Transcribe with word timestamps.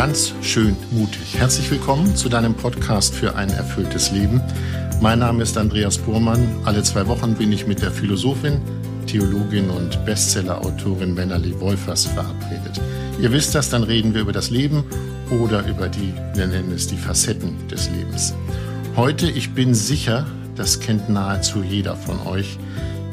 ganz 0.00 0.32
schön 0.40 0.74
mutig. 0.92 1.34
Herzlich 1.36 1.70
willkommen 1.70 2.16
zu 2.16 2.30
deinem 2.30 2.54
Podcast 2.54 3.14
für 3.14 3.36
ein 3.36 3.50
erfülltes 3.50 4.10
Leben. 4.10 4.40
Mein 5.02 5.18
Name 5.18 5.42
ist 5.42 5.58
Andreas 5.58 5.98
Burmann. 5.98 6.48
Alle 6.64 6.82
zwei 6.82 7.06
Wochen 7.06 7.34
bin 7.34 7.52
ich 7.52 7.66
mit 7.66 7.82
der 7.82 7.90
Philosophin, 7.90 8.62
Theologin 9.06 9.68
und 9.68 10.02
Bestsellerautorin 10.06 11.18
Wennerli 11.18 11.60
Wolfers 11.60 12.06
verabredet. 12.06 12.80
Ihr 13.20 13.30
wisst 13.30 13.54
das, 13.54 13.68
dann 13.68 13.82
reden 13.82 14.14
wir 14.14 14.22
über 14.22 14.32
das 14.32 14.48
Leben 14.48 14.84
oder 15.38 15.68
über 15.68 15.90
die, 15.90 16.14
wir 16.32 16.46
nennen 16.46 16.72
es 16.72 16.86
die 16.86 16.96
Facetten 16.96 17.68
des 17.68 17.90
Lebens. 17.90 18.32
Heute, 18.96 19.30
ich 19.30 19.52
bin 19.52 19.74
sicher, 19.74 20.26
das 20.56 20.80
kennt 20.80 21.10
nahezu 21.10 21.62
jeder 21.62 21.94
von 21.94 22.26
euch, 22.26 22.58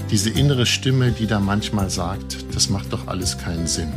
diese 0.09 0.29
innere 0.29 0.65
Stimme, 0.65 1.11
die 1.11 1.27
da 1.27 1.41
manchmal 1.41 1.89
sagt, 1.89 2.45
das 2.55 2.69
macht 2.69 2.93
doch 2.93 3.07
alles 3.09 3.37
keinen 3.37 3.67
Sinn. 3.67 3.91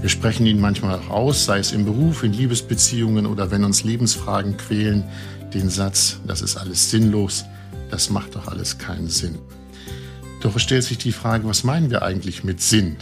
Wir 0.00 0.08
sprechen 0.08 0.46
ihn 0.46 0.58
manchmal 0.58 0.98
auch 0.98 1.10
aus, 1.10 1.44
sei 1.44 1.58
es 1.58 1.72
im 1.72 1.84
Beruf, 1.84 2.22
in 2.22 2.32
Liebesbeziehungen 2.32 3.26
oder 3.26 3.50
wenn 3.50 3.64
uns 3.64 3.84
Lebensfragen 3.84 4.56
quälen, 4.56 5.04
den 5.52 5.68
Satz, 5.68 6.20
das 6.26 6.40
ist 6.40 6.56
alles 6.56 6.90
sinnlos, 6.90 7.44
das 7.90 8.08
macht 8.08 8.34
doch 8.34 8.48
alles 8.48 8.78
keinen 8.78 9.08
Sinn. 9.08 9.38
Doch 10.40 10.56
es 10.56 10.62
stellt 10.62 10.84
sich 10.84 10.96
die 10.96 11.12
Frage, 11.12 11.46
was 11.46 11.64
meinen 11.64 11.90
wir 11.90 12.00
eigentlich 12.00 12.44
mit 12.44 12.62
Sinn? 12.62 12.96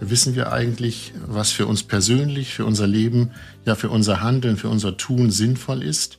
Wissen 0.00 0.34
wir 0.34 0.52
eigentlich, 0.52 1.12
was 1.24 1.52
für 1.52 1.68
uns 1.68 1.84
persönlich, 1.84 2.52
für 2.52 2.64
unser 2.64 2.88
Leben, 2.88 3.30
ja 3.64 3.76
für 3.76 3.90
unser 3.90 4.20
Handeln, 4.20 4.56
für 4.56 4.68
unser 4.68 4.96
Tun 4.96 5.30
sinnvoll 5.30 5.84
ist? 5.84 6.18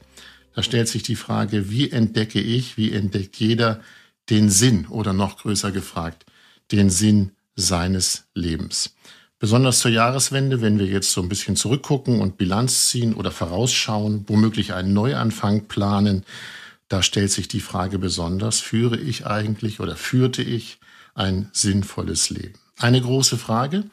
Da 0.53 0.63
stellt 0.63 0.87
sich 0.87 1.03
die 1.03 1.17
Frage, 1.17 1.69
wie 1.69 1.91
entdecke 1.91 2.39
ich, 2.39 2.77
wie 2.77 2.93
entdeckt 2.93 3.35
jeder 3.35 3.81
den 4.29 4.49
Sinn 4.49 4.87
oder 4.87 5.11
noch 5.11 5.39
größer 5.39 5.73
gefragt, 5.73 6.25
den 6.71 6.89
Sinn 6.89 7.31
seines 7.57 8.27
Lebens. 8.33 8.94
Besonders 9.45 9.77
zur 9.77 9.91
Jahreswende, 9.91 10.61
wenn 10.61 10.79
wir 10.79 10.87
jetzt 10.87 11.11
so 11.11 11.21
ein 11.21 11.29
bisschen 11.29 11.55
zurückgucken 11.55 12.19
und 12.19 12.35
Bilanz 12.35 12.89
ziehen 12.89 13.13
oder 13.13 13.29
vorausschauen, 13.29 14.25
womöglich 14.25 14.73
einen 14.73 14.93
Neuanfang 14.93 15.67
planen, 15.67 16.25
da 16.87 17.03
stellt 17.03 17.29
sich 17.29 17.47
die 17.47 17.59
Frage 17.59 17.99
besonders, 17.99 18.59
führe 18.59 18.97
ich 18.97 19.27
eigentlich 19.27 19.79
oder 19.79 19.97
führte 19.97 20.41
ich 20.41 20.79
ein 21.13 21.51
sinnvolles 21.53 22.31
Leben? 22.31 22.55
Eine 22.79 22.99
große 22.99 23.37
Frage, 23.37 23.83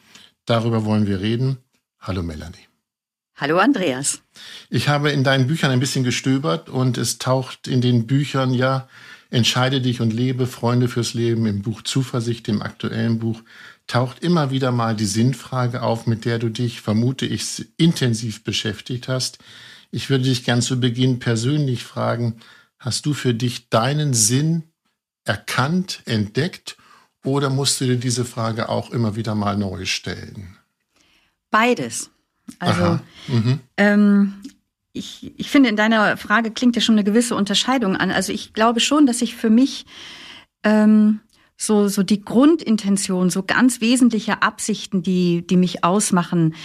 darüber 0.47 0.85
wollen 0.85 1.05
wir 1.05 1.21
reden. 1.21 1.57
Hallo 1.99 2.23
Melanie. 2.23 2.67
Hallo 3.35 3.59
Andreas. 3.59 4.21
Ich 4.71 4.89
habe 4.89 5.11
in 5.11 5.23
deinen 5.23 5.45
Büchern 5.45 5.69
ein 5.69 5.79
bisschen 5.79 6.03
gestöbert 6.03 6.67
und 6.67 6.97
es 6.97 7.19
taucht 7.19 7.67
in 7.67 7.81
den 7.81 8.07
Büchern 8.07 8.55
ja 8.55 8.87
Entscheide 9.33 9.81
dich 9.81 9.99
und 9.99 10.13
lebe, 10.13 10.45
Freunde 10.45 10.87
fürs 10.87 11.15
Leben, 11.15 11.47
im 11.47 11.63
Buch 11.63 11.81
Zuversicht, 11.81 12.47
im 12.49 12.61
aktuellen 12.61 13.17
Buch, 13.17 13.41
taucht 13.87 14.19
immer 14.19 14.51
wieder 14.51 14.71
mal 14.71 14.95
die 14.95 15.05
Sinnfrage 15.05 15.81
auf, 15.81 16.07
mit 16.07 16.25
der 16.25 16.39
du 16.39 16.49
dich, 16.49 16.81
vermute 16.81 17.25
ich, 17.25 17.65
intensiv 17.77 18.43
beschäftigt 18.43 19.07
hast. 19.07 19.39
Ich 19.91 20.09
würde 20.09 20.23
dich 20.23 20.43
gern 20.43 20.61
zu 20.61 20.79
Beginn 20.79 21.19
persönlich 21.19 21.83
fragen, 21.83 22.37
hast 22.79 23.05
du 23.05 23.13
für 23.13 23.33
dich 23.33 23.69
deinen 23.69 24.13
Sinn 24.13 24.63
erkannt, 25.25 26.01
entdeckt 26.05 26.77
oder 27.23 27.49
musst 27.49 27.79
du 27.79 27.85
dir 27.85 27.97
diese 27.97 28.25
Frage 28.25 28.69
auch 28.69 28.91
immer 28.91 29.15
wieder 29.15 29.35
mal 29.35 29.57
neu 29.57 29.85
stellen? 29.85 30.57
Beides. 31.51 32.09
Also 32.59 32.99
mhm. 33.27 33.59
ähm, 33.77 34.33
ich, 34.91 35.31
ich 35.37 35.49
finde, 35.49 35.69
in 35.69 35.75
deiner 35.75 36.17
Frage 36.17 36.51
klingt 36.51 36.75
ja 36.75 36.81
schon 36.81 36.95
eine 36.95 37.03
gewisse 37.03 37.35
Unterscheidung 37.35 37.95
an. 37.95 38.11
Also 38.11 38.33
ich 38.33 38.53
glaube 38.53 38.79
schon, 38.79 39.05
dass 39.05 39.21
ich 39.21 39.35
für 39.35 39.49
mich 39.49 39.85
ähm, 40.63 41.19
so, 41.65 41.87
so 41.87 42.03
die 42.03 42.21
Grundintention, 42.21 43.29
so 43.29 43.43
ganz 43.43 43.79
wesentliche 43.79 44.41
Absichten, 44.41 45.01
die, 45.01 45.45
die 45.47 45.57
mich 45.57 45.83
ausmachen, 45.83 46.55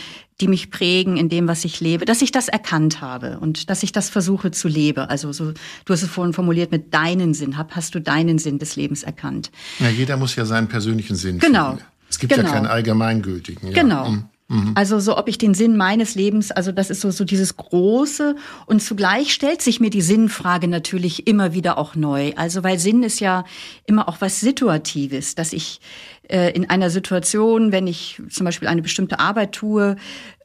die 0.41 0.49
mich 0.49 0.71
prägen 0.71 1.17
in 1.17 1.29
dem, 1.29 1.49
was 1.49 1.65
ich 1.65 1.81
lebe, 1.81 2.05
dass 2.05 2.23
ich 2.23 2.33
das 2.33 2.49
erkannt 2.49 3.01
habe 3.01 3.39
und 3.41 3.71
dass 3.71 3.83
ich 3.83 3.93
das 3.93 4.09
versuche 4.09 4.51
zu 4.51 4.69
leben. 4.69 5.01
Also 5.01 5.33
so, 5.33 5.53
du 5.85 5.93
hast 5.93 6.03
es 6.03 6.09
vorhin 6.09 6.33
formuliert 6.33 6.71
mit 6.71 6.95
deinen 6.95 7.35
Sinn. 7.35 7.59
Hab, 7.59 7.75
hast 7.75 7.95
du 7.95 8.01
deinen 8.01 8.39
Sinn 8.39 8.59
des 8.59 8.77
Lebens 8.77 9.03
erkannt? 9.03 9.51
Ja, 9.79 9.89
jeder 9.89 10.17
muss 10.17 10.37
ja 10.37 10.45
seinen 10.45 10.69
persönlichen 10.69 11.17
Sinn 11.17 11.39
genau. 11.39 11.71
finden. 11.71 11.85
Es 12.11 12.19
gibt 12.19 12.33
genau. 12.33 12.47
ja 12.47 12.55
keinen 12.55 12.67
allgemeingültigen. 12.67 13.69
Ja. 13.69 13.83
Genau. 13.83 14.17
Mhm. 14.49 14.73
Also 14.75 14.99
so, 14.99 15.17
ob 15.19 15.29
ich 15.29 15.37
den 15.37 15.53
Sinn 15.53 15.77
meines 15.77 16.15
Lebens, 16.15 16.51
also 16.51 16.73
das 16.73 16.89
ist 16.89 17.03
so, 17.03 17.11
so 17.11 17.25
dieses 17.25 17.57
Große. 17.57 18.35
Und 18.67 18.83
zugleich 18.83 19.33
stellt 19.33 19.61
sich 19.61 19.79
mir 19.79 19.91
die 19.91 20.01
Sinnfrage 20.01 20.69
natürlich 20.69 21.27
immer 21.27 21.53
wieder 21.53 21.77
auch 21.77 21.95
neu. 21.95 22.33
Also 22.37 22.65
weil 22.65 22.79
Sinn 22.79 23.03
ist 23.03 23.21
ja 23.21 23.45
immer 23.85 24.09
auch 24.09 24.21
was 24.21 24.41
Situatives, 24.41 25.35
dass 25.35 25.53
ich 25.53 25.81
äh, 26.29 26.51
in 26.53 26.71
einer 26.71 26.89
Situation, 26.89 27.73
wenn 27.73 27.87
ich 27.87 28.23
zum 28.31 28.47
Beispiel 28.47 28.69
eine 28.69 28.83
bestimmte 28.83 29.19
Arbeit 29.19 29.53
tue, 29.53 29.97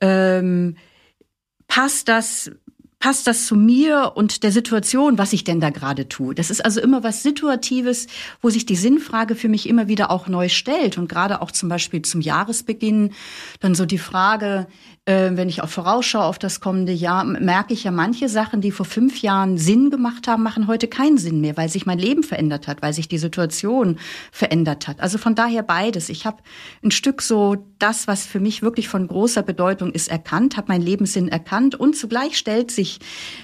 ähm, 0.02 0.76
passt 1.68 2.10
das 2.10 2.52
passt 3.04 3.28
das 3.28 3.48
zu 3.48 3.58
mir 3.58 4.14
und 4.16 4.44
der 4.44 4.54
Situation, 4.54 5.18
was 5.18 5.34
ich 5.34 5.44
denn 5.44 5.60
da 5.60 5.72
gerade 5.72 6.08
tue? 6.08 6.34
Das 6.34 6.50
ist 6.50 6.64
also 6.64 6.80
immer 6.80 7.04
was 7.04 7.22
Situatives, 7.22 8.08
wo 8.42 8.50
sich 8.50 8.66
die 8.66 8.78
Sinnfrage 8.78 9.36
für 9.36 9.50
mich 9.50 9.68
immer 9.68 9.90
wieder 9.90 10.10
auch 10.10 10.30
neu 10.30 10.48
stellt. 10.48 10.98
Und 10.98 11.10
gerade 11.10 11.42
auch 11.42 11.52
zum 11.52 11.68
Beispiel 11.68 12.02
zum 12.04 12.22
Jahresbeginn 12.22 13.12
dann 13.60 13.76
so 13.76 13.86
die 13.86 13.98
Frage, 13.98 14.68
äh, 15.06 15.32
wenn 15.34 15.50
ich 15.50 15.62
auch 15.62 15.70
vorausschaue 15.70 16.24
auf 16.24 16.40
das 16.40 16.62
kommende 16.62 16.94
Jahr, 16.94 17.26
merke 17.26 17.74
ich 17.74 17.84
ja, 17.84 17.92
manche 17.92 18.30
Sachen, 18.30 18.62
die 18.62 18.72
vor 18.72 18.86
fünf 18.86 19.22
Jahren 19.22 19.58
Sinn 19.58 19.90
gemacht 19.90 20.28
haben, 20.28 20.44
machen 20.44 20.68
heute 20.68 20.88
keinen 20.88 21.18
Sinn 21.18 21.42
mehr, 21.42 21.58
weil 21.58 21.68
sich 21.68 21.86
mein 21.86 22.00
Leben 22.00 22.24
verändert 22.24 22.68
hat, 22.68 22.82
weil 22.82 22.94
sich 22.94 23.10
die 23.10 23.18
Situation 23.18 24.00
verändert 24.32 24.88
hat. 24.88 25.02
Also 25.02 25.18
von 25.18 25.36
daher 25.36 25.62
beides. 25.62 26.08
Ich 26.08 26.26
habe 26.26 26.38
ein 26.84 26.92
Stück 26.92 27.22
so 27.22 27.58
das, 27.80 28.08
was 28.08 28.26
für 28.26 28.40
mich 28.40 28.62
wirklich 28.62 28.88
von 28.88 29.08
großer 29.08 29.44
Bedeutung 29.44 29.92
ist, 29.92 30.08
erkannt, 30.08 30.56
habe 30.56 30.72
meinen 30.72 30.84
Lebenssinn 30.84 31.28
erkannt 31.28 31.76
und 31.76 31.98
zugleich 31.98 32.38
stellt 32.38 32.72
sich 32.72 33.00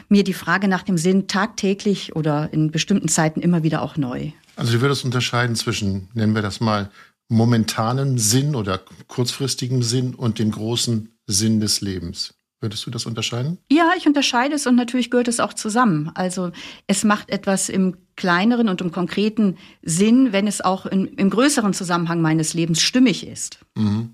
mir 0.08 0.24
die 0.24 0.34
Frage 0.34 0.70
nach 0.70 0.84
dem 0.84 0.98
Sinn 0.98 1.28
tagtäglich 1.28 2.16
oder 2.16 2.54
in 2.54 2.72
bestimmten 2.72 3.10
Zeiten 3.10 3.42
immer 3.42 3.64
wieder 3.64 3.82
auch 3.82 3.98
neu. 3.98 4.32
Also 4.56 4.74
du 4.74 4.82
würdest 4.82 5.04
unterscheiden 5.04 5.56
zwischen, 5.56 6.08
nennen 6.14 6.36
wir 6.36 6.42
das 6.42 6.62
mal, 6.62 6.90
momentanen 7.30 8.18
Sinn 8.18 8.56
oder 8.56 8.82
kurzfristigem 9.08 9.84
Sinn 9.84 10.16
und 10.16 10.40
dem 10.40 10.52
großen 10.52 11.10
Sinn 11.30 11.60
des 11.60 11.82
Lebens. 11.82 12.34
Würdest 12.62 12.86
du 12.86 12.92
das 12.92 13.06
unterscheiden? 13.06 13.58
Ja, 13.72 13.92
ich 13.98 14.06
unterscheide 14.06 14.56
es 14.56 14.68
und 14.68 14.76
natürlich 14.76 15.10
gehört 15.10 15.30
es 15.30 15.40
auch 15.40 15.54
zusammen. 15.54 16.12
Also 16.14 16.52
es 16.88 17.06
macht 17.06 17.30
etwas 17.30 17.70
im 17.70 17.96
kleineren 18.18 18.68
und 18.68 18.82
im 18.82 18.92
konkreten 18.92 19.58
Sinn, 19.82 20.34
wenn 20.34 20.46
es 20.46 20.60
auch 20.60 20.86
in, 20.86 21.08
im 21.08 21.30
größeren 21.30 21.74
Zusammenhang 21.74 22.22
meines 22.22 22.54
Lebens 22.54 22.82
stimmig 22.82 23.26
ist. 23.26 23.60
Mhm. 23.76 24.14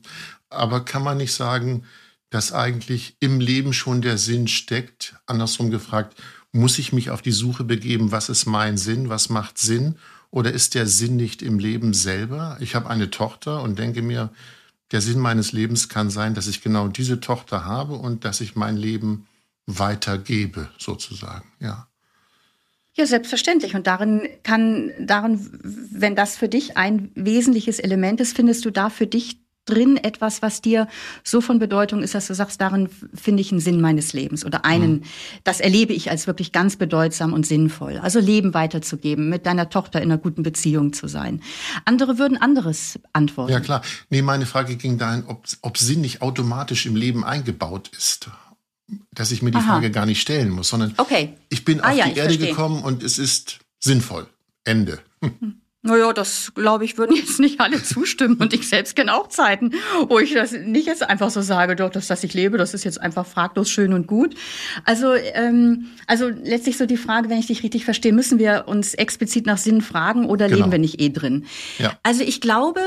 Aber 0.50 0.86
kann 0.86 1.02
man 1.02 1.18
nicht 1.18 1.34
sagen, 1.34 1.86
dass 2.30 2.54
eigentlich 2.54 3.18
im 3.20 3.40
Leben 3.40 3.74
schon 3.74 4.04
der 4.04 4.20
Sinn 4.20 4.48
steckt? 4.48 5.16
Andersrum 5.26 5.72
gefragt, 5.72 6.16
muss 6.52 6.78
ich 6.78 6.94
mich 6.94 7.10
auf 7.10 7.24
die 7.24 7.32
Suche 7.32 7.64
begeben, 7.64 8.12
was 8.12 8.30
ist 8.30 8.46
mein 8.46 8.78
Sinn, 8.78 9.10
was 9.10 9.30
macht 9.30 9.58
Sinn? 9.58 9.96
Oder 10.30 10.52
ist 10.52 10.76
der 10.76 10.86
Sinn 10.86 11.16
nicht 11.16 11.42
im 11.42 11.58
Leben 11.58 11.94
selber? 11.94 12.58
Ich 12.60 12.76
habe 12.76 12.90
eine 12.90 13.10
Tochter 13.10 13.64
und 13.64 13.80
denke 13.80 14.04
mir, 14.04 14.30
der 14.96 15.02
Sinn 15.02 15.20
meines 15.20 15.52
Lebens 15.52 15.90
kann 15.90 16.10
sein, 16.10 16.36
dass 16.36 16.48
ich 16.48 16.62
genau 16.62 16.88
diese 16.88 17.20
Tochter 17.20 17.66
habe 17.66 17.96
und 17.96 18.24
dass 18.24 18.40
ich 18.40 18.56
mein 18.56 18.78
Leben 18.78 19.28
weitergebe, 19.66 20.70
sozusagen, 20.78 21.52
ja. 21.60 21.90
Ja, 22.94 23.06
selbstverständlich. 23.06 23.76
Und 23.76 23.88
darin 23.88 24.22
kann, 24.44 24.94
darin, 25.02 25.50
wenn 25.92 26.16
das 26.16 26.38
für 26.38 26.48
dich 26.48 26.78
ein 26.78 27.12
wesentliches 27.14 27.80
Element 27.80 28.22
ist, 28.22 28.38
findest 28.38 28.64
du 28.64 28.72
da 28.72 28.90
für 28.90 29.06
dich 29.06 29.38
drin 29.66 29.98
etwas, 29.98 30.42
was 30.42 30.62
dir 30.62 30.88
so 31.24 31.42
von 31.42 31.60
Bedeutung 31.60 32.02
ist, 32.02 32.16
dass 32.16 32.28
du 32.28 32.34
sagst, 32.34 32.62
darin 32.62 32.90
finde 33.14 33.42
ich 33.42 33.52
einen 33.52 33.60
Sinn 33.60 33.82
meines 33.82 34.14
Lebens 34.14 34.46
oder 34.46 34.64
einen, 34.64 34.92
mhm. 34.92 35.04
das 35.44 35.60
erlebe 35.60 35.94
ich 35.94 36.10
als 36.10 36.28
wirklich 36.28 36.52
ganz 36.52 36.76
bedeutsam 36.76 37.34
und 37.34 37.46
sinnvoll. 37.46 37.98
Also 37.98 38.20
Leben 38.20 38.54
weiterzugeben, 38.54 39.30
mit 39.30 39.46
deiner 39.46 39.70
Tochter 39.70 40.02
in 40.02 40.12
einer 40.12 40.22
guten 40.22 40.44
Beziehung 40.44 40.94
zu 40.94 41.08
sein. 41.08 41.42
Andere 41.84 42.18
würden 42.18 42.38
anderes 42.38 43.00
antworten. 43.14 43.52
Ja 43.52 43.60
klar. 43.60 43.82
Nee, 44.10 44.22
meine 44.22 44.46
Frage 44.46 44.76
ging 44.76 44.98
dahin, 44.98 45.24
ob, 45.28 45.44
ob 45.62 45.78
Sinn 45.78 46.02
nicht 46.02 46.22
automatisch 46.22 46.86
im 46.86 46.96
Leben 46.96 47.24
eingebaut 47.24 47.90
ist. 47.98 48.30
Dass 49.12 49.32
ich 49.32 49.42
mir 49.42 49.50
die 49.50 49.58
Aha. 49.58 49.66
Frage 49.66 49.90
gar 49.90 50.06
nicht 50.06 50.22
stellen 50.22 50.52
muss, 50.52 50.70
sondern 50.70 50.94
okay. 50.98 51.34
ich 51.50 51.66
bin 51.66 51.82
ah, 51.82 51.90
auf 51.90 51.98
ja, 51.98 52.06
die 52.06 52.12
Erde 52.12 52.36
verstehe. 52.36 52.50
gekommen 52.50 52.84
und 52.84 53.02
es 53.02 53.18
ist 53.18 53.60
sinnvoll. 53.80 54.28
Ende. 54.64 55.00
Hm. 55.22 55.62
Naja, 55.86 56.14
das 56.14 56.52
glaube 56.56 56.84
ich, 56.84 56.98
würden 56.98 57.16
jetzt 57.16 57.40
nicht 57.40 57.60
alle 57.60 57.82
zustimmen. 57.82 58.38
Und 58.38 58.54
ich 58.54 58.68
selbst 58.68 58.96
kenne 58.96 59.14
auch 59.14 59.28
Zeiten, 59.28 59.72
wo 60.10 60.18
ich 60.20 60.34
das 60.34 60.52
nicht 60.52 60.88
jetzt 60.88 61.08
einfach 61.08 61.30
so 61.30 61.42
sage, 61.42 61.76
doch, 61.76 61.92
dass 61.92 62.08
das 62.08 62.24
ich 62.24 62.34
lebe, 62.34 62.58
das 62.58 62.74
ist 62.74 62.84
jetzt 62.84 63.00
einfach 63.00 63.26
fraglos 63.26 63.70
schön 63.70 63.94
und 63.94 64.08
gut. 64.08 64.36
Also, 64.84 65.14
ähm, 65.14 65.86
also 66.08 66.28
letztlich 66.28 66.78
so 66.78 66.88
die 66.88 66.98
Frage, 66.98 67.30
wenn 67.30 67.38
ich 67.38 67.48
dich 67.48 67.62
richtig 67.62 67.86
verstehe, 67.86 68.14
müssen 68.14 68.40
wir 68.40 68.66
uns 68.68 68.96
explizit 68.96 69.46
nach 69.46 69.60
Sinn 69.60 69.82
fragen 69.82 70.26
oder 70.26 70.48
genau. 70.48 70.58
leben 70.58 70.72
wir 70.72 70.80
nicht 70.80 71.00
eh 71.00 71.10
drin? 71.10 71.46
Ja. 71.78 71.94
Also 72.02 72.24
ich 72.24 72.42
glaube, 72.42 72.82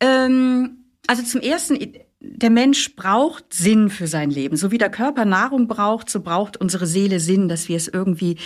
ähm, 0.00 0.84
also 1.06 1.22
zum 1.22 1.40
ersten, 1.40 1.78
der 2.24 2.50
Mensch 2.50 2.94
braucht 2.94 3.52
Sinn 3.52 3.90
für 3.90 4.06
sein 4.06 4.30
Leben. 4.30 4.56
So 4.56 4.70
wie 4.70 4.78
der 4.78 4.90
Körper 4.90 5.24
Nahrung 5.24 5.66
braucht, 5.66 6.08
so 6.08 6.20
braucht 6.20 6.56
unsere 6.56 6.86
Seele 6.86 7.18
Sinn, 7.18 7.48
dass 7.48 7.68
wir 7.68 7.76
es 7.76 7.88
irgendwie 7.88 8.36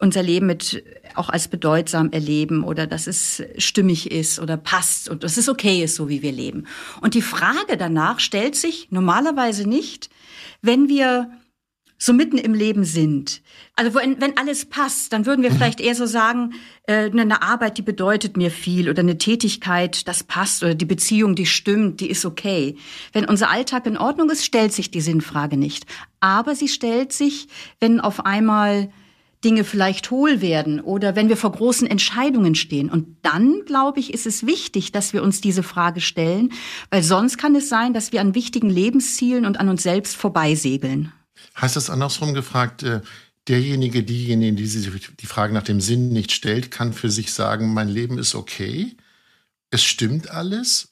unser 0.00 0.22
Leben 0.22 0.46
mit 0.46 0.82
auch 1.14 1.28
als 1.28 1.46
bedeutsam 1.46 2.10
erleben 2.10 2.64
oder 2.64 2.88
dass 2.88 3.06
es 3.06 3.42
stimmig 3.56 4.10
ist 4.10 4.40
oder 4.40 4.56
passt 4.56 5.08
und 5.08 5.22
dass 5.22 5.36
es 5.36 5.48
okay 5.48 5.84
ist, 5.84 5.94
so 5.94 6.08
wie 6.08 6.22
wir 6.22 6.32
leben. 6.32 6.66
Und 7.02 7.14
die 7.14 7.22
Frage 7.22 7.76
danach 7.78 8.18
stellt 8.18 8.56
sich 8.56 8.88
normalerweise 8.90 9.68
nicht, 9.68 10.10
wenn 10.60 10.88
wir 10.88 11.30
so 12.02 12.14
mitten 12.14 12.38
im 12.38 12.54
Leben 12.54 12.84
sind. 12.84 13.42
Also 13.76 13.94
wenn, 13.94 14.20
wenn 14.20 14.36
alles 14.38 14.64
passt, 14.64 15.12
dann 15.12 15.26
würden 15.26 15.42
wir 15.42 15.50
mhm. 15.50 15.56
vielleicht 15.56 15.80
eher 15.80 15.94
so 15.94 16.06
sagen, 16.06 16.54
äh, 16.84 17.10
eine 17.10 17.42
Arbeit, 17.42 17.76
die 17.76 17.82
bedeutet 17.82 18.38
mir 18.38 18.50
viel 18.50 18.88
oder 18.88 19.00
eine 19.00 19.18
Tätigkeit, 19.18 20.08
das 20.08 20.24
passt 20.24 20.62
oder 20.64 20.74
die 20.74 20.86
Beziehung, 20.86 21.34
die 21.34 21.46
stimmt, 21.46 22.00
die 22.00 22.08
ist 22.08 22.24
okay. 22.24 22.76
Wenn 23.12 23.26
unser 23.26 23.50
Alltag 23.50 23.86
in 23.86 23.98
Ordnung 23.98 24.30
ist, 24.30 24.46
stellt 24.46 24.72
sich 24.72 24.90
die 24.90 25.02
Sinnfrage 25.02 25.58
nicht. 25.58 25.84
Aber 26.20 26.54
sie 26.54 26.68
stellt 26.68 27.12
sich, 27.12 27.48
wenn 27.80 28.00
auf 28.00 28.24
einmal 28.24 28.90
Dinge 29.44 29.64
vielleicht 29.64 30.10
hohl 30.10 30.40
werden 30.40 30.80
oder 30.80 31.16
wenn 31.16 31.28
wir 31.28 31.36
vor 31.36 31.52
großen 31.52 31.86
Entscheidungen 31.86 32.54
stehen. 32.54 32.90
Und 32.90 33.16
dann, 33.22 33.62
glaube 33.66 34.00
ich, 34.00 34.14
ist 34.14 34.26
es 34.26 34.46
wichtig, 34.46 34.92
dass 34.92 35.12
wir 35.12 35.22
uns 35.22 35.42
diese 35.42 35.62
Frage 35.62 36.00
stellen, 36.00 36.52
weil 36.90 37.02
sonst 37.02 37.36
kann 37.36 37.54
es 37.54 37.68
sein, 37.68 37.92
dass 37.92 38.12
wir 38.12 38.22
an 38.22 38.34
wichtigen 38.34 38.70
Lebenszielen 38.70 39.44
und 39.44 39.60
an 39.60 39.68
uns 39.68 39.82
selbst 39.82 40.16
vorbeisegeln. 40.16 41.12
Heißt 41.60 41.76
das 41.76 41.90
andersrum 41.90 42.34
gefragt, 42.34 42.82
äh, 42.82 43.00
derjenige, 43.48 44.02
diejenige, 44.02 44.56
die 44.56 44.66
sich 44.66 45.10
die 45.18 45.26
Frage 45.26 45.52
nach 45.52 45.62
dem 45.62 45.80
Sinn 45.80 46.10
nicht 46.10 46.32
stellt, 46.32 46.70
kann 46.70 46.92
für 46.92 47.10
sich 47.10 47.32
sagen, 47.32 47.74
mein 47.74 47.88
Leben 47.88 48.18
ist 48.18 48.34
okay, 48.34 48.96
es 49.70 49.82
stimmt 49.82 50.30
alles? 50.30 50.88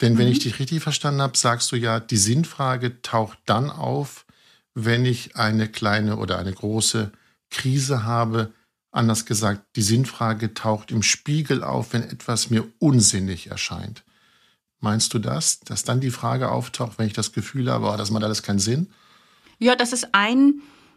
Denn 0.00 0.18
wenn 0.18 0.26
mhm. 0.26 0.32
ich 0.32 0.40
dich 0.40 0.58
richtig 0.58 0.82
verstanden 0.82 1.22
habe, 1.22 1.36
sagst 1.36 1.70
du 1.72 1.76
ja, 1.76 2.00
die 2.00 2.16
Sinnfrage 2.16 3.02
taucht 3.02 3.38
dann 3.46 3.70
auf, 3.70 4.26
wenn 4.74 5.04
ich 5.04 5.36
eine 5.36 5.68
kleine 5.68 6.16
oder 6.16 6.38
eine 6.38 6.52
große 6.52 7.12
Krise 7.50 8.04
habe. 8.04 8.52
Anders 8.90 9.26
gesagt, 9.26 9.64
die 9.76 9.82
Sinnfrage 9.82 10.54
taucht 10.54 10.90
im 10.90 11.02
Spiegel 11.02 11.62
auf, 11.62 11.92
wenn 11.92 12.02
etwas 12.02 12.50
mir 12.50 12.66
unsinnig 12.78 13.48
erscheint. 13.48 14.02
Meinst 14.80 15.14
du 15.14 15.18
das, 15.18 15.60
dass 15.60 15.84
dann 15.84 16.00
die 16.00 16.10
Frage 16.10 16.50
auftaucht, 16.50 16.98
wenn 16.98 17.06
ich 17.06 17.12
das 17.12 17.32
Gefühl 17.32 17.70
habe, 17.70 17.86
oh, 17.86 17.96
das 17.96 18.10
macht 18.10 18.24
alles 18.24 18.42
keinen 18.42 18.58
Sinn? 18.58 18.88
Ja, 19.62 19.76
das 19.76 19.92
ist 19.92 20.08
ein 20.10 20.54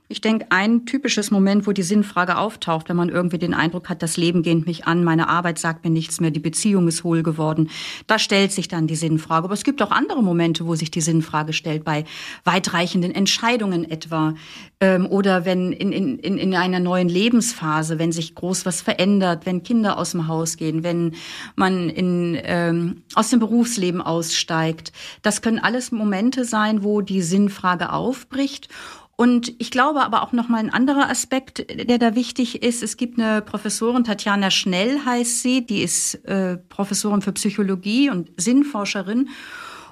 ich 0.07 0.21
denke, 0.21 0.45
ein 0.49 0.85
typisches 0.85 1.31
Moment, 1.31 1.65
wo 1.65 1.71
die 1.71 1.81
Sinnfrage 1.81 2.37
auftaucht, 2.37 2.89
wenn 2.89 2.95
man 2.95 3.09
irgendwie 3.09 3.39
den 3.39 3.55
Eindruck 3.55 3.89
hat, 3.89 4.03
das 4.03 4.17
Leben 4.17 4.43
geht 4.43 4.67
mich 4.67 4.85
an, 4.85 5.03
meine 5.03 5.29
Arbeit 5.29 5.57
sagt 5.57 5.83
mir 5.83 5.89
nichts 5.89 6.19
mehr, 6.19 6.29
die 6.29 6.39
Beziehung 6.39 6.87
ist 6.87 7.03
hohl 7.03 7.23
geworden, 7.23 7.69
da 8.05 8.19
stellt 8.19 8.51
sich 8.51 8.67
dann 8.67 8.85
die 8.85 8.95
Sinnfrage. 8.95 9.45
Aber 9.45 9.53
es 9.55 9.63
gibt 9.63 9.81
auch 9.81 9.89
andere 9.89 10.21
Momente, 10.21 10.67
wo 10.67 10.75
sich 10.75 10.91
die 10.91 11.01
Sinnfrage 11.01 11.53
stellt, 11.53 11.83
bei 11.83 12.05
weitreichenden 12.43 13.15
Entscheidungen 13.15 13.89
etwa 13.89 14.35
ähm, 14.79 15.07
oder 15.07 15.45
wenn 15.45 15.71
in, 15.71 15.91
in, 15.91 16.37
in 16.37 16.53
einer 16.53 16.79
neuen 16.79 17.09
Lebensphase, 17.09 17.97
wenn 17.97 18.11
sich 18.11 18.35
groß 18.35 18.65
was 18.67 18.81
verändert, 18.81 19.45
wenn 19.45 19.63
Kinder 19.63 19.97
aus 19.97 20.11
dem 20.11 20.27
Haus 20.27 20.57
gehen, 20.57 20.83
wenn 20.83 21.15
man 21.55 21.89
in, 21.89 22.37
ähm, 22.43 23.03
aus 23.15 23.31
dem 23.31 23.39
Berufsleben 23.39 24.01
aussteigt. 24.01 24.91
Das 25.23 25.41
können 25.41 25.59
alles 25.59 25.91
Momente 25.91 26.45
sein, 26.45 26.83
wo 26.83 27.01
die 27.01 27.23
Sinnfrage 27.23 27.91
aufbricht. 27.91 28.69
Und 29.17 29.53
ich 29.59 29.71
glaube 29.71 30.01
aber 30.01 30.23
auch 30.23 30.33
noch 30.33 30.49
mal 30.49 30.57
ein 30.57 30.69
anderer 30.69 31.09
Aspekt, 31.09 31.65
der 31.69 31.97
da 31.97 32.15
wichtig 32.15 32.63
ist. 32.63 32.83
Es 32.83 32.97
gibt 32.97 33.17
eine 33.17 33.41
Professorin, 33.41 34.03
Tatjana 34.03 34.51
Schnell 34.51 34.99
heißt 35.05 35.41
sie, 35.41 35.65
die 35.65 35.81
ist 35.83 36.15
äh, 36.25 36.57
Professorin 36.57 37.21
für 37.21 37.31
Psychologie 37.31 38.09
und 38.09 38.29
Sinnforscherin. 38.35 39.29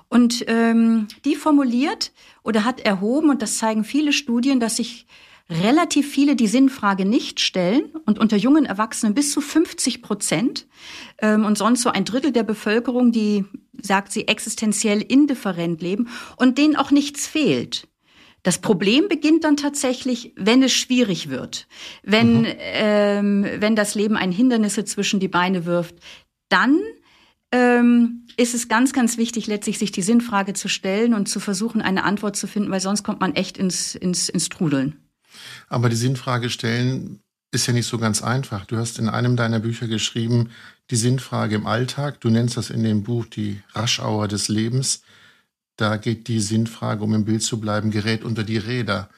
Und 0.10 0.44
ähm, 0.48 1.08
die 1.26 1.36
formuliert 1.36 2.12
oder 2.44 2.66
hat 2.66 2.82
erhoben, 2.82 3.30
und 3.30 3.42
das 3.42 3.58
zeigen 3.58 3.84
viele 3.84 4.14
Studien, 4.14 4.60
dass 4.60 4.76
sich 4.76 5.08
relativ 5.50 6.10
viele 6.10 6.36
die 6.36 6.48
Sinnfrage 6.48 7.06
nicht 7.06 7.40
stellen 7.40 7.92
und 8.06 8.20
unter 8.20 8.38
jungen 8.38 8.66
Erwachsenen 8.66 9.14
bis 9.14 9.32
zu 9.32 9.42
50 9.42 10.02
Prozent 10.02 10.68
ähm, 11.20 11.46
und 11.46 11.58
sonst 11.58 11.82
so 11.82 11.90
ein 11.90 12.06
Drittel 12.06 12.32
der 12.32 12.44
Bevölkerung, 12.44 13.12
die, 13.12 13.46
sagt 13.82 14.12
sie, 14.12 14.28
existenziell 14.28 15.02
indifferent 15.02 15.82
leben 15.82 16.10
und 16.38 16.58
denen 16.58 16.76
auch 16.76 16.92
nichts 16.92 17.28
fehlt. 17.28 17.88
Das 18.44 18.60
Problem 18.60 19.08
beginnt 19.08 19.46
dann 19.46 19.56
tatsächlich, 19.56 20.34
wenn 20.36 20.62
es 20.64 20.74
schwierig 20.74 21.30
wird, 21.30 21.68
wenn, 22.04 22.42
mhm. 22.42 22.48
ähm, 22.60 23.48
wenn 23.60 23.76
das 23.76 23.96
Leben 23.96 24.18
ein 24.18 24.34
Hindernisse 24.34 24.84
zwischen 24.84 25.22
die 25.22 25.30
Beine 25.30 25.66
wirft. 25.66 25.96
Dann 26.50 26.80
ähm, 27.54 28.28
ist 28.36 28.54
es 28.54 28.68
ganz, 28.68 28.92
ganz 28.92 29.18
wichtig, 29.18 29.48
letztlich 29.48 29.80
sich 29.80 29.92
die 29.92 30.02
Sinnfrage 30.02 30.54
zu 30.54 30.68
stellen 30.68 31.14
und 31.14 31.30
zu 31.30 31.40
versuchen, 31.40 31.82
eine 31.82 32.04
Antwort 32.04 32.36
zu 32.36 32.48
finden, 32.48 32.70
weil 32.70 32.82
sonst 32.82 33.04
kommt 33.04 33.22
man 33.22 33.34
echt 33.34 33.58
ins, 33.58 33.96
ins, 33.96 34.28
ins 34.28 34.50
Trudeln. 34.50 34.98
Aber 35.70 35.88
die 35.88 35.96
Sinnfrage 35.96 36.50
stellen 36.50 37.22
ist 37.52 37.68
ja 37.68 37.74
nicht 37.74 37.88
so 37.88 37.98
ganz 37.98 38.24
einfach. 38.24 38.66
Du 38.66 38.78
hast 38.78 39.00
in 39.00 39.08
einem 39.08 39.38
deiner 39.38 39.60
Bücher 39.60 39.88
geschrieben, 39.88 40.50
die 40.90 40.96
Sinnfrage 40.96 41.56
im 41.56 41.68
Alltag. 41.68 42.20
Du 42.20 42.30
nennst 42.30 42.58
das 42.58 42.72
in 42.72 42.84
dem 42.84 43.04
Buch 43.04 43.26
die 43.28 43.62
Raschauer 43.74 44.28
des 44.28 44.48
Lebens. 44.48 45.03
Da 45.76 45.98
geht 45.98 46.28
die 46.28 46.40
Sinnfrage, 46.40 47.04
um 47.04 47.14
im 47.14 47.26
Bild 47.26 47.44
zu 47.44 47.60
bleiben, 47.60 47.92
gerät 47.92 48.24
unter 48.24 48.44
die 48.44 48.58
Räder. 48.58 49.10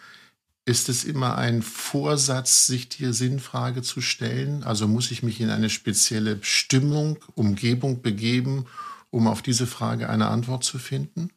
Ist 0.66 0.90
es 0.90 1.04
immer 1.04 1.38
ein 1.38 1.62
Vorsatz, 1.62 2.66
sich 2.66 2.90
die 2.90 3.14
Sinnfrage 3.14 3.82
zu 3.84 4.02
stellen? 4.02 4.64
Also 4.64 4.88
muss 4.88 5.12
ich 5.12 5.22
mich 5.22 5.40
in 5.40 5.50
eine 5.50 5.70
spezielle 5.70 6.40
Stimmung, 6.42 7.20
Umgebung 7.36 8.02
begeben, 8.02 8.66
um 9.12 9.28
auf 9.28 9.42
diese 9.42 9.68
Frage 9.68 10.10
eine 10.10 10.28
Antwort 10.28 10.64
zu 10.64 10.80
finden? 10.80 11.30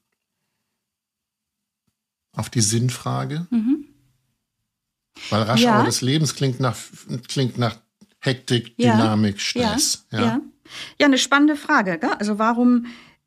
Auf 2.33 2.49
die 2.49 2.63
Sinnfrage? 2.63 3.47
Mhm. 3.51 3.85
Weil 5.31 5.43
Raschauer 5.43 5.65
ja. 5.67 5.85
des 5.85 6.01
Lebens 6.01 6.35
klingt 6.35 6.61
nach, 6.61 6.77
klingt 7.27 7.59
nach 7.59 7.77
Hektik, 8.21 8.75
ja. 8.77 8.97
Dynamik, 8.97 9.41
Stress. 9.41 10.07
Ja. 10.11 10.21
ja. 10.21 10.41
Ja. 10.99 11.07
eine 11.07 11.19
spannende 11.19 11.57
Frage. 11.57 11.99
Gell? 11.99 12.13
Also 12.19 12.39
warum 12.39 12.87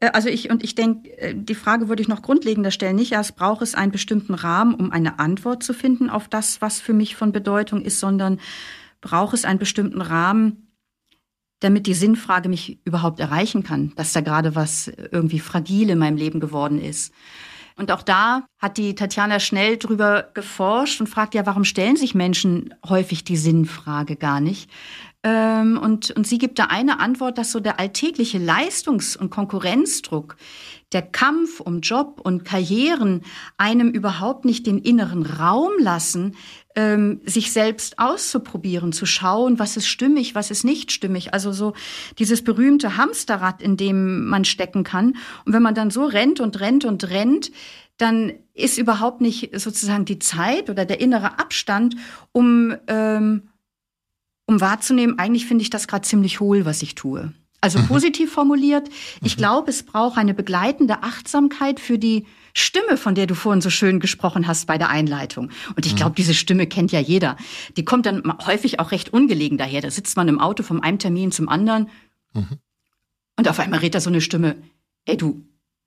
also 0.10 0.30
ich 0.30 0.50
und 0.50 0.64
ich 0.64 0.76
denke, 0.76 1.10
äh, 1.18 1.36
die 1.36 1.56
Frage 1.56 1.88
würde 1.88 2.02
ich 2.02 2.08
noch 2.08 2.22
grundlegender 2.22 2.72
stellen. 2.72 2.96
Nicht 2.96 3.12
erst 3.12 3.36
braucht 3.36 3.62
es 3.62 3.76
einen 3.76 3.92
bestimmten 3.92 4.34
Rahmen, 4.34 4.74
um 4.74 4.92
eine 4.92 5.20
Antwort 5.20 5.64
zu 5.64 5.74
finden 5.74 6.10
auf 6.10 6.28
das, 6.28 6.62
was 6.62 6.82
für 6.82 6.94
mich 6.94 7.16
von 7.16 7.32
Bedeutung 7.32 7.82
ist, 7.82 8.00
sondern 8.00 8.40
braucht 9.00 9.34
es 9.34 9.46
einen 9.46 9.60
bestimmten 9.60 10.02
Rahmen, 10.02 10.72
damit 11.60 11.86
die 11.86 11.94
Sinnfrage 11.94 12.50
mich 12.50 12.80
überhaupt 12.86 13.20
erreichen 13.20 13.64
kann, 13.64 13.94
dass 13.96 14.14
da 14.14 14.22
gerade 14.22 14.56
was 14.56 14.88
irgendwie 14.88 15.40
fragil 15.40 15.90
in 15.92 16.00
meinem 16.00 16.18
Leben 16.18 16.40
geworden 16.40 16.82
ist. 16.82 17.14
Und 17.76 17.92
auch 17.92 18.04
da 18.04 18.44
hat 18.60 18.78
die 18.78 18.96
Tatjana 18.96 19.40
schnell 19.40 19.78
drüber 19.78 20.30
geforscht 20.34 21.02
und 21.02 21.08
fragt 21.08 21.34
ja, 21.34 21.46
warum 21.46 21.64
stellen 21.64 21.96
sich 21.96 22.16
Menschen 22.16 22.74
häufig 22.88 23.24
die 23.24 23.38
Sinnfrage 23.38 24.16
gar 24.16 24.40
nicht? 24.40 24.70
Ähm, 25.24 25.78
und, 25.78 26.12
und 26.12 26.26
sie 26.26 26.40
gibt 26.40 26.58
da 26.58 26.66
eine 26.66 27.00
Antwort, 27.00 27.38
dass 27.38 27.52
so 27.52 27.60
der 27.60 27.80
alltägliche 27.80 28.40
Leistungs- 28.40 29.16
und 29.16 29.30
Konkurrenzdruck, 29.30 30.36
der 30.94 31.04
Kampf 31.04 31.60
um 31.60 31.82
Job 31.82 32.20
und 32.24 32.44
Karrieren 32.44 33.22
einem 33.58 33.90
überhaupt 33.90 34.46
nicht 34.46 34.66
den 34.66 34.80
inneren 34.80 35.24
Raum 35.26 35.72
lassen, 35.80 36.36
ähm, 36.76 37.22
sich 37.26 37.52
selbst 37.52 38.00
auszuprobieren, 38.00 38.94
zu 38.94 39.06
schauen, 39.06 39.60
was 39.60 39.78
ist 39.78 39.88
stimmig, 39.88 40.36
was 40.36 40.52
ist 40.52 40.64
nicht 40.64 40.92
stimmig. 40.92 41.34
Also 41.34 41.52
so 41.52 41.74
dieses 42.20 42.44
berühmte 42.44 42.98
Hamsterrad, 42.98 43.62
in 43.62 43.78
dem 43.78 44.28
man 44.28 44.46
stecken 44.46 44.84
kann. 44.84 45.16
Und 45.46 45.54
wenn 45.54 45.62
man 45.62 45.76
dann 45.76 45.92
so 45.92 46.06
rennt 46.06 46.40
und 46.40 46.60
rennt 46.60 46.86
und 46.86 47.10
rennt, 47.10 47.52
dann 47.98 48.34
ist 48.54 48.78
überhaupt 48.78 49.22
nicht 49.22 49.60
sozusagen 49.60 50.06
die 50.06 50.20
Zeit 50.20 50.70
oder 50.70 50.86
der 50.86 51.00
innere 51.02 51.40
Abstand, 51.40 51.96
um 52.32 52.76
ähm, 52.88 53.44
um 54.52 54.60
wahrzunehmen, 54.60 55.18
eigentlich 55.18 55.46
finde 55.46 55.62
ich 55.64 55.70
das 55.70 55.88
gerade 55.88 56.06
ziemlich 56.06 56.40
hohl, 56.40 56.66
was 56.66 56.82
ich 56.82 56.94
tue. 56.96 57.32
Also 57.62 57.80
mhm. 57.80 57.88
positiv 57.88 58.32
formuliert, 58.32 58.90
ich 59.24 59.38
mhm. 59.38 59.40
glaube, 59.40 59.70
es 59.72 59.84
braucht 59.84 60.18
eine 60.18 60.34
begleitende 60.34 61.04
Achtsamkeit 61.04 61.80
für 61.80 61.98
die 61.98 62.26
Stimme, 62.54 62.98
von 62.98 63.16
der 63.16 63.28
du 63.28 63.36
vorhin 63.36 63.62
so 63.62 63.70
schön 63.70 64.00
gesprochen 64.00 64.48
hast 64.48 64.68
bei 64.68 64.78
der 64.78 64.90
Einleitung. 64.90 65.52
Und 65.76 65.86
ich 65.86 65.96
glaube, 65.96 66.12
mhm. 66.12 66.16
diese 66.16 66.34
Stimme 66.34 66.68
kennt 66.68 66.92
ja 66.92 67.00
jeder. 67.00 67.38
Die 67.78 67.86
kommt 67.86 68.06
dann 68.06 68.24
häufig 68.46 68.80
auch 68.80 68.92
recht 68.92 69.14
ungelegen 69.14 69.58
daher. 69.58 69.82
Da 69.82 69.92
sitzt 69.92 70.18
man 70.18 70.28
im 70.28 70.40
Auto 70.40 70.64
vom 70.64 70.82
einem 70.82 71.00
Termin 71.00 71.32
zum 71.32 71.50
anderen 71.50 71.90
mhm. 72.34 72.60
und 73.38 73.48
auf 73.48 73.60
einmal 73.60 73.80
redet 73.80 73.96
da 73.96 74.00
so 74.02 74.10
eine 74.10 74.22
Stimme, 74.22 74.56
ey 75.06 75.18
du, 75.18 75.44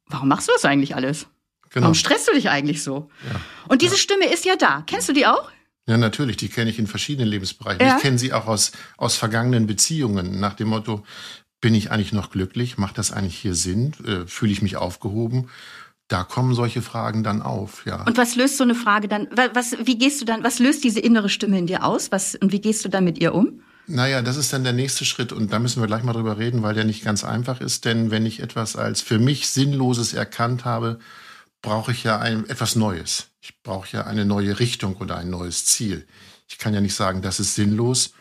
warum 0.07 0.29
machst 0.29 0.49
du 0.49 0.53
das 0.53 0.65
eigentlich 0.65 0.95
alles? 0.97 1.27
Genau. 1.71 1.85
Warum 1.85 1.95
stresst 1.95 2.29
du 2.29 2.33
dich 2.33 2.51
eigentlich 2.51 2.83
so? 2.83 3.11
Ja. 3.29 3.41
Und 3.69 3.83
diese 3.83 3.95
ja. 3.95 4.01
Stimme 4.01 4.33
ist 4.33 4.45
ja 4.45 4.57
da. 4.57 4.83
Kennst 4.87 5.09
du 5.09 5.13
die 5.13 5.27
auch? 5.27 5.51
Ja, 5.87 5.99
natürlich, 5.99 6.37
die 6.37 6.49
kenne 6.49 6.71
ich 6.71 6.79
in 6.79 6.87
verschiedenen 6.87 7.29
Lebensbereichen. 7.29 7.87
Ja. 7.87 7.97
Ich 7.97 8.03
kenne 8.03 8.19
sie 8.19 8.33
auch 8.33 8.47
aus, 8.47 8.73
aus 8.97 9.17
vergangenen 9.17 9.67
Beziehungen, 9.67 10.41
nach 10.41 10.55
dem 10.55 10.69
Motto, 10.69 11.05
bin 11.61 11.75
ich 11.75 11.91
eigentlich 11.91 12.13
noch 12.13 12.31
glücklich? 12.31 12.79
Macht 12.79 12.99
das 12.99 13.11
eigentlich 13.11 13.39
hier 13.39 13.55
Sinn? 13.55 13.93
Äh, 14.07 14.27
Fühle 14.27 14.53
ich 14.53 14.63
mich 14.63 14.77
aufgehoben? 14.77 15.49
Da 16.09 16.23
kommen 16.23 16.55
solche 16.55 16.83
Fragen 16.83 17.25
dann 17.25 17.41
auf, 17.41 17.87
ja. 17.87 18.05
Und 18.05 18.19
was 18.19 18.37
löst 18.37 18.59
so 18.59 18.65
eine 18.65 18.75
Frage 18.75 19.09
dann? 19.09 19.29
Was, 19.55 19.77
wie 19.87 19.97
gehst 19.97 20.21
du 20.21 20.27
dann, 20.27 20.45
was 20.45 20.59
löst 20.59 20.85
diese 20.85 21.01
innere 21.01 21.31
Stimme 21.31 21.59
in 21.59 21.67
dir 21.67 21.85
aus? 21.85 22.13
Was, 22.13 22.35
und 22.35 22.53
wie 22.53 22.61
gehst 22.61 22.85
du 22.85 22.89
dann 22.89 23.05
mit 23.05 23.19
ihr 23.19 23.35
um? 23.35 23.63
Naja, 23.87 24.23
das 24.23 24.37
ist 24.37 24.53
dann 24.53 24.65
der 24.65 24.73
nächste 24.73 25.05
Schritt 25.05 25.33
und 25.33 25.53
da 25.53 25.59
müssen 25.59 25.83
wir 25.83 25.87
gleich 25.87 26.03
mal 26.03 26.15
drüber 26.15 26.39
reden, 26.39 26.63
weil 26.63 26.75
der 26.75 26.85
nicht 26.85 27.05
ganz 27.05 27.25
einfach 27.25 27.61
ist. 27.61 27.85
Denn 27.85 28.11
wenn 28.11 28.25
ich 28.25 28.41
etwas 28.41 28.77
als 28.77 29.03
für 29.03 29.19
mich 29.19 29.49
Sinnloses 29.49 30.15
erkannt 30.15 30.65
habe, 30.65 30.99
brauche 31.61 31.93
ich 31.93 32.05
ja 32.05 32.19
ein, 32.19 32.49
etwas 32.49 32.77
Neues. 32.77 33.29
Ich 33.41 33.63
brauche 33.63 33.95
ja 33.95 34.05
eine 34.05 34.25
neue 34.25 34.59
Richtung 34.59 34.97
oder 34.97 35.17
ein 35.17 35.31
neues 35.31 35.67
Ziel. 35.67 36.07
Ich 36.49 36.59
kann 36.59 36.73
ja 36.75 36.81
nicht 36.81 36.95
sagen, 36.95 37.21
das 37.21 37.41
ist 37.41 37.55
sinnlos 37.55 38.13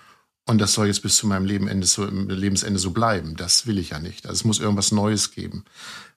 und 0.46 0.60
das 0.60 0.74
soll 0.74 0.88
jetzt 0.88 1.02
bis 1.02 1.16
zu 1.16 1.28
meinem 1.28 1.46
Lebensende 1.46 1.88
so, 1.88 2.06
Lebensende 2.06 2.80
so 2.80 2.92
bleiben. 2.92 3.36
Das 3.38 3.66
will 3.66 3.78
ich 3.78 3.92
ja 3.92 4.00
nicht. 4.00 4.26
Also 4.26 4.40
es 4.40 4.46
muss 4.46 4.60
irgendwas 4.60 4.92
Neues 4.92 5.32
geben. 5.32 5.64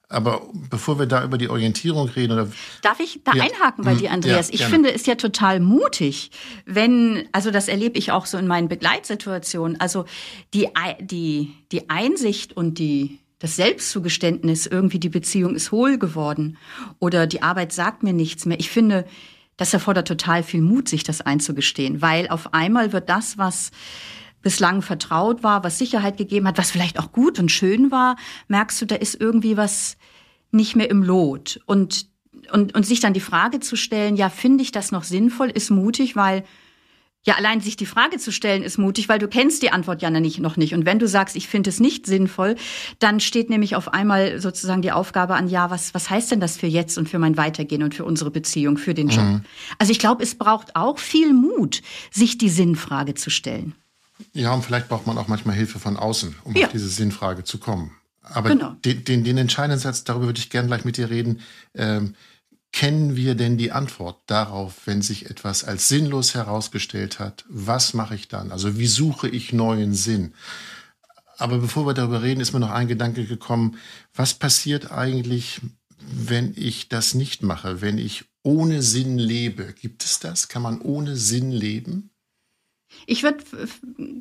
Aber 0.09 0.43
bevor 0.71 1.01
wir 1.01 1.07
da 1.07 1.25
über 1.25 1.37
die 1.37 1.49
Orientierung 1.49 2.09
reden, 2.09 2.35
oder 2.35 2.49
darf 2.83 3.01
ich 3.01 3.23
da 3.25 3.33
ja. 3.35 3.43
einhaken 3.43 3.85
bei 3.85 3.95
dir, 3.95 4.13
Andreas? 4.13 4.49
Ja, 4.49 4.55
ich 4.55 4.65
finde 4.65 4.95
es 4.95 5.05
ja 5.07 5.17
total 5.17 5.59
mutig, 5.59 6.31
wenn, 6.65 7.29
also 7.33 7.51
das 7.51 7.67
erlebe 7.67 7.99
ich 7.99 8.13
auch 8.13 8.27
so 8.27 8.39
in 8.39 8.47
meinen 8.47 8.69
Begleitsituationen. 8.69 9.81
Also 9.81 10.05
die 10.55 10.69
die 11.01 11.55
die 11.73 11.91
Einsicht 11.91 12.57
und 12.57 12.79
die 12.79 13.19
das 13.39 13.57
Selbstzugeständnis, 13.57 14.67
irgendwie 14.67 15.01
die 15.01 15.09
Beziehung 15.09 15.55
ist 15.55 15.73
hohl 15.73 15.99
geworden 15.99 16.57
oder 17.01 17.27
die 17.27 17.43
Arbeit 17.43 17.73
sagt 17.73 18.03
mir 18.03 18.13
nichts 18.13 18.47
mehr. 18.47 18.59
Ich 18.61 18.71
finde, 18.71 19.05
das 19.57 19.75
erfordert 19.75 20.09
total 20.09 20.43
viel 20.43 20.63
Mut, 20.63 20.89
sich 20.89 21.03
das 21.03 21.21
einzugestehen, 21.21 22.01
weil 22.01 22.29
auf 22.29 22.55
einmal 22.55 22.93
wird 22.93 23.09
das, 23.09 23.39
was 23.39 23.73
bislang 24.47 24.81
vertraut 24.81 25.43
war, 25.43 25.65
was 25.65 25.76
Sicherheit 25.76 26.19
gegeben 26.19 26.47
hat, 26.47 26.57
was 26.57 26.71
vielleicht 26.71 27.00
auch 27.00 27.11
gut 27.11 27.41
und 27.41 27.50
schön 27.50 27.91
war, 27.91 28.15
merkst 28.47 28.81
du, 28.81 28.87
da 28.87 28.95
ist 28.95 29.21
irgendwie 29.21 29.57
was 29.57 29.97
nicht 30.53 30.76
mehr 30.76 30.88
im 30.88 31.03
Lot. 31.03 31.59
Und, 31.67 32.07
und, 32.53 32.73
und 32.73 32.87
sich 32.87 33.00
dann 33.00 33.12
die 33.12 33.19
Frage 33.19 33.59
zu 33.59 33.75
stellen, 33.75 34.15
ja, 34.15 34.29
finde 34.29 34.62
ich 34.62 34.71
das 34.71 34.93
noch 34.93 35.03
sinnvoll, 35.03 35.50
ist 35.50 35.71
mutig, 35.71 36.15
weil 36.15 36.45
ja, 37.25 37.35
allein 37.35 37.61
sich 37.61 37.76
die 37.76 37.87
Frage 37.87 38.19
zu 38.19 38.31
stellen 38.31 38.62
ist 38.62 38.79
mutig, 38.79 39.09
weil 39.09 39.19
du 39.19 39.26
kennst 39.26 39.65
die 39.65 39.73
Antwort 39.73 40.00
ja 40.00 40.11
nicht, 40.11 40.38
noch 40.38 40.57
nicht. 40.57 40.75
Und 40.75 40.87
wenn 40.87 41.00
du 41.00 41.09
sagst, 41.09 41.35
ich 41.35 41.49
finde 41.49 41.71
es 41.71 41.81
nicht 41.81 42.07
sinnvoll, 42.07 42.55
dann 43.00 43.19
steht 43.19 43.50
nämlich 43.50 43.75
auf 43.75 43.93
einmal 43.93 44.41
sozusagen 44.41 44.81
die 44.81 44.93
Aufgabe 44.93 45.35
an, 45.35 45.49
ja, 45.49 45.73
was, 45.73 45.93
was 45.93 46.09
heißt 46.09 46.31
denn 46.31 46.38
das 46.38 46.57
für 46.57 46.69
jetzt 46.69 46.99
und 46.99 47.09
für 47.09 47.19
mein 47.19 47.37
Weitergehen 47.37 47.83
und 47.83 47.97
für 47.97 48.05
unsere 48.05 48.31
Beziehung, 48.31 48.79
für 48.79 48.95
den 48.95 49.09
Job? 49.09 49.25
Mhm. 49.25 49.45
Also 49.81 49.91
ich 49.91 49.99
glaube, 49.99 50.23
es 50.23 50.37
braucht 50.37 50.76
auch 50.76 51.00
viel 51.00 51.35
Mut, 51.35 51.83
sich 52.12 52.38
die 52.38 52.49
Sinnfrage 52.49 53.15
zu 53.15 53.31
stellen. 53.31 53.75
Ja, 54.33 54.53
und 54.53 54.65
vielleicht 54.65 54.89
braucht 54.89 55.07
man 55.07 55.19
auch 55.19 55.29
manchmal 55.29 55.57
Hilfe 55.57 55.79
von 55.79 55.97
außen, 55.97 56.37
um 56.45 56.55
ja. 56.55 56.67
auf 56.67 56.73
diese 56.73 56.89
Sinnfrage 56.89 57.45
zu 57.45 57.59
kommen. 57.59 57.93
Aber 58.23 58.51
genau. 58.51 58.71
den, 58.85 59.05
den, 59.05 59.25
den 59.25 59.39
entscheidenden 59.39 59.79
Satz, 59.79 60.05
darüber 60.05 60.27
würde 60.27 60.41
ich 60.41 60.51
gerne 60.51 60.69
gleich 60.69 60.85
mit 60.85 60.97
dir 60.97 61.11
reden. 61.11 61.41
Ähm, 61.75 62.15
kennen 62.73 63.17
wir 63.17 63.35
denn 63.35 63.57
die 63.57 63.73
Antwort 63.73 64.21
darauf, 64.27 64.87
wenn 64.87 65.01
sich 65.01 65.31
etwas 65.31 65.65
als 65.65 65.89
sinnlos 65.89 66.35
herausgestellt 66.35 67.19
hat? 67.19 67.45
Was 67.49 67.95
mache 67.95 68.15
ich 68.15 68.29
dann? 68.29 68.53
Also 68.53 68.79
wie 68.79 68.87
suche 68.87 69.29
ich 69.29 69.53
neuen 69.53 69.95
Sinn? 69.95 70.35
Aber 71.39 71.59
bevor 71.59 71.87
wir 71.87 71.95
darüber 71.95 72.23
reden, 72.23 72.41
ist 72.41 72.53
mir 72.53 72.61
noch 72.61 72.71
ein 72.71 72.89
Gedanke 72.89 73.27
gekommen. 73.27 73.79
Was 74.15 74.35
passiert 74.35 74.91
eigentlich, 74.91 75.61
wenn 75.99 76.53
ich 76.57 76.89
das 76.89 77.15
nicht 77.15 77.43
mache, 77.43 77.81
wenn 77.81 77.99
ich 77.99 78.25
ohne 78.43 78.83
Sinn 78.83 79.19
lebe? 79.19 79.73
Gibt 79.73 80.05
es 80.05 80.19
das? 80.19 80.49
Kann 80.49 80.63
man 80.63 80.81
ohne 80.81 81.17
Sinn 81.17 81.51
leben? 81.51 82.11
Ich 83.07 83.23
würde 83.23 83.45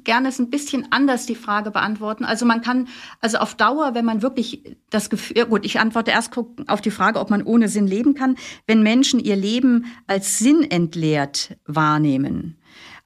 gerne 0.04 0.30
es 0.30 0.40
ein 0.40 0.50
bisschen 0.50 0.88
anders 0.92 1.26
die 1.26 1.36
Frage 1.36 1.72
beantworten. 1.72 2.26
Also 2.26 2.46
man 2.46 2.62
kann, 2.62 2.88
also 3.22 3.38
auf 3.38 3.56
Dauer, 3.56 3.96
wenn 3.96 4.06
man 4.06 4.22
wirklich 4.22 4.76
das 4.90 5.10
Gefühl, 5.10 5.38
ja 5.38 5.46
gut, 5.46 5.66
ich 5.66 5.80
antworte 5.80 6.12
erst 6.12 6.32
auf 6.68 6.82
die 6.82 6.92
Frage, 6.92 7.20
ob 7.20 7.30
man 7.30 7.44
ohne 7.44 7.70
Sinn 7.70 7.88
leben 7.88 8.14
kann, 8.14 8.36
wenn 8.68 8.84
Menschen 8.84 9.20
ihr 9.20 9.36
Leben 9.36 9.86
als 10.08 10.40
sinnentleert 10.40 11.58
wahrnehmen, 11.66 12.58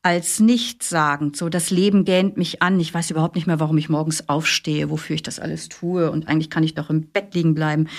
als 0.01 0.39
nichtssagend, 0.39 1.35
so 1.35 1.49
das 1.49 1.71
Leben 1.71 2.05
gähnt 2.05 2.37
mich 2.37 2.61
an, 2.61 2.79
ich 2.79 2.93
weiß 2.93 3.11
überhaupt 3.11 3.35
nicht 3.35 3.47
mehr, 3.47 3.59
warum 3.59 3.77
ich 3.77 3.89
morgens 3.89 4.29
aufstehe, 4.29 4.89
wofür 4.89 5.15
ich 5.15 5.23
das 5.23 5.39
alles 5.39 5.67
tue 5.67 6.09
und 6.09 6.29
eigentlich 6.29 6.49
kann 6.49 6.63
ich 6.63 6.73
doch 6.73 6.89
im 6.89 7.07
Bett 7.07 7.35
liegen 7.35 7.53
bleiben. 7.53 7.89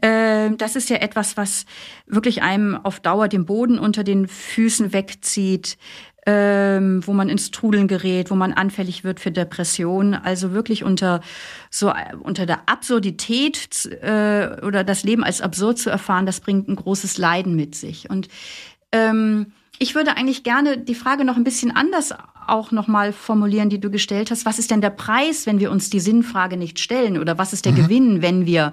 Äh, 0.00 0.52
das 0.56 0.76
ist 0.76 0.88
ja 0.88 0.96
etwas, 0.96 1.36
was 1.36 1.66
wirklich 2.06 2.42
einem 2.42 2.74
auf 2.74 3.00
Dauer 3.00 3.28
den 3.28 3.44
Boden 3.44 3.78
unter 3.78 4.02
den 4.02 4.28
Füßen 4.28 4.94
wegzieht, 4.94 5.76
ähm, 6.24 7.06
wo 7.06 7.12
man 7.12 7.28
ins 7.28 7.50
Trudeln 7.50 7.88
gerät, 7.88 8.30
wo 8.30 8.34
man 8.34 8.52
anfällig 8.52 9.02
wird 9.02 9.18
für 9.18 9.30
Depressionen. 9.30 10.14
Also 10.14 10.52
wirklich 10.52 10.84
unter 10.84 11.20
so 11.70 11.92
unter 12.20 12.46
der 12.46 12.68
Absurdität 12.68 13.86
äh, 14.02 14.60
oder 14.64 14.84
das 14.84 15.02
Leben 15.02 15.24
als 15.24 15.40
absurd 15.40 15.78
zu 15.78 15.90
erfahren, 15.90 16.26
das 16.26 16.40
bringt 16.40 16.68
ein 16.68 16.76
großes 16.76 17.18
Leiden 17.18 17.56
mit 17.56 17.74
sich. 17.74 18.08
Und 18.08 18.28
ähm, 18.92 19.52
ich 19.78 19.94
würde 19.94 20.16
eigentlich 20.16 20.44
gerne 20.44 20.78
die 20.78 20.94
Frage 20.94 21.24
noch 21.24 21.36
ein 21.36 21.44
bisschen 21.44 21.74
anders 21.74 22.14
auch 22.46 22.72
noch 22.72 22.88
mal 22.88 23.12
formulieren, 23.12 23.70
die 23.70 23.80
du 23.80 23.90
gestellt 23.90 24.30
hast. 24.30 24.44
Was 24.44 24.58
ist 24.58 24.70
denn 24.70 24.80
der 24.80 24.90
Preis, 24.90 25.46
wenn 25.46 25.60
wir 25.60 25.70
uns 25.70 25.90
die 25.90 26.00
Sinnfrage 26.00 26.56
nicht 26.56 26.78
stellen? 26.78 27.18
Oder 27.18 27.38
was 27.38 27.52
ist 27.52 27.64
der 27.64 27.72
mhm. 27.72 27.76
Gewinn, 27.76 28.22
wenn 28.22 28.46
wir... 28.46 28.72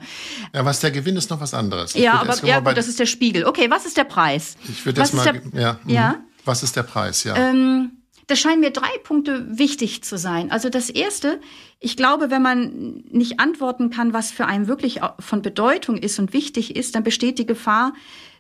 Ja, 0.53 0.65
was 0.65 0.79
der 0.79 0.91
Gewinn 0.91 1.15
ist 1.18 1.29
noch 1.29 1.39
was 1.39 1.53
anderes. 1.53 1.96
Ich 1.96 2.01
ja, 2.01 2.13
aber 2.13 2.36
ja, 2.46 2.60
gut, 2.60 2.77
das 2.77 2.88
ist 2.88 3.00
der 3.00 3.06
Spiegel. 3.06 3.46
Okay, 3.46 3.70
was 3.70 3.86
ist 3.86 3.98
der 3.98 4.03
Preis? 4.03 4.58
Ich 4.68 4.86
würde 4.86 5.00
das 5.01 5.13
mal... 5.13 5.24
Der, 5.24 5.62
ja, 5.62 5.79
mhm. 5.84 5.89
ja? 5.89 6.15
Was 6.50 6.63
ist 6.63 6.75
der 6.75 6.84
Preis, 6.84 7.24
ja? 7.24 7.36
Ähm, 7.36 7.91
da 8.25 8.36
scheinen 8.36 8.60
mir 8.60 8.72
drei 8.72 8.89
Punkte 9.03 9.46
wichtig 9.58 10.03
zu 10.03 10.18
sein. 10.18 10.51
Also 10.51 10.70
das 10.70 10.89
erste, 10.89 11.39
ich 11.79 11.96
glaube, 11.96 12.29
wenn 12.32 12.41
man 12.41 13.03
nicht 13.10 13.39
antworten 13.39 13.91
kann, 13.91 14.13
was 14.13 14.32
für 14.32 14.46
einen 14.46 14.68
wirklich 14.68 15.00
von 15.20 15.41
Bedeutung 15.41 15.98
ist 15.98 16.20
und 16.20 16.34
wichtig 16.34 16.75
ist, 16.75 16.96
dann 16.96 17.03
besteht 17.03 17.39
die 17.39 17.46
Gefahr, 17.46 17.94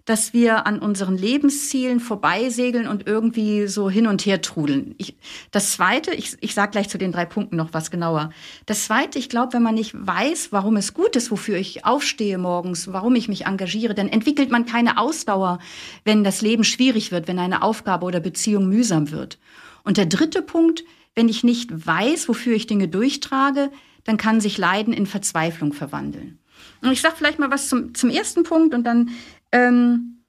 dass 0.09 0.33
wir 0.33 0.65
an 0.65 0.79
unseren 0.79 1.15
Lebenszielen 1.15 1.99
vorbeisegeln 1.99 2.87
und 2.87 3.05
irgendwie 3.05 3.67
so 3.67 3.91
hin 3.91 4.07
und 4.07 4.25
her 4.25 4.41
trudeln. 4.41 4.95
Ich, 4.97 5.15
das 5.51 5.73
Zweite, 5.73 6.15
ich, 6.15 6.35
ich 6.41 6.55
sage 6.55 6.71
gleich 6.71 6.89
zu 6.89 6.97
den 6.97 7.11
drei 7.11 7.25
Punkten 7.25 7.57
noch 7.57 7.73
was 7.73 7.91
genauer. 7.91 8.31
Das 8.65 8.85
Zweite, 8.85 9.19
ich 9.19 9.29
glaube, 9.29 9.53
wenn 9.53 9.61
man 9.61 9.75
nicht 9.75 9.93
weiß, 9.93 10.51
warum 10.51 10.77
es 10.77 10.95
gut 10.95 11.15
ist, 11.15 11.29
wofür 11.29 11.57
ich 11.57 11.85
aufstehe 11.85 12.39
morgens, 12.39 12.91
warum 12.91 13.13
ich 13.13 13.27
mich 13.27 13.45
engagiere, 13.45 13.93
dann 13.93 14.07
entwickelt 14.07 14.49
man 14.49 14.65
keine 14.65 14.97
Ausdauer, 14.97 15.59
wenn 16.05 16.23
das 16.23 16.41
Leben 16.41 16.63
schwierig 16.63 17.11
wird, 17.11 17.27
wenn 17.27 17.37
eine 17.37 17.61
Aufgabe 17.61 18.07
oder 18.07 18.19
Beziehung 18.19 18.67
mühsam 18.67 19.11
wird. 19.11 19.37
Und 19.83 19.97
der 19.97 20.07
dritte 20.07 20.41
Punkt, 20.41 20.83
wenn 21.13 21.29
ich 21.29 21.43
nicht 21.43 21.85
weiß, 21.85 22.27
wofür 22.27 22.55
ich 22.55 22.65
Dinge 22.65 22.87
durchtrage, 22.87 23.69
dann 24.05 24.17
kann 24.17 24.41
sich 24.41 24.57
Leiden 24.57 24.91
in 24.91 25.05
Verzweiflung 25.05 25.71
verwandeln. 25.71 26.39
Und 26.81 26.91
ich 26.91 27.01
sage 27.01 27.15
vielleicht 27.17 27.39
mal 27.39 27.51
was 27.51 27.69
zum, 27.69 27.93
zum 27.93 28.09
ersten 28.09 28.43
Punkt 28.43 28.73
und 28.73 28.85
dann 28.85 29.11
ähm, 29.51 30.23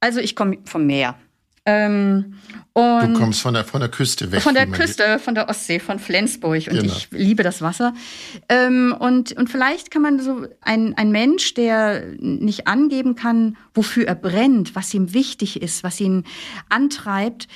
also 0.00 0.20
ich 0.20 0.36
komme 0.36 0.58
vom 0.64 0.86
Meer. 0.86 1.16
Ähm, 1.68 2.34
du 2.74 3.12
kommst 3.14 3.40
von 3.40 3.54
der, 3.54 3.64
von 3.64 3.80
der 3.80 3.88
Küste 3.88 4.30
weg. 4.30 4.40
Von 4.40 4.54
der 4.54 4.68
Küste, 4.68 5.18
von 5.18 5.34
der 5.34 5.48
Ostsee, 5.48 5.80
von 5.80 5.98
Flensburg. 5.98 6.68
Und 6.68 6.78
genau. 6.78 6.92
ich 6.92 7.08
liebe 7.10 7.42
das 7.42 7.60
Wasser. 7.60 7.92
Ähm, 8.48 8.94
und, 8.96 9.32
und 9.32 9.50
vielleicht 9.50 9.90
kann 9.90 10.02
man 10.02 10.20
so 10.20 10.46
ein, 10.60 10.94
ein 10.96 11.10
Mensch, 11.10 11.54
der 11.54 12.04
nicht 12.18 12.68
angeben 12.68 13.16
kann, 13.16 13.56
wofür 13.74 14.06
er 14.06 14.14
brennt, 14.14 14.76
was 14.76 14.94
ihm 14.94 15.12
wichtig 15.12 15.60
ist, 15.60 15.82
was 15.82 16.00
ihn 16.00 16.22
antreibt, 16.68 17.48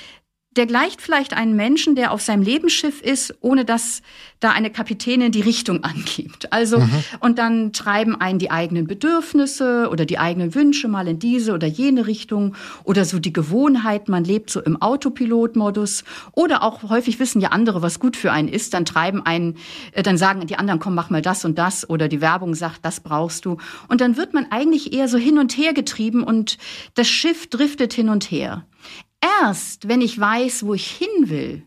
der 0.57 0.65
gleicht 0.65 1.01
vielleicht 1.01 1.33
einen 1.33 1.55
Menschen, 1.55 1.95
der 1.95 2.11
auf 2.11 2.21
seinem 2.21 2.43
Lebensschiff 2.43 3.01
ist, 3.01 3.35
ohne 3.39 3.63
dass 3.63 4.01
da 4.41 4.49
eine 4.49 4.69
Kapitänin 4.69 5.31
die 5.31 5.41
Richtung 5.41 5.83
angibt. 5.83 6.51
Also, 6.51 6.79
mhm. 6.79 7.03
und 7.21 7.39
dann 7.39 7.71
treiben 7.71 8.19
einen 8.19 8.37
die 8.37 8.51
eigenen 8.51 8.85
Bedürfnisse 8.85 9.87
oder 9.89 10.05
die 10.05 10.17
eigenen 10.17 10.53
Wünsche 10.53 10.89
mal 10.89 11.07
in 11.07 11.19
diese 11.19 11.53
oder 11.53 11.67
jene 11.67 12.05
Richtung 12.05 12.55
oder 12.83 13.05
so 13.05 13.19
die 13.19 13.31
Gewohnheit, 13.31 14.09
man 14.09 14.25
lebt 14.25 14.49
so 14.49 14.61
im 14.61 14.81
Autopilotmodus 14.81 16.03
oder 16.33 16.63
auch 16.63 16.89
häufig 16.89 17.19
wissen 17.19 17.39
ja 17.39 17.49
andere, 17.49 17.81
was 17.81 17.99
gut 17.99 18.17
für 18.17 18.33
einen 18.33 18.49
ist, 18.49 18.73
dann 18.73 18.83
treiben 18.83 19.25
einen, 19.25 19.55
äh, 19.93 20.03
dann 20.03 20.17
sagen 20.17 20.45
die 20.47 20.57
anderen, 20.57 20.81
komm, 20.81 20.95
mach 20.95 21.09
mal 21.09 21.21
das 21.21 21.45
und 21.45 21.57
das 21.57 21.89
oder 21.89 22.09
die 22.09 22.19
Werbung 22.19 22.55
sagt, 22.55 22.83
das 22.83 22.99
brauchst 22.99 23.45
du. 23.45 23.57
Und 23.87 24.01
dann 24.01 24.17
wird 24.17 24.33
man 24.33 24.47
eigentlich 24.51 24.91
eher 24.91 25.07
so 25.07 25.17
hin 25.17 25.37
und 25.37 25.57
her 25.57 25.73
getrieben 25.73 26.23
und 26.23 26.57
das 26.95 27.07
Schiff 27.07 27.49
driftet 27.49 27.93
hin 27.93 28.09
und 28.09 28.31
her. 28.31 28.65
Erst 29.41 29.87
wenn 29.87 30.01
ich 30.01 30.19
weiß, 30.19 30.65
wo 30.65 30.73
ich 30.73 30.87
hin 30.87 31.29
will, 31.29 31.63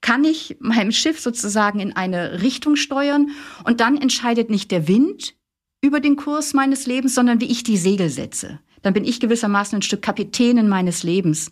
kann 0.00 0.24
ich 0.24 0.56
meinem 0.60 0.92
Schiff 0.92 1.20
sozusagen 1.20 1.80
in 1.80 1.94
eine 1.94 2.42
Richtung 2.42 2.76
steuern 2.76 3.30
und 3.64 3.80
dann 3.80 3.96
entscheidet 3.96 4.50
nicht 4.50 4.70
der 4.70 4.88
Wind 4.88 5.34
über 5.82 6.00
den 6.00 6.16
Kurs 6.16 6.54
meines 6.54 6.86
Lebens, 6.86 7.14
sondern 7.14 7.40
wie 7.40 7.50
ich 7.50 7.62
die 7.62 7.76
Segel 7.76 8.08
setze. 8.08 8.60
Dann 8.82 8.94
bin 8.94 9.04
ich 9.04 9.18
gewissermaßen 9.18 9.78
ein 9.78 9.82
Stück 9.82 10.02
Kapitänin 10.02 10.68
meines 10.68 11.02
Lebens. 11.02 11.50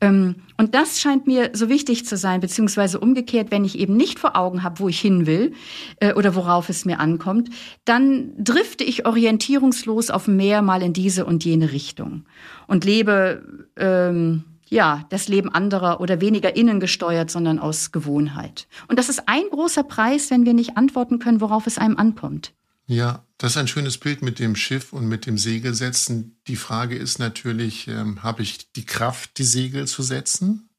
Ähm, 0.00 0.36
und 0.58 0.76
das 0.76 1.00
scheint 1.00 1.26
mir 1.26 1.50
so 1.52 1.68
wichtig 1.68 2.06
zu 2.06 2.16
sein, 2.16 2.40
beziehungsweise 2.40 3.00
umgekehrt, 3.00 3.50
wenn 3.50 3.64
ich 3.64 3.78
eben 3.78 3.96
nicht 3.96 4.20
vor 4.20 4.36
Augen 4.36 4.62
habe, 4.62 4.78
wo 4.78 4.88
ich 4.88 5.00
hin 5.00 5.26
will 5.26 5.54
äh, 5.98 6.12
oder 6.14 6.36
worauf 6.36 6.68
es 6.68 6.84
mir 6.84 7.00
ankommt, 7.00 7.50
dann 7.84 8.32
drifte 8.38 8.84
ich 8.84 9.06
orientierungslos 9.06 10.10
auf 10.10 10.26
dem 10.26 10.36
Meer 10.36 10.62
mal 10.62 10.82
in 10.82 10.92
diese 10.92 11.24
und 11.24 11.44
jene 11.44 11.72
Richtung 11.72 12.26
und 12.68 12.84
lebe 12.84 13.66
ähm, 13.76 14.44
ja, 14.70 15.06
das 15.10 15.28
Leben 15.28 15.48
anderer 15.48 16.00
oder 16.00 16.20
weniger 16.20 16.56
innen 16.56 16.80
gesteuert, 16.80 17.30
sondern 17.30 17.58
aus 17.58 17.92
Gewohnheit. 17.92 18.68
Und 18.88 18.98
das 18.98 19.08
ist 19.08 19.28
ein 19.28 19.44
großer 19.50 19.82
Preis, 19.82 20.30
wenn 20.30 20.44
wir 20.44 20.54
nicht 20.54 20.76
antworten 20.76 21.18
können, 21.18 21.40
worauf 21.40 21.66
es 21.66 21.78
einem 21.78 21.96
ankommt. 21.96 22.52
Ja, 22.86 23.26
das 23.36 23.52
ist 23.52 23.56
ein 23.58 23.68
schönes 23.68 23.98
Bild 23.98 24.22
mit 24.22 24.38
dem 24.38 24.56
Schiff 24.56 24.92
und 24.94 25.06
mit 25.06 25.26
dem 25.26 25.36
Segel 25.36 25.74
setzen. 25.74 26.40
Die 26.46 26.56
Frage 26.56 26.96
ist 26.96 27.18
natürlich, 27.18 27.86
ähm, 27.86 28.22
habe 28.22 28.42
ich 28.42 28.72
die 28.72 28.86
Kraft, 28.86 29.38
die 29.38 29.44
Segel 29.44 29.86
zu 29.86 30.02
setzen? 30.02 30.70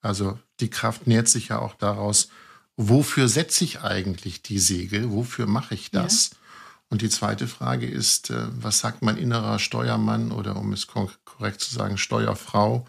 Also 0.00 0.38
die 0.58 0.70
Kraft 0.70 1.06
nährt 1.06 1.28
sich 1.28 1.48
ja 1.48 1.60
auch 1.60 1.74
daraus, 1.74 2.28
wofür 2.76 3.28
setze 3.28 3.62
ich 3.62 3.82
eigentlich 3.82 4.42
die 4.42 4.58
Segel? 4.58 5.12
Wofür 5.12 5.46
mache 5.46 5.74
ich 5.74 5.92
das? 5.92 6.30
Ja. 6.30 6.36
Und 6.90 7.00
die 7.00 7.08
zweite 7.08 7.46
Frage 7.46 7.86
ist, 7.86 8.30
äh, 8.30 8.48
was 8.50 8.80
sagt 8.80 9.02
mein 9.02 9.16
innerer 9.16 9.60
Steuermann 9.60 10.32
oder 10.32 10.56
um 10.56 10.72
es 10.72 10.88
korrekt 10.88 11.60
zu 11.60 11.72
sagen, 11.72 11.96
Steuerfrau? 11.96 12.86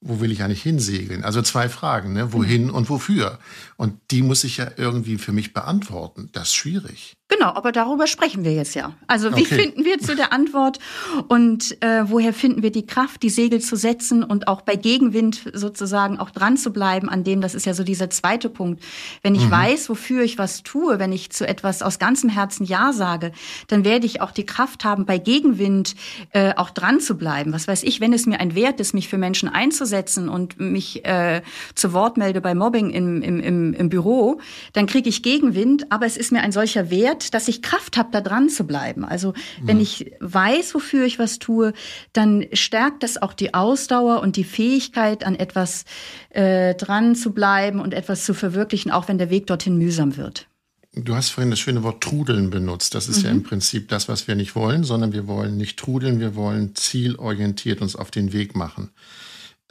Wo 0.00 0.20
will 0.20 0.32
ich 0.32 0.42
eigentlich 0.42 0.62
hinsegeln? 0.62 1.24
Also 1.24 1.42
zwei 1.42 1.68
Fragen, 1.68 2.12
ne? 2.12 2.32
wohin 2.32 2.64
mhm. 2.64 2.74
und 2.74 2.88
wofür? 2.88 3.38
Und 3.76 4.00
die 4.10 4.22
muss 4.22 4.44
ich 4.44 4.56
ja 4.56 4.70
irgendwie 4.76 5.18
für 5.18 5.32
mich 5.32 5.52
beantworten. 5.52 6.30
Das 6.32 6.48
ist 6.48 6.54
schwierig. 6.54 7.19
Genau, 7.30 7.54
aber 7.54 7.70
darüber 7.70 8.08
sprechen 8.08 8.44
wir 8.44 8.52
jetzt 8.52 8.74
ja. 8.74 8.92
Also 9.06 9.36
wie 9.36 9.42
okay. 9.42 9.54
finden 9.54 9.84
wir 9.84 10.00
zu 10.00 10.16
der 10.16 10.32
Antwort 10.32 10.80
und 11.28 11.80
äh, 11.80 12.02
woher 12.06 12.34
finden 12.34 12.62
wir 12.64 12.72
die 12.72 12.84
Kraft, 12.84 13.22
die 13.22 13.30
Segel 13.30 13.60
zu 13.60 13.76
setzen 13.76 14.24
und 14.24 14.48
auch 14.48 14.62
bei 14.62 14.74
Gegenwind 14.74 15.48
sozusagen 15.54 16.18
auch 16.18 16.30
dran 16.30 16.56
zu 16.56 16.72
bleiben 16.72 17.08
an 17.08 17.22
dem, 17.22 17.40
das 17.40 17.54
ist 17.54 17.66
ja 17.66 17.74
so 17.74 17.84
dieser 17.84 18.10
zweite 18.10 18.50
Punkt. 18.50 18.82
Wenn 19.22 19.36
ich 19.36 19.46
mhm. 19.46 19.52
weiß, 19.52 19.88
wofür 19.88 20.24
ich 20.24 20.38
was 20.38 20.64
tue, 20.64 20.98
wenn 20.98 21.12
ich 21.12 21.30
zu 21.30 21.46
etwas 21.46 21.82
aus 21.82 22.00
ganzem 22.00 22.30
Herzen 22.30 22.66
Ja 22.66 22.92
sage, 22.92 23.30
dann 23.68 23.84
werde 23.84 24.06
ich 24.06 24.20
auch 24.20 24.32
die 24.32 24.44
Kraft 24.44 24.84
haben, 24.84 25.06
bei 25.06 25.18
Gegenwind 25.18 25.94
äh, 26.32 26.54
auch 26.56 26.70
dran 26.70 26.98
zu 26.98 27.16
bleiben. 27.16 27.52
Was 27.52 27.68
weiß 27.68 27.84
ich, 27.84 28.00
wenn 28.00 28.12
es 28.12 28.26
mir 28.26 28.40
ein 28.40 28.56
Wert 28.56 28.80
ist, 28.80 28.92
mich 28.92 29.08
für 29.08 29.18
Menschen 29.18 29.48
einzusetzen 29.48 30.28
und 30.28 30.58
mich 30.58 31.04
äh, 31.04 31.42
zu 31.76 31.92
Wort 31.92 32.16
melde 32.16 32.40
bei 32.40 32.56
Mobbing 32.56 32.90
im, 32.90 33.22
im, 33.22 33.38
im, 33.38 33.72
im 33.72 33.88
Büro, 33.88 34.40
dann 34.72 34.86
kriege 34.86 35.08
ich 35.08 35.22
Gegenwind, 35.22 35.92
aber 35.92 36.06
es 36.06 36.16
ist 36.16 36.32
mir 36.32 36.40
ein 36.40 36.50
solcher 36.50 36.90
Wert, 36.90 37.19
Wert, 37.20 37.34
dass 37.34 37.48
ich 37.48 37.62
Kraft 37.62 37.96
habe, 37.96 38.08
da 38.12 38.20
dran 38.20 38.48
zu 38.48 38.64
bleiben. 38.64 39.04
Also 39.04 39.34
wenn 39.62 39.76
mhm. 39.76 39.82
ich 39.82 40.12
weiß, 40.20 40.74
wofür 40.74 41.04
ich 41.04 41.18
was 41.18 41.38
tue, 41.38 41.72
dann 42.12 42.46
stärkt 42.52 43.02
das 43.02 43.20
auch 43.20 43.32
die 43.32 43.54
Ausdauer 43.54 44.20
und 44.20 44.36
die 44.36 44.44
Fähigkeit, 44.44 45.24
an 45.24 45.34
etwas 45.34 45.84
äh, 46.30 46.74
dran 46.74 47.14
zu 47.14 47.32
bleiben 47.32 47.80
und 47.80 47.94
etwas 47.94 48.24
zu 48.24 48.34
verwirklichen, 48.34 48.90
auch 48.90 49.08
wenn 49.08 49.18
der 49.18 49.30
Weg 49.30 49.46
dorthin 49.46 49.76
mühsam 49.76 50.16
wird. 50.16 50.46
Du 50.92 51.14
hast 51.14 51.30
vorhin 51.30 51.50
das 51.50 51.60
schöne 51.60 51.84
Wort 51.84 52.02
trudeln 52.02 52.50
benutzt. 52.50 52.94
Das 52.94 53.08
ist 53.08 53.18
mhm. 53.18 53.24
ja 53.24 53.30
im 53.30 53.42
Prinzip 53.44 53.88
das, 53.88 54.08
was 54.08 54.26
wir 54.26 54.34
nicht 54.34 54.56
wollen, 54.56 54.82
sondern 54.82 55.12
wir 55.12 55.28
wollen 55.28 55.56
nicht 55.56 55.78
trudeln, 55.78 56.18
wir 56.18 56.34
wollen 56.34 56.74
zielorientiert 56.74 57.80
uns 57.80 57.94
auf 57.94 58.10
den 58.10 58.32
Weg 58.32 58.56
machen. 58.56 58.90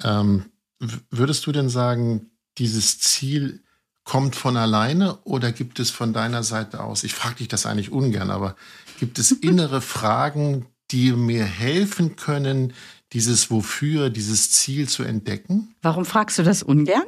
Ähm, 0.01 0.45
würdest 1.09 1.45
du 1.45 1.51
denn 1.51 1.67
sagen, 1.67 2.31
dieses 2.57 2.99
Ziel 2.99 3.63
kommt 4.03 4.35
von 4.35 4.57
alleine 4.57 5.17
oder 5.23 5.51
gibt 5.51 5.79
es 5.79 5.91
von 5.91 6.13
deiner 6.13 6.43
Seite 6.43 6.83
aus, 6.83 7.03
ich 7.03 7.13
frage 7.13 7.35
dich 7.35 7.47
das 7.47 7.65
eigentlich 7.65 7.91
ungern, 7.91 8.31
aber 8.31 8.55
gibt 8.99 9.19
es 9.19 9.31
innere 9.41 9.81
Fragen, 9.81 10.65
die 10.91 11.11
mir 11.11 11.45
helfen 11.45 12.15
können, 12.15 12.73
dieses 13.13 13.49
Wofür, 13.51 14.09
dieses 14.09 14.51
Ziel 14.51 14.87
zu 14.87 15.03
entdecken? 15.03 15.75
Warum 15.81 16.05
fragst 16.05 16.37
du 16.39 16.43
das 16.43 16.63
ungern? 16.63 17.03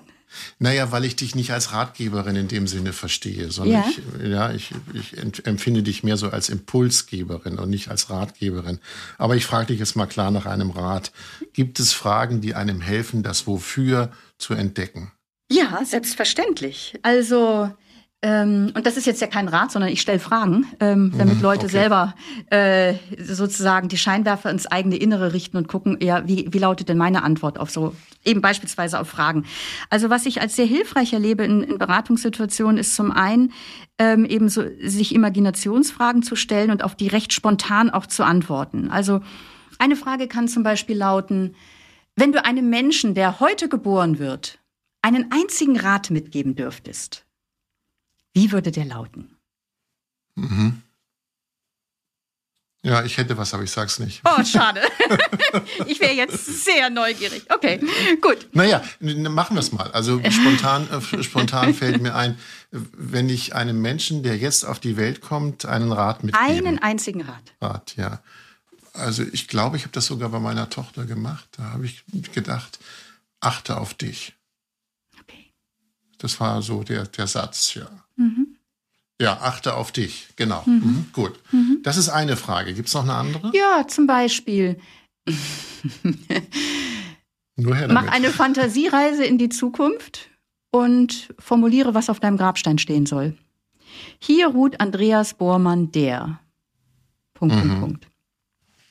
Naja, 0.59 0.91
weil 0.91 1.03
ich 1.03 1.15
dich 1.15 1.35
nicht 1.35 1.51
als 1.51 1.73
Ratgeberin 1.73 2.35
in 2.35 2.47
dem 2.47 2.67
Sinne 2.67 2.93
verstehe, 2.93 3.51
sondern 3.51 3.83
ja. 3.83 3.89
ich, 3.89 4.27
ja, 4.29 4.51
ich, 4.53 4.71
ich 4.93 5.45
empfinde 5.45 5.83
dich 5.83 6.03
mehr 6.03 6.17
so 6.17 6.29
als 6.29 6.49
Impulsgeberin 6.49 7.59
und 7.59 7.69
nicht 7.69 7.89
als 7.89 8.09
Ratgeberin. 8.09 8.79
Aber 9.17 9.35
ich 9.35 9.45
frage 9.45 9.67
dich 9.67 9.79
jetzt 9.79 9.95
mal 9.95 10.05
klar 10.05 10.31
nach 10.31 10.45
einem 10.45 10.71
Rat. 10.71 11.11
Gibt 11.53 11.79
es 11.79 11.91
Fragen, 11.91 12.39
die 12.39 12.55
einem 12.55 12.79
helfen, 12.79 13.23
das 13.23 13.45
Wofür 13.45 14.11
zu 14.37 14.53
entdecken? 14.53 15.11
Ja, 15.51 15.83
selbstverständlich. 15.83 16.97
Also 17.01 17.69
ähm, 18.23 18.71
und 18.75 18.85
das 18.85 18.97
ist 18.97 19.07
jetzt 19.07 19.19
ja 19.19 19.25
kein 19.25 19.47
Rat, 19.47 19.71
sondern 19.71 19.89
ich 19.89 19.99
stelle 19.99 20.19
Fragen, 20.19 20.67
ähm, 20.79 21.11
damit 21.17 21.37
mhm, 21.37 21.41
Leute 21.41 21.65
okay. 21.65 21.71
selber 21.71 22.13
äh, 22.51 22.93
sozusagen 23.17 23.87
die 23.87 23.97
Scheinwerfer 23.97 24.51
ins 24.51 24.67
eigene 24.67 24.95
Innere 24.95 25.33
richten 25.33 25.57
und 25.57 25.67
gucken, 25.67 25.97
ja, 26.01 26.27
wie, 26.27 26.47
wie 26.51 26.59
lautet 26.59 26.87
denn 26.87 26.99
meine 26.99 27.23
Antwort 27.23 27.59
auf 27.59 27.71
so, 27.71 27.95
eben 28.23 28.39
beispielsweise 28.39 28.99
auf 28.99 29.09
Fragen. 29.09 29.45
Also 29.89 30.11
was 30.11 30.27
ich 30.27 30.39
als 30.39 30.55
sehr 30.55 30.67
hilfreich 30.67 31.13
erlebe 31.13 31.43
in, 31.43 31.63
in 31.63 31.77
Beratungssituationen, 31.79 32.77
ist 32.77 32.95
zum 32.95 33.11
einen 33.11 33.53
ähm, 33.97 34.25
eben 34.25 34.49
so, 34.49 34.63
sich 34.83 35.15
Imaginationsfragen 35.15 36.21
zu 36.21 36.35
stellen 36.35 36.69
und 36.69 36.83
auf 36.83 36.93
die 36.93 37.07
recht 37.07 37.33
spontan 37.33 37.89
auch 37.89 38.05
zu 38.05 38.23
antworten. 38.23 38.91
Also 38.91 39.21
eine 39.79 39.95
Frage 39.95 40.27
kann 40.27 40.47
zum 40.47 40.61
Beispiel 40.61 40.95
lauten, 40.95 41.55
wenn 42.15 42.31
du 42.31 42.45
einem 42.45 42.69
Menschen, 42.69 43.15
der 43.15 43.39
heute 43.39 43.67
geboren 43.67 44.19
wird, 44.19 44.59
einen 45.01 45.31
einzigen 45.31 45.79
Rat 45.79 46.09
mitgeben 46.09 46.55
dürftest, 46.55 47.25
wie 48.33 48.51
würde 48.51 48.71
der 48.71 48.85
lauten? 48.85 49.35
Mhm. 50.35 50.81
Ja, 52.83 53.03
ich 53.03 53.17
hätte 53.17 53.37
was, 53.37 53.53
aber 53.53 53.61
ich 53.61 53.69
sag's 53.69 53.99
nicht. 53.99 54.21
Oh, 54.25 54.43
schade. 54.43 54.81
ich 55.85 55.99
wäre 55.99 56.13
jetzt 56.13 56.65
sehr 56.65 56.89
neugierig. 56.89 57.45
Okay, 57.49 57.79
gut. 58.19 58.47
Naja, 58.53 58.81
machen 58.99 59.55
wir 59.55 59.59
es 59.59 59.71
mal. 59.71 59.91
Also 59.91 60.19
spontan, 60.31 60.87
äh, 60.89 61.23
spontan 61.23 61.73
fällt 61.75 62.01
mir 62.01 62.15
ein, 62.15 62.39
wenn 62.71 63.29
ich 63.29 63.53
einem 63.53 63.81
Menschen, 63.81 64.23
der 64.23 64.35
jetzt 64.37 64.63
auf 64.65 64.79
die 64.79 64.97
Welt 64.97 65.21
kommt, 65.21 65.65
einen 65.65 65.91
Rat 65.91 66.23
mitgebe. 66.23 66.43
Einen 66.43 66.79
einzigen 66.79 67.21
Rat. 67.21 67.43
Rat, 67.61 67.93
ja. 67.97 68.19
Also 68.93 69.23
ich 69.31 69.47
glaube, 69.47 69.77
ich 69.77 69.83
habe 69.83 69.93
das 69.93 70.07
sogar 70.07 70.29
bei 70.29 70.39
meiner 70.39 70.67
Tochter 70.71 71.05
gemacht. 71.05 71.47
Da 71.57 71.65
habe 71.73 71.85
ich 71.85 72.03
gedacht, 72.33 72.79
achte 73.41 73.77
auf 73.77 73.93
dich. 73.93 74.33
Das 76.21 76.39
war 76.39 76.61
so 76.61 76.83
der, 76.83 77.05
der 77.05 77.25
Satz, 77.27 77.73
ja. 77.73 77.89
Mhm. 78.15 78.55
Ja, 79.19 79.39
achte 79.41 79.75
auf 79.75 79.91
dich, 79.91 80.29
genau. 80.35 80.63
Mhm. 80.65 80.73
Mhm, 80.73 81.05
gut. 81.13 81.39
Mhm. 81.51 81.79
Das 81.83 81.97
ist 81.97 82.09
eine 82.09 82.37
Frage. 82.37 82.73
Gibt 82.73 82.87
es 82.87 82.93
noch 82.93 83.03
eine 83.03 83.13
andere? 83.13 83.51
Ja, 83.53 83.87
zum 83.87 84.07
Beispiel. 84.07 84.79
Nur 87.55 87.75
her 87.75 87.87
damit. 87.87 88.03
Mach 88.03 88.07
eine 88.11 88.29
Fantasiereise 88.29 89.23
in 89.23 89.37
die 89.37 89.49
Zukunft 89.49 90.29
und 90.71 91.33
formuliere, 91.39 91.93
was 91.93 92.09
auf 92.09 92.19
deinem 92.19 92.37
Grabstein 92.37 92.77
stehen 92.77 93.05
soll. 93.05 93.35
Hier 94.19 94.47
ruht 94.47 94.79
Andreas 94.79 95.33
Bormann, 95.33 95.91
der. 95.91 96.39
Punkt, 97.33 97.55
Punkt, 97.55 97.67
mhm. 97.67 97.79
Punkt. 97.79 98.07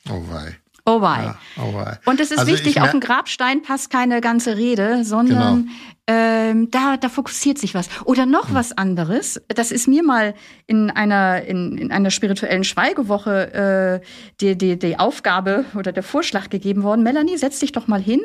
Oh 0.09 0.23
wei. 0.29 0.57
Oh 0.91 1.01
wei. 1.01 1.23
Ja, 1.23 1.37
oh 1.57 1.73
wei. 1.73 1.99
Und 2.05 2.19
es 2.19 2.31
ist 2.31 2.39
also 2.39 2.51
wichtig, 2.51 2.81
auf 2.81 2.91
dem 2.91 2.99
Grabstein 2.99 3.61
passt 3.61 3.89
keine 3.89 4.19
ganze 4.19 4.57
Rede, 4.57 5.05
sondern 5.05 5.63
genau. 5.63 5.73
ähm, 6.07 6.69
da, 6.69 6.97
da 6.97 7.07
fokussiert 7.07 7.57
sich 7.57 7.73
was. 7.73 7.87
Oder 8.03 8.25
noch 8.25 8.49
hm. 8.49 8.55
was 8.55 8.73
anderes. 8.73 9.41
Das 9.47 9.71
ist 9.71 9.87
mir 9.87 10.03
mal 10.03 10.33
in 10.67 10.89
einer, 10.89 11.43
in, 11.43 11.77
in 11.77 11.91
einer 11.91 12.11
spirituellen 12.11 12.65
Schweigewoche 12.65 14.01
äh, 14.01 14.05
die, 14.41 14.57
die, 14.57 14.77
die 14.77 14.99
Aufgabe 14.99 15.65
oder 15.75 15.93
der 15.93 16.03
Vorschlag 16.03 16.49
gegeben 16.49 16.83
worden. 16.83 17.03
Melanie, 17.03 17.37
setz 17.37 17.59
dich 17.59 17.71
doch 17.71 17.87
mal 17.87 18.01
hin 18.01 18.21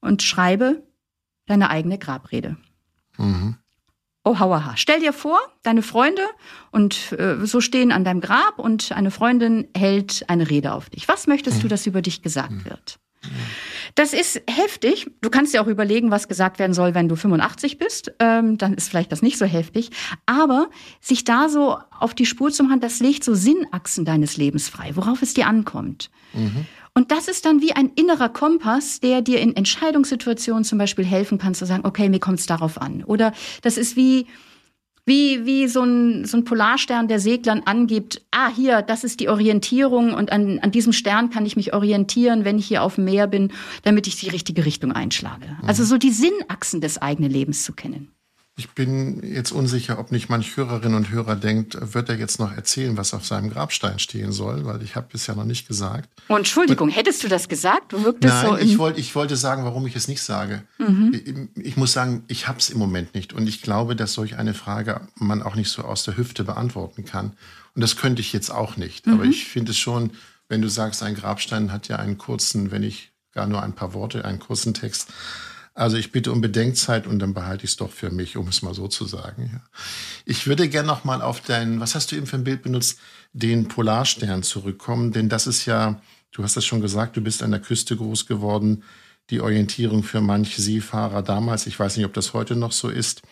und 0.00 0.22
schreibe 0.22 0.82
deine 1.46 1.70
eigene 1.70 1.98
Grabrede. 1.98 2.56
Mhm. 3.18 3.56
Oh, 4.24 4.38
hauaha. 4.38 4.76
Stell 4.76 5.00
dir 5.00 5.12
vor, 5.12 5.40
deine 5.62 5.82
Freunde 5.82 6.22
und 6.70 7.12
äh, 7.12 7.44
so 7.44 7.60
stehen 7.60 7.90
an 7.90 8.04
deinem 8.04 8.20
Grab 8.20 8.58
und 8.58 8.92
eine 8.92 9.10
Freundin 9.10 9.66
hält 9.76 10.24
eine 10.28 10.48
Rede 10.48 10.72
auf 10.72 10.90
dich. 10.90 11.08
Was 11.08 11.26
möchtest 11.26 11.58
mhm. 11.58 11.62
du, 11.62 11.68
dass 11.68 11.86
über 11.86 12.02
dich 12.02 12.22
gesagt 12.22 12.52
mhm. 12.52 12.64
wird? 12.66 12.98
Das 13.94 14.12
ist 14.12 14.40
heftig. 14.48 15.10
Du 15.20 15.30
kannst 15.30 15.52
dir 15.52 15.62
auch 15.62 15.66
überlegen, 15.66 16.10
was 16.10 16.28
gesagt 16.28 16.58
werden 16.58 16.72
soll, 16.72 16.94
wenn 16.94 17.08
du 17.08 17.16
85 17.16 17.78
bist. 17.78 18.12
Ähm, 18.18 18.58
dann 18.58 18.74
ist 18.74 18.88
vielleicht 18.88 19.12
das 19.12 19.22
nicht 19.22 19.38
so 19.38 19.44
heftig. 19.44 19.90
Aber 20.26 20.70
sich 21.00 21.24
da 21.24 21.48
so 21.48 21.78
auf 21.98 22.14
die 22.14 22.26
Spur 22.26 22.50
zu 22.50 22.64
machen, 22.64 22.80
das 22.80 23.00
legt 23.00 23.22
so 23.22 23.34
Sinnachsen 23.34 24.04
deines 24.04 24.36
Lebens 24.36 24.68
frei, 24.68 24.92
worauf 24.94 25.22
es 25.22 25.34
dir 25.34 25.46
ankommt. 25.46 26.10
Mhm. 26.32 26.66
Und 26.94 27.10
das 27.10 27.28
ist 27.28 27.46
dann 27.46 27.62
wie 27.62 27.72
ein 27.72 27.90
innerer 27.94 28.28
Kompass, 28.28 29.00
der 29.00 29.22
dir 29.22 29.40
in 29.40 29.56
Entscheidungssituationen 29.56 30.64
zum 30.64 30.78
Beispiel 30.78 31.06
helfen 31.06 31.38
kann, 31.38 31.54
zu 31.54 31.64
sagen, 31.64 31.86
okay, 31.86 32.08
mir 32.08 32.20
kommt 32.20 32.38
es 32.38 32.46
darauf 32.46 32.80
an. 32.80 33.02
Oder 33.04 33.32
das 33.62 33.78
ist 33.78 33.96
wie, 33.96 34.26
wie, 35.06 35.46
wie 35.46 35.68
so 35.68 35.82
ein, 35.82 36.26
so 36.26 36.36
ein 36.36 36.44
Polarstern, 36.44 37.08
der 37.08 37.18
Seglern 37.18 37.62
angibt, 37.64 38.22
ah, 38.30 38.50
hier, 38.54 38.82
das 38.82 39.04
ist 39.04 39.20
die 39.20 39.28
Orientierung 39.30 40.12
und 40.12 40.30
an, 40.30 40.58
an 40.60 40.70
diesem 40.70 40.92
Stern 40.92 41.30
kann 41.30 41.46
ich 41.46 41.56
mich 41.56 41.72
orientieren, 41.72 42.44
wenn 42.44 42.58
ich 42.58 42.66
hier 42.66 42.82
auf 42.82 42.96
dem 42.96 43.04
Meer 43.04 43.26
bin, 43.26 43.52
damit 43.82 44.06
ich 44.06 44.16
die 44.16 44.28
richtige 44.28 44.64
Richtung 44.66 44.92
einschlage. 44.92 45.56
Also 45.66 45.84
so 45.84 45.96
die 45.96 46.12
Sinnachsen 46.12 46.82
des 46.82 47.00
eigenen 47.00 47.30
Lebens 47.30 47.64
zu 47.64 47.72
kennen. 47.72 48.12
Ich 48.54 48.70
bin 48.70 49.22
jetzt 49.22 49.50
unsicher, 49.50 49.98
ob 49.98 50.12
nicht 50.12 50.28
manch 50.28 50.58
Hörerin 50.58 50.92
und 50.92 51.10
Hörer 51.10 51.36
denkt, 51.36 51.94
wird 51.94 52.10
er 52.10 52.18
jetzt 52.18 52.38
noch 52.38 52.52
erzählen, 52.52 52.98
was 52.98 53.14
auf 53.14 53.24
seinem 53.24 53.48
Grabstein 53.48 53.98
stehen 53.98 54.30
soll, 54.30 54.66
weil 54.66 54.82
ich 54.82 54.94
habe 54.94 55.06
bisher 55.10 55.34
noch 55.34 55.46
nicht 55.46 55.66
gesagt. 55.66 56.10
Oh, 56.28 56.36
Entschuldigung, 56.36 56.88
und, 56.88 56.94
hättest 56.94 57.24
du 57.24 57.28
das 57.28 57.48
gesagt? 57.48 57.94
Du 57.94 58.04
wirktest 58.04 58.34
nein, 58.34 58.46
so 58.46 58.58
ich, 58.58 58.76
wollt, 58.76 58.98
ich 58.98 59.14
wollte 59.14 59.36
sagen, 59.36 59.64
warum 59.64 59.86
ich 59.86 59.96
es 59.96 60.06
nicht 60.06 60.20
sage. 60.20 60.64
Mhm. 60.76 61.48
Ich, 61.56 61.66
ich, 61.66 61.76
muss 61.78 61.94
sagen, 61.94 62.24
ich 62.28 62.46
habe 62.46 62.58
es 62.58 62.68
im 62.68 62.78
Moment 62.78 63.14
nicht. 63.14 63.32
Und 63.32 63.48
ich 63.48 63.62
glaube, 63.62 63.96
dass 63.96 64.12
solch 64.12 64.36
eine 64.36 64.52
Frage 64.52 65.00
man 65.14 65.42
auch 65.42 65.54
nicht 65.54 65.70
so 65.70 65.82
aus 65.82 66.04
der 66.04 66.18
Hüfte 66.18 66.44
beantworten 66.44 67.06
kann. 67.06 67.32
Und 67.74 67.80
das 67.80 67.96
könnte 67.96 68.20
ich 68.20 68.34
jetzt 68.34 68.50
auch 68.50 68.76
nicht. 68.76 69.06
Mhm. 69.06 69.14
Aber 69.14 69.24
ich 69.24 69.46
finde 69.46 69.70
es 69.70 69.78
schon, 69.78 70.10
wenn 70.48 70.60
du 70.60 70.68
sagst, 70.68 71.02
ein 71.02 71.14
Grabstein 71.14 71.72
hat 71.72 71.88
ja 71.88 71.96
einen 71.96 72.18
kurzen, 72.18 72.70
wenn 72.70 72.82
ich 72.82 73.12
gar 73.32 73.46
nur 73.46 73.62
ein 73.62 73.72
paar 73.72 73.94
Worte, 73.94 74.26
einen 74.26 74.40
kurzen 74.40 74.74
Text 74.74 75.08
also 75.74 75.96
ich 75.96 76.12
bitte 76.12 76.32
um 76.32 76.40
Bedenkzeit 76.40 77.06
und 77.06 77.18
dann 77.18 77.34
behalte 77.34 77.64
ich 77.64 77.70
es 77.70 77.76
doch 77.76 77.90
für 77.90 78.10
mich, 78.10 78.36
um 78.36 78.48
es 78.48 78.62
mal 78.62 78.74
so 78.74 78.88
zu 78.88 79.06
sagen. 79.06 79.50
Ja. 79.52 79.60
Ich 80.24 80.46
würde 80.46 80.68
gerne 80.68 80.86
noch 80.86 81.04
mal 81.04 81.22
auf 81.22 81.40
deinen, 81.40 81.80
was 81.80 81.94
hast 81.94 82.12
du 82.12 82.16
eben 82.16 82.26
für 82.26 82.36
ein 82.36 82.44
Bild 82.44 82.62
benutzt, 82.62 82.98
den 83.32 83.68
Polarstern 83.68 84.42
zurückkommen, 84.42 85.12
denn 85.12 85.28
das 85.28 85.46
ist 85.46 85.64
ja, 85.64 86.00
du 86.32 86.42
hast 86.42 86.56
das 86.56 86.66
schon 86.66 86.82
gesagt, 86.82 87.16
du 87.16 87.22
bist 87.22 87.42
an 87.42 87.50
der 87.50 87.60
Küste 87.60 87.96
groß 87.96 88.26
geworden, 88.26 88.82
die 89.30 89.40
Orientierung 89.40 90.02
für 90.02 90.20
manche 90.20 90.60
Seefahrer 90.60 91.22
damals, 91.22 91.66
ich 91.66 91.78
weiß 91.78 91.96
nicht, 91.96 92.06
ob 92.06 92.12
das 92.12 92.34
heute 92.34 92.54
noch 92.54 92.72
so 92.72 92.90
ist, 92.90 93.22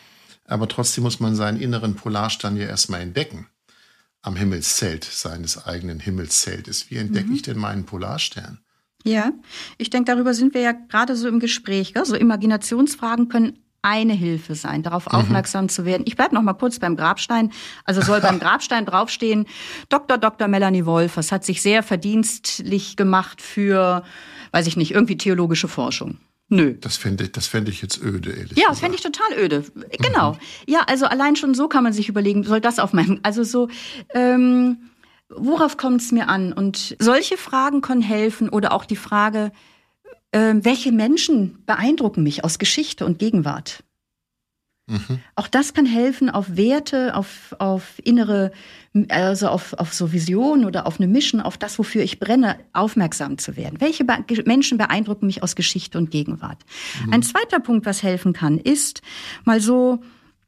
aber 0.46 0.66
trotzdem 0.66 1.04
muss 1.04 1.20
man 1.20 1.36
seinen 1.36 1.60
inneren 1.60 1.94
Polarstern 1.94 2.56
ja 2.56 2.66
erstmal 2.66 3.02
entdecken 3.02 3.48
am 4.22 4.36
Himmelszelt 4.36 5.04
seines 5.04 5.64
eigenen 5.64 6.00
Himmelszeltes. 6.00 6.90
Wie 6.90 6.96
entdecke 6.96 7.28
mhm. 7.28 7.34
ich 7.36 7.42
denn 7.42 7.58
meinen 7.58 7.84
Polarstern? 7.84 8.60
Ja, 9.04 9.32
ich 9.78 9.90
denke, 9.90 10.12
darüber 10.12 10.34
sind 10.34 10.54
wir 10.54 10.60
ja 10.60 10.72
gerade 10.72 11.16
so 11.16 11.28
im 11.28 11.40
Gespräch. 11.40 11.94
Gell? 11.94 12.04
So 12.04 12.16
Imaginationsfragen 12.16 13.28
können 13.28 13.58
eine 13.82 14.12
Hilfe 14.12 14.54
sein, 14.54 14.82
darauf 14.82 15.06
mhm. 15.06 15.18
aufmerksam 15.18 15.68
zu 15.68 15.84
werden. 15.84 16.02
Ich 16.06 16.16
bleib 16.16 16.32
noch 16.32 16.42
mal 16.42 16.54
kurz 16.54 16.78
beim 16.78 16.96
Grabstein. 16.96 17.50
Also 17.84 18.02
soll 18.02 18.20
beim 18.20 18.38
Grabstein 18.40 18.84
draufstehen, 18.84 19.46
Dr. 19.88 20.18
Dr. 20.18 20.48
Melanie 20.48 20.84
Wolfers 20.84 21.32
hat 21.32 21.44
sich 21.44 21.62
sehr 21.62 21.82
verdienstlich 21.82 22.96
gemacht 22.96 23.40
für, 23.40 24.04
weiß 24.52 24.66
ich 24.66 24.76
nicht, 24.76 24.92
irgendwie 24.92 25.16
theologische 25.16 25.68
Forschung. 25.68 26.18
Nö. 26.52 26.74
Das 26.80 26.96
fände 26.96 27.24
ich, 27.24 27.32
das 27.32 27.46
fände 27.46 27.70
ich 27.70 27.80
jetzt 27.80 28.02
öde, 28.02 28.32
ehrlich 28.32 28.58
Ja, 28.58 28.66
das 28.68 28.80
fände 28.80 28.96
ich 28.96 29.02
total 29.02 29.38
öde. 29.38 29.64
Genau. 30.00 30.32
Mhm. 30.32 30.38
Ja, 30.66 30.80
also 30.88 31.06
allein 31.06 31.36
schon 31.36 31.54
so 31.54 31.68
kann 31.68 31.84
man 31.84 31.92
sich 31.92 32.08
überlegen, 32.08 32.42
soll 32.42 32.60
das 32.60 32.80
auf 32.80 32.92
meinem, 32.92 33.20
also 33.22 33.44
so, 33.44 33.68
ähm, 34.14 34.89
worauf 35.34 35.76
kommt 35.76 36.00
es 36.00 36.12
mir 36.12 36.28
an? 36.28 36.52
Und 36.52 36.96
solche 36.98 37.36
Fragen 37.36 37.80
können 37.80 38.02
helfen 38.02 38.48
oder 38.48 38.72
auch 38.72 38.84
die 38.84 38.96
Frage, 38.96 39.52
äh, 40.32 40.54
welche 40.56 40.92
Menschen 40.92 41.64
beeindrucken 41.66 42.22
mich 42.22 42.44
aus 42.44 42.58
Geschichte 42.58 43.06
und 43.06 43.18
Gegenwart? 43.18 43.82
Mhm. 44.90 45.20
Auch 45.36 45.46
das 45.46 45.72
kann 45.72 45.86
helfen, 45.86 46.30
auf 46.30 46.56
Werte, 46.56 47.14
auf, 47.14 47.54
auf 47.60 48.00
innere, 48.02 48.50
also 49.08 49.48
auf, 49.48 49.72
auf 49.74 49.94
so 49.94 50.12
Visionen 50.12 50.64
oder 50.64 50.86
auf 50.86 50.98
eine 50.98 51.06
Mission, 51.06 51.40
auf 51.40 51.56
das, 51.56 51.78
wofür 51.78 52.02
ich 52.02 52.18
brenne, 52.18 52.58
aufmerksam 52.72 53.38
zu 53.38 53.56
werden. 53.56 53.80
Welche 53.80 54.04
Be 54.04 54.24
Menschen 54.44 54.78
beeindrucken 54.78 55.26
mich 55.26 55.44
aus 55.44 55.54
Geschichte 55.54 55.96
und 55.96 56.10
Gegenwart? 56.10 56.58
Mhm. 57.06 57.12
Ein 57.12 57.22
zweiter 57.22 57.60
Punkt, 57.60 57.86
was 57.86 58.02
helfen 58.02 58.32
kann, 58.32 58.58
ist 58.58 59.00
mal 59.44 59.60
so, 59.60 60.00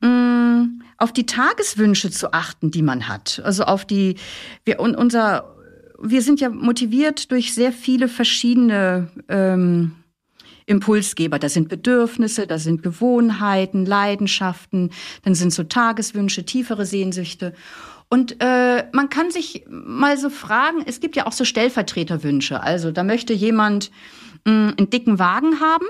mh, 0.03 0.69
auf 0.99 1.13
die 1.13 1.27
Tageswünsche 1.27 2.11
zu 2.11 2.33
achten, 2.33 2.71
die 2.71 2.83
man 2.83 3.09
hat. 3.09 3.41
Also 3.45 3.65
auf 3.65 3.85
die, 3.85 4.17
wir, 4.65 4.79
unser, 4.79 5.57
wir 6.01 6.23
sind 6.23 6.41
ja 6.41 6.49
motiviert 6.51 7.31
durch 7.33 7.55
sehr 7.55 7.73
viele 7.73 8.09
verschiedene 8.09 9.09
ähm, 9.29 9.93
Impulsgeber. 10.67 11.39
Da 11.39 11.49
sind 11.49 11.69
Bedürfnisse, 11.69 12.47
da 12.47 12.59
sind 12.59 12.83
Gewohnheiten, 12.83 13.85
Leidenschaften, 13.87 14.91
dann 15.25 15.35
sind 15.35 15.53
so 15.53 15.65
Tageswünsche, 15.65 16.45
tiefere 16.45 16.87
Sehnsüchte. 16.87 17.53
Und 18.09 18.37
äh, 18.41 18.85
man 18.93 19.09
kann 19.09 19.31
sich 19.31 19.65
mal 19.69 20.19
so 20.19 20.29
fragen, 20.29 20.83
es 20.87 21.01
gibt 21.01 21.17
ja 21.17 21.27
auch 21.27 21.33
so 21.33 21.45
Stellvertreterwünsche. 21.45 22.63
Also 22.63 22.93
da 22.93 23.05
möchte 23.05 23.33
jemand 23.33 23.91
mh, 24.45 24.53
mm, 24.53 24.75
einen 24.77 24.91
dicken 24.91 25.19
Wagen 25.19 25.61
haben 25.61 25.87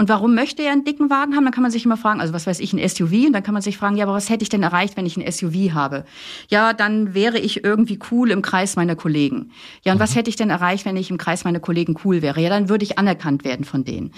und 0.00 0.08
warum 0.08 0.34
möchte 0.34 0.62
er 0.62 0.72
einen 0.72 0.84
dicken 0.84 1.10
Wagen 1.10 1.36
haben? 1.36 1.44
Dann 1.44 1.52
kann 1.52 1.60
man 1.60 1.70
sich 1.70 1.84
immer 1.84 1.98
fragen, 1.98 2.22
also 2.22 2.32
was 2.32 2.46
weiß 2.46 2.60
ich, 2.60 2.72
ein 2.72 2.88
SUV. 2.88 3.26
Und 3.26 3.34
dann 3.34 3.42
kann 3.42 3.52
man 3.52 3.60
sich 3.62 3.76
fragen, 3.76 3.98
ja, 3.98 4.06
aber 4.06 4.14
was 4.14 4.30
hätte 4.30 4.42
ich 4.42 4.48
denn 4.48 4.62
erreicht, 4.62 4.96
wenn 4.96 5.04
ich 5.04 5.18
ein 5.18 5.30
SUV 5.30 5.74
habe? 5.74 6.06
Ja, 6.48 6.72
dann 6.72 7.12
wäre 7.12 7.38
ich 7.38 7.64
irgendwie 7.64 7.98
cool 8.10 8.30
im 8.30 8.40
Kreis 8.40 8.76
meiner 8.76 8.96
Kollegen. 8.96 9.50
Ja, 9.84 9.92
und 9.92 9.98
mhm. 9.98 10.02
was 10.02 10.16
hätte 10.16 10.30
ich 10.30 10.36
denn 10.36 10.48
erreicht, 10.48 10.86
wenn 10.86 10.96
ich 10.96 11.10
im 11.10 11.18
Kreis 11.18 11.44
meiner 11.44 11.60
Kollegen 11.60 11.96
cool 12.02 12.22
wäre? 12.22 12.40
Ja, 12.40 12.48
dann 12.48 12.70
würde 12.70 12.82
ich 12.82 12.98
anerkannt 12.98 13.44
werden 13.44 13.66
von 13.66 13.84
denen. 13.84 14.12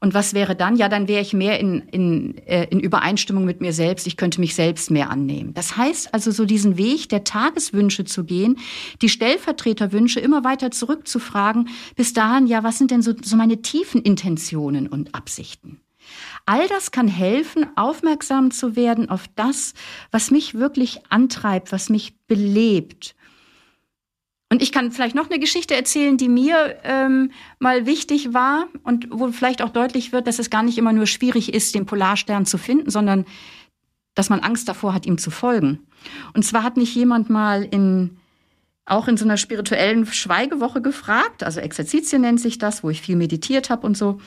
Und 0.00 0.14
was 0.14 0.34
wäre 0.34 0.54
dann? 0.54 0.76
Ja, 0.76 0.88
dann 0.88 1.08
wäre 1.08 1.22
ich 1.22 1.32
mehr 1.32 1.58
in, 1.58 1.80
in, 1.90 2.38
äh, 2.46 2.66
in 2.70 2.80
Übereinstimmung 2.80 3.44
mit 3.44 3.60
mir 3.60 3.72
selbst. 3.72 4.06
Ich 4.06 4.16
könnte 4.16 4.40
mich 4.40 4.54
selbst 4.54 4.90
mehr 4.90 5.10
annehmen. 5.10 5.54
Das 5.54 5.76
heißt 5.76 6.12
also, 6.14 6.30
so 6.30 6.44
diesen 6.44 6.76
Weg 6.76 7.08
der 7.08 7.24
Tageswünsche 7.24 8.04
zu 8.04 8.24
gehen, 8.24 8.58
die 9.02 9.08
Stellvertreterwünsche 9.08 10.20
immer 10.20 10.44
weiter 10.44 10.70
zurückzufragen, 10.70 11.68
bis 11.96 12.12
dahin, 12.12 12.46
ja, 12.46 12.62
was 12.62 12.78
sind 12.78 12.90
denn 12.90 13.02
so, 13.02 13.14
so 13.22 13.36
meine 13.36 13.62
tiefen 13.62 14.02
Intentionen 14.02 14.86
und 14.86 15.14
Absichten? 15.14 15.80
All 16.44 16.68
das 16.68 16.92
kann 16.92 17.08
helfen, 17.08 17.66
aufmerksam 17.74 18.52
zu 18.52 18.76
werden 18.76 19.08
auf 19.10 19.24
das, 19.34 19.74
was 20.12 20.30
mich 20.30 20.54
wirklich 20.54 21.00
antreibt, 21.08 21.72
was 21.72 21.88
mich 21.88 22.14
belebt 22.28 23.15
und 24.48 24.62
ich 24.62 24.70
kann 24.70 24.92
vielleicht 24.92 25.16
noch 25.16 25.28
eine 25.28 25.40
Geschichte 25.40 25.74
erzählen, 25.74 26.16
die 26.16 26.28
mir 26.28 26.76
ähm, 26.84 27.32
mal 27.58 27.84
wichtig 27.86 28.32
war 28.32 28.68
und 28.84 29.08
wo 29.10 29.32
vielleicht 29.32 29.60
auch 29.60 29.70
deutlich 29.70 30.12
wird, 30.12 30.28
dass 30.28 30.38
es 30.38 30.50
gar 30.50 30.62
nicht 30.62 30.78
immer 30.78 30.92
nur 30.92 31.06
schwierig 31.06 31.52
ist, 31.52 31.74
den 31.74 31.86
Polarstern 31.86 32.46
zu 32.46 32.56
finden, 32.56 32.90
sondern 32.90 33.26
dass 34.14 34.30
man 34.30 34.40
Angst 34.40 34.68
davor 34.68 34.94
hat, 34.94 35.04
ihm 35.04 35.18
zu 35.18 35.30
folgen. 35.30 35.86
Und 36.32 36.44
zwar 36.44 36.62
hat 36.62 36.76
mich 36.76 36.94
jemand 36.94 37.28
mal 37.28 37.64
in 37.64 38.18
auch 38.88 39.08
in 39.08 39.16
so 39.16 39.24
einer 39.24 39.36
spirituellen 39.36 40.06
Schweigewoche 40.06 40.80
gefragt, 40.80 41.42
also 41.42 41.58
Exerzitien 41.58 42.22
nennt 42.22 42.40
sich 42.40 42.58
das, 42.58 42.84
wo 42.84 42.90
ich 42.90 43.02
viel 43.02 43.16
meditiert 43.16 43.68
habe 43.68 43.84
und 43.84 43.96
so. 43.96 44.20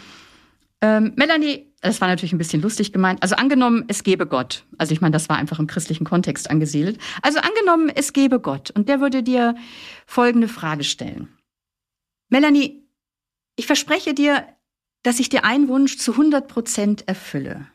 Ähm, 0.81 1.13
Melanie, 1.15 1.68
das 1.81 2.01
war 2.01 2.07
natürlich 2.09 2.33
ein 2.33 2.37
bisschen 2.37 2.61
lustig 2.61 2.91
gemeint. 2.91 3.23
Also 3.23 3.35
angenommen, 3.35 3.85
es 3.87 4.03
gäbe 4.03 4.27
Gott. 4.27 4.65
Also 4.77 4.93
ich 4.93 5.01
meine, 5.01 5.13
das 5.13 5.29
war 5.29 5.37
einfach 5.37 5.59
im 5.59 5.67
christlichen 5.67 6.03
Kontext 6.03 6.49
angesiedelt. 6.49 6.99
Also 7.21 7.39
angenommen, 7.39 7.89
es 7.89 8.11
gäbe 8.13 8.39
Gott 8.39 8.71
und 8.71 8.89
der 8.89 8.99
würde 8.99 9.23
dir 9.23 9.55
folgende 10.05 10.47
Frage 10.47 10.83
stellen. 10.83 11.29
Melanie, 12.27 12.83
ich 13.55 13.65
verspreche 13.65 14.13
dir, 14.13 14.45
dass 15.03 15.19
ich 15.19 15.29
dir 15.29 15.45
einen 15.45 15.67
Wunsch 15.67 15.97
zu 15.97 16.11
100 16.11 16.47
Prozent 16.47 17.07
erfülle. 17.07 17.67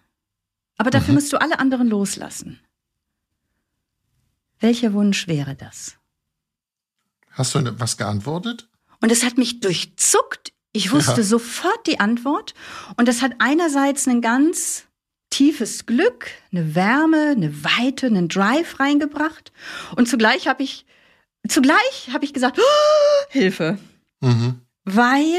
Aber 0.76 0.90
dafür 0.90 1.12
mhm. 1.12 1.14
musst 1.14 1.32
du 1.32 1.40
alle 1.40 1.58
anderen 1.58 1.88
loslassen. 1.88 2.60
Welcher 4.60 4.92
Wunsch 4.92 5.28
wäre 5.28 5.54
das? 5.54 5.96
Hast 7.30 7.54
du 7.54 7.80
was 7.80 7.96
geantwortet? 7.96 8.68
Und 9.00 9.10
es 9.10 9.24
hat 9.24 9.38
mich 9.38 9.60
durchzuckt 9.60 10.53
ich 10.74 10.92
wusste 10.92 11.20
ja. 11.20 11.22
sofort 11.22 11.86
die 11.86 12.00
Antwort 12.00 12.52
und 12.96 13.08
das 13.08 13.22
hat 13.22 13.32
einerseits 13.38 14.06
ein 14.06 14.20
ganz 14.20 14.84
tiefes 15.30 15.86
Glück, 15.86 16.26
eine 16.52 16.74
Wärme, 16.74 17.30
eine 17.30 17.64
Weite, 17.64 18.06
einen 18.06 18.28
Drive 18.28 18.78
reingebracht 18.80 19.52
und 19.96 20.08
zugleich 20.08 20.46
habe 20.48 20.62
ich 20.62 20.84
zugleich 21.48 22.10
habe 22.12 22.24
ich 22.24 22.34
gesagt, 22.34 22.58
oh, 22.58 23.24
Hilfe. 23.30 23.78
Mhm. 24.20 24.60
Weil 24.84 25.38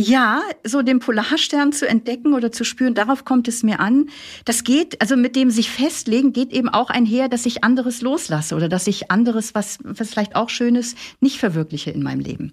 ja, 0.00 0.42
so 0.64 0.82
den 0.82 0.98
Polarstern 0.98 1.72
zu 1.72 1.86
entdecken 1.86 2.32
oder 2.32 2.50
zu 2.50 2.64
spüren, 2.64 2.94
darauf 2.94 3.24
kommt 3.24 3.46
es 3.48 3.62
mir 3.62 3.80
an. 3.80 4.08
Das 4.44 4.64
geht, 4.64 5.00
also 5.00 5.16
mit 5.16 5.36
dem 5.36 5.50
sich 5.50 5.70
festlegen, 5.70 6.32
geht 6.32 6.52
eben 6.52 6.68
auch 6.68 6.90
einher, 6.90 7.28
dass 7.28 7.46
ich 7.46 7.62
anderes 7.62 8.00
loslasse 8.00 8.54
oder 8.56 8.68
dass 8.68 8.86
ich 8.86 9.10
anderes, 9.10 9.54
was, 9.54 9.78
was 9.84 10.10
vielleicht 10.10 10.36
auch 10.36 10.48
schön 10.48 10.74
ist, 10.74 10.96
nicht 11.20 11.38
verwirkliche 11.38 11.90
in 11.90 12.02
meinem 12.02 12.20
Leben. 12.20 12.52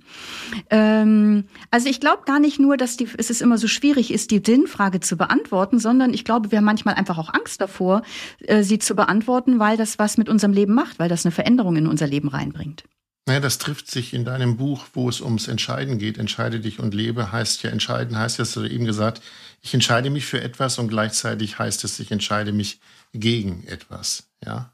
Ähm, 0.69 1.45
also 1.71 1.89
ich 1.89 1.99
glaube 1.99 2.23
gar 2.25 2.39
nicht 2.39 2.60
nur, 2.60 2.77
dass 2.77 2.97
die, 2.97 3.07
es 3.17 3.29
ist 3.29 3.41
immer 3.41 3.57
so 3.57 3.67
schwierig 3.67 4.12
ist, 4.12 4.31
die 4.31 4.41
Sinnfrage 4.45 4.99
zu 4.99 5.17
beantworten, 5.17 5.79
sondern 5.79 6.13
ich 6.13 6.25
glaube, 6.25 6.51
wir 6.51 6.57
haben 6.57 6.65
manchmal 6.65 6.95
einfach 6.95 7.17
auch 7.17 7.33
Angst 7.33 7.62
davor, 7.62 8.01
äh, 8.41 8.63
sie 8.63 8.79
zu 8.79 8.95
beantworten, 8.95 9.60
weil 9.60 9.77
das 9.77 9.99
was 9.99 10.17
mit 10.17 10.29
unserem 10.29 10.53
Leben 10.53 10.73
macht, 10.73 10.99
weil 10.99 11.10
das 11.10 11.25
eine 11.25 11.31
Veränderung 11.31 11.77
in 11.77 11.88
unser 11.88 12.07
Leben 12.07 12.27
reinbringt. 12.27 12.83
Naja, 13.27 13.41
das 13.41 13.57
trifft 13.57 13.91
sich 13.91 14.13
in 14.13 14.23
deinem 14.23 14.55
Buch, 14.55 14.85
wo 14.93 15.09
es 15.09 15.19
ums 15.19 15.49
Entscheiden 15.49 15.99
geht. 15.99 16.17
Entscheide 16.17 16.61
dich 16.61 16.79
und 16.79 16.93
lebe 16.93 17.33
heißt 17.33 17.61
ja 17.61 17.69
entscheiden, 17.69 18.17
heißt 18.17 18.37
ja, 18.37 18.45
hast 18.45 18.55
du 18.55 18.63
eben 18.63 18.85
gesagt, 18.85 19.21
ich 19.61 19.73
entscheide 19.73 20.09
mich 20.09 20.25
für 20.25 20.41
etwas 20.41 20.79
und 20.79 20.87
gleichzeitig 20.87 21.59
heißt 21.59 21.83
es, 21.83 21.99
ich 21.99 22.09
entscheide 22.09 22.53
mich 22.53 22.79
gegen 23.11 23.65
etwas, 23.67 24.29
ja. 24.45 24.71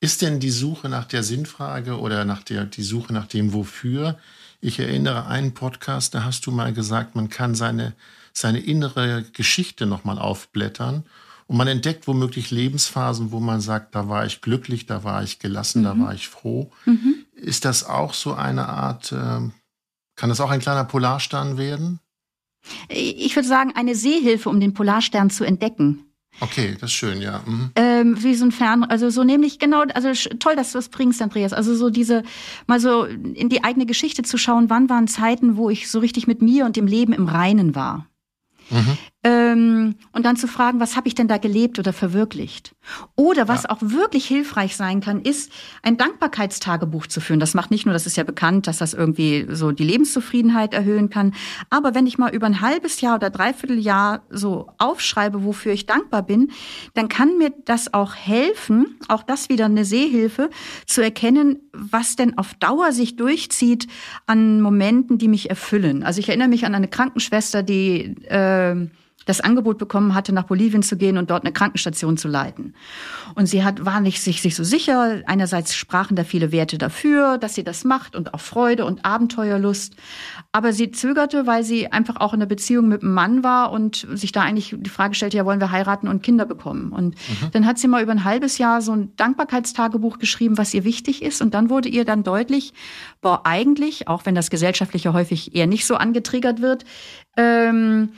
Ist 0.00 0.22
denn 0.22 0.40
die 0.40 0.50
Suche 0.50 0.88
nach 0.88 1.04
der 1.04 1.22
Sinnfrage 1.22 2.00
oder 2.00 2.24
nach 2.24 2.42
der, 2.42 2.64
die 2.64 2.82
Suche 2.82 3.12
nach 3.12 3.26
dem 3.26 3.52
Wofür? 3.52 4.18
Ich 4.62 4.78
erinnere 4.78 5.26
einen 5.26 5.52
Podcast, 5.52 6.14
da 6.14 6.24
hast 6.24 6.46
du 6.46 6.52
mal 6.52 6.72
gesagt, 6.72 7.14
man 7.14 7.28
kann 7.28 7.54
seine, 7.54 7.92
seine 8.32 8.60
innere 8.60 9.22
Geschichte 9.34 9.84
nochmal 9.84 10.18
aufblättern 10.18 11.04
und 11.46 11.58
man 11.58 11.68
entdeckt 11.68 12.08
womöglich 12.08 12.50
Lebensphasen, 12.50 13.32
wo 13.32 13.38
man 13.38 13.60
sagt, 13.60 13.94
da 13.94 14.08
war 14.08 14.24
ich 14.24 14.40
glücklich, 14.40 14.86
da 14.86 15.04
war 15.04 15.22
ich 15.22 15.38
gelassen, 15.40 15.80
mhm. 15.80 15.84
da 15.84 15.98
war 15.98 16.14
ich 16.14 16.28
froh. 16.28 16.72
Mhm. 16.86 17.25
Ist 17.46 17.64
das 17.64 17.84
auch 17.84 18.12
so 18.12 18.34
eine 18.34 18.68
Art, 18.68 19.12
äh, 19.12 19.40
kann 20.16 20.28
das 20.28 20.40
auch 20.40 20.50
ein 20.50 20.58
kleiner 20.58 20.82
Polarstern 20.82 21.56
werden? 21.56 22.00
Ich 22.88 23.36
würde 23.36 23.46
sagen, 23.46 23.72
eine 23.76 23.94
Seehilfe, 23.94 24.48
um 24.48 24.58
den 24.58 24.74
Polarstern 24.74 25.30
zu 25.30 25.44
entdecken. 25.44 26.02
Okay, 26.40 26.76
das 26.80 26.90
ist 26.90 26.96
schön, 26.96 27.22
ja. 27.22 27.42
Mhm. 27.46 27.70
Ähm, 27.76 28.20
wie 28.20 28.34
so 28.34 28.46
ein 28.46 28.50
Fern, 28.50 28.82
also 28.82 29.10
so 29.10 29.22
nämlich 29.22 29.60
genau, 29.60 29.84
also 29.94 30.12
toll, 30.40 30.56
dass 30.56 30.72
du 30.72 30.78
das 30.78 30.88
bringst, 30.88 31.22
Andreas. 31.22 31.52
Also 31.52 31.76
so 31.76 31.88
diese, 31.88 32.24
mal 32.66 32.80
so 32.80 33.04
in 33.04 33.48
die 33.48 33.62
eigene 33.62 33.86
Geschichte 33.86 34.24
zu 34.24 34.38
schauen, 34.38 34.68
wann 34.68 34.90
waren 34.90 35.06
Zeiten, 35.06 35.56
wo 35.56 35.70
ich 35.70 35.88
so 35.88 36.00
richtig 36.00 36.26
mit 36.26 36.42
mir 36.42 36.66
und 36.66 36.74
dem 36.74 36.88
Leben 36.88 37.12
im 37.12 37.28
Reinen 37.28 37.76
war. 37.76 38.08
Mhm. 38.70 38.98
Ähm, 39.24 39.96
und 40.12 40.24
dann 40.24 40.36
zu 40.36 40.46
fragen, 40.46 40.78
was 40.78 40.94
habe 40.94 41.08
ich 41.08 41.14
denn 41.14 41.26
da 41.26 41.38
gelebt 41.38 41.78
oder 41.80 41.92
verwirklicht? 41.92 42.76
Oder 43.16 43.48
was 43.48 43.64
ja. 43.64 43.70
auch 43.70 43.78
wirklich 43.80 44.26
hilfreich 44.26 44.76
sein 44.76 45.00
kann, 45.00 45.20
ist 45.20 45.50
ein 45.82 45.96
Dankbarkeitstagebuch 45.96 47.08
zu 47.08 47.20
führen. 47.20 47.40
Das 47.40 47.54
macht 47.54 47.72
nicht 47.72 47.86
nur, 47.86 47.92
das 47.92 48.06
ist 48.06 48.16
ja 48.16 48.22
bekannt, 48.22 48.68
dass 48.68 48.78
das 48.78 48.94
irgendwie 48.94 49.46
so 49.50 49.72
die 49.72 49.84
Lebenszufriedenheit 49.84 50.74
erhöhen 50.74 51.10
kann. 51.10 51.34
Aber 51.70 51.94
wenn 51.94 52.06
ich 52.06 52.18
mal 52.18 52.32
über 52.32 52.46
ein 52.46 52.60
halbes 52.60 53.00
Jahr 53.00 53.16
oder 53.16 53.30
dreiviertel 53.30 53.78
Jahr 53.78 54.22
so 54.30 54.68
aufschreibe, 54.78 55.44
wofür 55.44 55.72
ich 55.72 55.86
dankbar 55.86 56.22
bin, 56.22 56.52
dann 56.94 57.08
kann 57.08 57.36
mir 57.38 57.52
das 57.64 57.94
auch 57.94 58.14
helfen, 58.14 58.96
auch 59.08 59.24
das 59.24 59.48
wieder 59.48 59.64
eine 59.64 59.84
Sehhilfe, 59.84 60.50
zu 60.86 61.02
erkennen, 61.02 61.58
was 61.72 62.14
denn 62.14 62.38
auf 62.38 62.54
Dauer 62.54 62.92
sich 62.92 63.16
durchzieht 63.16 63.88
an 64.26 64.60
Momenten, 64.60 65.18
die 65.18 65.28
mich 65.28 65.50
erfüllen. 65.50 66.04
Also 66.04 66.20
ich 66.20 66.28
erinnere 66.28 66.48
mich 66.48 66.64
an 66.64 66.74
eine 66.76 66.88
Krankenschwester, 66.88 67.64
die 67.64 68.14
äh, 68.28 68.86
das 69.26 69.40
Angebot 69.40 69.76
bekommen 69.76 70.14
hatte, 70.14 70.32
nach 70.32 70.44
Bolivien 70.44 70.82
zu 70.82 70.96
gehen 70.96 71.18
und 71.18 71.30
dort 71.30 71.44
eine 71.44 71.52
Krankenstation 71.52 72.16
zu 72.16 72.28
leiten. 72.28 72.74
Und 73.34 73.46
sie 73.46 73.64
hat, 73.64 73.84
war 73.84 74.00
nicht 74.00 74.22
sich, 74.22 74.40
sich 74.40 74.54
so 74.54 74.64
sicher. 74.64 75.20
Einerseits 75.26 75.74
sprachen 75.74 76.16
da 76.16 76.24
viele 76.24 76.52
Werte 76.52 76.78
dafür, 76.78 77.36
dass 77.36 77.56
sie 77.56 77.64
das 77.64 77.84
macht 77.84 78.14
und 78.16 78.32
auch 78.32 78.40
Freude 78.40 78.84
und 78.84 79.04
Abenteuerlust. 79.04 79.96
Aber 80.52 80.72
sie 80.72 80.92
zögerte, 80.92 81.46
weil 81.46 81.64
sie 81.64 81.90
einfach 81.92 82.16
auch 82.16 82.32
in 82.32 82.38
einer 82.40 82.46
Beziehung 82.46 82.86
mit 82.86 83.02
einem 83.02 83.14
Mann 83.14 83.42
war 83.42 83.72
und 83.72 84.06
sich 84.14 84.30
da 84.30 84.42
eigentlich 84.42 84.76
die 84.78 84.90
Frage 84.90 85.14
stellte, 85.14 85.36
ja, 85.36 85.44
wollen 85.44 85.60
wir 85.60 85.72
heiraten 85.72 86.06
und 86.06 86.22
Kinder 86.22 86.46
bekommen? 86.46 86.92
Und 86.92 87.16
mhm. 87.16 87.50
dann 87.50 87.66
hat 87.66 87.78
sie 87.78 87.88
mal 87.88 88.02
über 88.02 88.12
ein 88.12 88.24
halbes 88.24 88.58
Jahr 88.58 88.80
so 88.80 88.92
ein 88.92 89.14
Dankbarkeitstagebuch 89.16 90.18
geschrieben, 90.18 90.56
was 90.56 90.72
ihr 90.72 90.84
wichtig 90.84 91.22
ist. 91.22 91.42
Und 91.42 91.52
dann 91.52 91.68
wurde 91.68 91.88
ihr 91.88 92.04
dann 92.04 92.22
deutlich, 92.22 92.74
boah, 93.20 93.40
eigentlich, 93.42 94.06
auch 94.06 94.24
wenn 94.24 94.36
das 94.36 94.50
Gesellschaftliche 94.50 95.12
häufig 95.12 95.56
eher 95.56 95.66
nicht 95.66 95.84
so 95.84 95.96
angetriggert 95.96 96.62
wird, 96.62 96.84
ähm, 97.36 98.10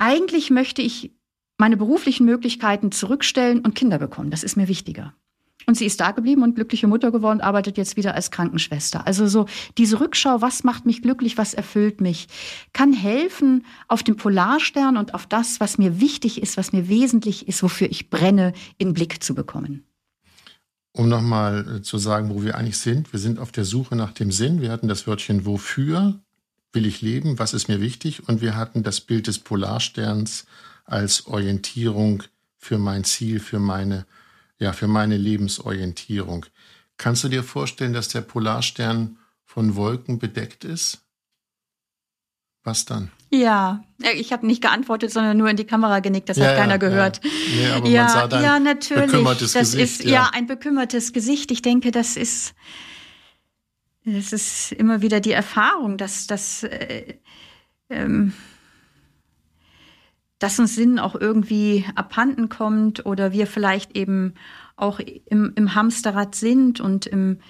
eigentlich 0.00 0.50
möchte 0.50 0.82
ich 0.82 1.12
meine 1.58 1.76
beruflichen 1.76 2.24
Möglichkeiten 2.24 2.90
zurückstellen 2.90 3.60
und 3.60 3.74
Kinder 3.74 3.98
bekommen. 3.98 4.30
Das 4.30 4.42
ist 4.42 4.56
mir 4.56 4.66
wichtiger. 4.66 5.14
Und 5.66 5.76
sie 5.76 5.84
ist 5.84 6.00
da 6.00 6.10
geblieben 6.12 6.42
und 6.42 6.54
glückliche 6.54 6.86
Mutter 6.86 7.12
geworden, 7.12 7.42
arbeitet 7.42 7.76
jetzt 7.76 7.96
wieder 7.98 8.14
als 8.14 8.30
Krankenschwester. 8.30 9.06
Also 9.06 9.26
so 9.26 9.46
diese 9.76 10.00
Rückschau, 10.00 10.40
was 10.40 10.64
macht 10.64 10.86
mich 10.86 11.02
glücklich, 11.02 11.36
was 11.36 11.52
erfüllt 11.52 12.00
mich, 12.00 12.28
kann 12.72 12.94
helfen, 12.94 13.66
auf 13.86 14.02
den 14.02 14.16
Polarstern 14.16 14.96
und 14.96 15.12
auf 15.12 15.26
das, 15.26 15.60
was 15.60 15.76
mir 15.76 16.00
wichtig 16.00 16.42
ist, 16.42 16.56
was 16.56 16.72
mir 16.72 16.88
wesentlich 16.88 17.46
ist, 17.46 17.62
wofür 17.62 17.90
ich 17.90 18.08
brenne, 18.08 18.54
in 18.78 18.94
Blick 18.94 19.22
zu 19.22 19.34
bekommen. 19.34 19.84
Um 20.92 21.08
nochmal 21.08 21.76
äh, 21.76 21.82
zu 21.82 21.98
sagen, 21.98 22.30
wo 22.30 22.42
wir 22.42 22.56
eigentlich 22.56 22.78
sind. 22.78 23.12
Wir 23.12 23.20
sind 23.20 23.38
auf 23.38 23.52
der 23.52 23.64
Suche 23.64 23.94
nach 23.94 24.12
dem 24.12 24.32
Sinn. 24.32 24.60
Wir 24.62 24.72
hatten 24.72 24.88
das 24.88 25.06
Wörtchen 25.06 25.44
wofür 25.44 26.20
will 26.72 26.86
ich 26.86 27.00
leben, 27.00 27.38
was 27.38 27.54
ist 27.54 27.68
mir 27.68 27.80
wichtig. 27.80 28.28
Und 28.28 28.40
wir 28.40 28.56
hatten 28.56 28.82
das 28.82 29.00
Bild 29.00 29.26
des 29.26 29.38
Polarsterns 29.38 30.46
als 30.84 31.26
Orientierung 31.26 32.22
für 32.56 32.78
mein 32.78 33.04
Ziel, 33.04 33.40
für 33.40 33.58
meine, 33.58 34.06
ja, 34.58 34.72
für 34.72 34.88
meine 34.88 35.16
Lebensorientierung. 35.16 36.46
Kannst 36.96 37.24
du 37.24 37.28
dir 37.28 37.42
vorstellen, 37.42 37.92
dass 37.92 38.08
der 38.08 38.20
Polarstern 38.20 39.18
von 39.44 39.74
Wolken 39.74 40.18
bedeckt 40.18 40.64
ist? 40.64 40.98
Was 42.62 42.84
dann? 42.84 43.10
Ja, 43.30 43.82
ich 44.14 44.32
habe 44.32 44.46
nicht 44.46 44.60
geantwortet, 44.60 45.10
sondern 45.12 45.36
nur 45.36 45.48
in 45.48 45.56
die 45.56 45.64
Kamera 45.64 46.00
genickt. 46.00 46.28
Das 46.28 46.36
ja, 46.36 46.46
hat 46.46 46.56
keiner 46.56 46.72
ja, 46.72 46.76
gehört. 46.76 47.20
Ja, 47.24 47.30
nee, 47.54 47.70
aber 47.70 47.88
ja, 47.88 48.02
man 48.02 48.12
sah 48.12 48.26
dann 48.26 48.42
ja, 48.42 48.58
natürlich. 48.58 49.06
Bekümmertes 49.06 49.52
das 49.52 49.72
Gesicht, 49.72 50.00
ist 50.00 50.04
ja 50.04 50.30
ein 50.32 50.46
bekümmertes 50.46 51.12
Gesicht. 51.12 51.50
Ich 51.52 51.62
denke, 51.62 51.90
das 51.90 52.16
ist 52.16 52.54
es 54.16 54.32
ist 54.32 54.72
immer 54.72 55.02
wieder 55.02 55.20
die 55.20 55.32
Erfahrung, 55.32 55.96
dass, 55.96 56.26
dass, 56.26 56.62
äh, 56.64 57.14
ähm, 57.88 58.32
dass 60.38 60.58
uns 60.58 60.74
Sinn 60.74 60.98
auch 60.98 61.14
irgendwie 61.14 61.84
abhanden 61.94 62.48
kommt 62.48 63.06
oder 63.06 63.32
wir 63.32 63.46
vielleicht 63.46 63.96
eben 63.96 64.34
auch 64.76 65.00
im, 65.00 65.52
im 65.54 65.74
Hamsterrad 65.74 66.34
sind 66.34 66.80
und 66.80 67.06
im, 67.06 67.40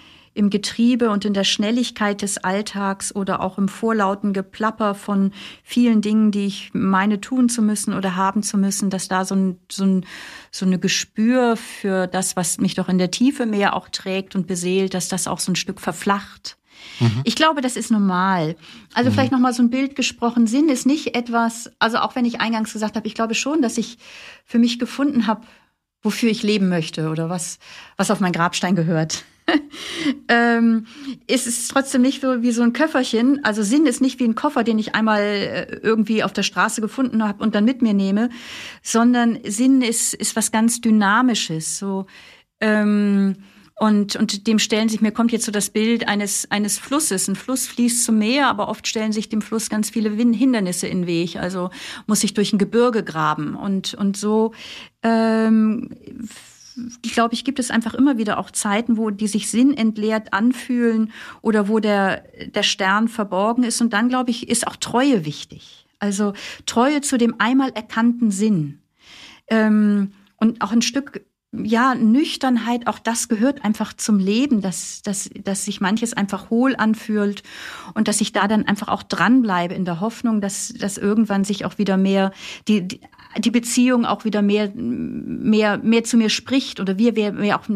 im 0.41 0.49
Getriebe 0.49 1.11
und 1.11 1.27
in 1.27 1.35
der 1.35 1.45
Schnelligkeit 1.45 2.23
des 2.23 2.39
Alltags 2.39 3.15
oder 3.15 3.43
auch 3.43 3.59
im 3.59 3.69
vorlauten 3.69 4.33
Geplapper 4.33 4.95
von 4.95 5.33
vielen 5.63 6.01
Dingen, 6.01 6.31
die 6.31 6.47
ich 6.47 6.71
meine 6.73 7.21
tun 7.21 7.51
zu 7.51 7.61
müssen 7.61 7.93
oder 7.93 8.17
haben 8.17 8.43
zu 8.43 8.57
müssen, 8.57 8.89
dass 8.89 9.07
da 9.07 9.27
so 9.27 9.35
ein, 9.35 9.59
so 9.71 9.85
ein 9.85 10.07
so 10.51 10.65
eine 10.65 10.79
Gespür 10.79 11.57
für 11.57 12.07
das, 12.07 12.37
was 12.37 12.59
mich 12.59 12.75
doch 12.75 12.89
in 12.89 12.97
der 12.97 13.11
Tiefe 13.11 13.45
mehr 13.45 13.77
auch 13.77 13.91
trägt 13.91 14.35
und 14.35 14.47
beseelt, 14.47 14.95
dass 14.95 15.09
das 15.09 15.29
auch 15.29 15.39
so 15.39 15.53
ein 15.53 15.57
Stück 15.57 15.79
verflacht. 15.79 16.57
Mhm. 17.01 17.21
Ich 17.25 17.37
glaube, 17.37 17.61
das 17.61 17.77
ist 17.77 17.91
normal. 17.91 18.57
Also 18.95 19.11
mhm. 19.11 19.15
vielleicht 19.15 19.33
noch 19.33 19.39
mal 19.39 19.53
so 19.53 19.63
ein 19.63 19.69
Bild 19.69 19.95
gesprochen. 19.95 20.47
Sinn 20.47 20.71
ist 20.71 20.87
nicht 20.87 21.15
etwas, 21.15 21.71
also 21.79 21.99
auch 21.99 22.17
wenn 22.17 22.25
ich 22.25 22.41
eingangs 22.41 22.73
gesagt 22.73 22.97
habe, 22.97 23.07
ich 23.07 23.15
glaube 23.15 23.35
schon, 23.35 23.61
dass 23.61 23.77
ich 23.77 23.99
für 24.47 24.59
mich 24.59 24.79
gefunden 24.79 25.27
habe, 25.27 25.43
wofür 26.03 26.31
ich 26.31 26.43
leben 26.43 26.71
möchte 26.71 27.11
oder 27.11 27.29
was, 27.29 27.59
was 27.99 28.11
auf 28.11 28.21
mein 28.21 28.33
Grabstein 28.33 28.75
gehört. 28.75 29.25
ähm, 30.29 30.87
ist 31.27 31.47
es 31.47 31.69
trotzdem 31.69 32.03
nicht 32.03 32.21
so 32.21 32.43
wie 32.43 32.53
so 32.53 32.63
ein 32.63 32.73
Köfferchen. 32.73 33.45
Also 33.45 33.63
Sinn 33.63 33.87
ist 33.87 34.01
nicht 34.01 34.21
wie 34.21 34.25
ein 34.25 34.35
Koffer, 34.35 34.65
den 34.65 34.79
ich 34.79 34.95
einmal 34.95 35.23
äh, 35.23 35.81
irgendwie 35.83 36.23
auf 36.23 36.33
der 36.33 36.43
Straße 36.43 36.81
gefunden 36.81 37.27
habe 37.27 37.43
und 37.43 37.55
dann 37.55 37.65
mit 37.65 37.83
mir 37.83 37.95
nehme, 37.95 38.31
sondern 38.83 39.39
Sinn 39.45 39.83
ist, 39.83 40.15
ist 40.15 40.37
was 40.37 40.53
ganz 40.53 40.81
Dynamisches. 40.81 41.79
So, 41.79 42.07
ähm, 42.61 43.37
und, 43.81 44.15
und 44.15 44.47
dem 44.47 44.59
stellen 44.59 44.91
sich, 44.91 45.01
mir 45.01 45.11
kommt 45.11 45.33
jetzt 45.33 45.47
so 45.47 45.53
das 45.53 45.71
Bild 45.71 46.07
eines, 46.07 46.51
eines 46.51 46.79
Flusses. 46.79 47.29
Ein 47.29 47.35
Fluss 47.35 47.67
fließt 47.67 48.05
zum 48.05 48.19
Meer, 48.19 48.49
aber 48.49 48.69
oft 48.69 48.87
stellen 48.87 49.11
sich 49.11 49.31
dem 49.31 49.41
Fluss 49.41 49.71
ganz 49.71 49.89
viele 49.89 50.11
Hindernisse 50.11 50.87
in 50.87 51.01
den 51.01 51.07
Weg. 51.07 51.37
Also 51.37 51.71
muss 52.07 52.23
ich 52.23 52.35
durch 52.35 52.53
ein 52.53 52.59
Gebirge 52.59 53.03
graben. 53.03 53.57
Und, 53.57 53.95
und 53.95 54.19
so, 54.19 54.53
ähm, 55.03 55.89
glaube 57.03 57.35
ich, 57.35 57.45
gibt 57.45 57.59
es 57.59 57.71
einfach 57.71 57.95
immer 57.95 58.19
wieder 58.19 58.39
auch 58.39 58.51
Zeiten, 58.51 58.97
wo 58.97 59.11
die 59.11 59.27
sich 59.27 59.51
sinnentleert 59.51 60.33
anfühlen 60.33 61.13
oder 61.43 61.69
wo 61.69 61.79
der, 61.79 62.25
der 62.55 62.63
Stern 62.63 63.09
verborgen 63.09 63.65
ist. 63.65 63.81
Und 63.81 63.93
dann, 63.93 64.09
glaube 64.09 64.31
ich, 64.31 64.49
ist 64.49 64.67
auch 64.67 64.77
Treue 64.77 65.25
wichtig. 65.25 65.87
Also 65.99 66.33
Treue 66.67 67.01
zu 67.01 67.19
dem 67.19 67.37
einmal 67.39 67.71
erkannten 67.71 68.31
Sinn. 68.31 68.81
Ähm, 69.49 70.13
und 70.37 70.63
auch 70.63 70.73
ein 70.73 70.83
Stück 70.83 71.23
ja, 71.53 71.97
Nüchternheit, 71.97 72.87
auch 72.87 73.01
das 73.01 73.29
gehört 73.29 73.65
einfach 73.65 73.93
zum 73.93 74.19
Leben, 74.19 74.63
dass, 74.63 75.03
dass, 75.03 75.29
dass 75.43 75.65
sich 75.65 75.81
manches 75.81 76.13
einfach 76.13 76.49
hohl 76.49 76.77
anfühlt 76.77 77.43
und 77.95 78.07
dass 78.07 78.21
ich 78.21 78.33
da 78.33 78.47
dann 78.47 78.67
einfach 78.67 78.87
auch 78.87 79.03
dranbleibe 79.03 79.75
in 79.75 79.85
der 79.85 80.01
Hoffnung, 80.01 80.41
dass, 80.41 80.69
dass 80.69 80.97
irgendwann 80.97 81.43
sich 81.43 81.65
auch 81.65 81.79
wieder 81.79 81.97
mehr, 81.97 82.31
die, 82.69 82.87
die 82.87 83.01
Beziehung 83.51 84.05
auch 84.05 84.25
wieder 84.25 84.43
mehr, 84.43 84.73
mehr, 84.75 85.79
mehr 85.79 86.05
zu 86.05 86.17
mir 86.17 86.31
spricht 86.31 86.81
oder 86.81 86.99
wir 86.99 87.13
mehr, 87.13 87.33
mehr 87.33 87.59
auch 87.59 87.69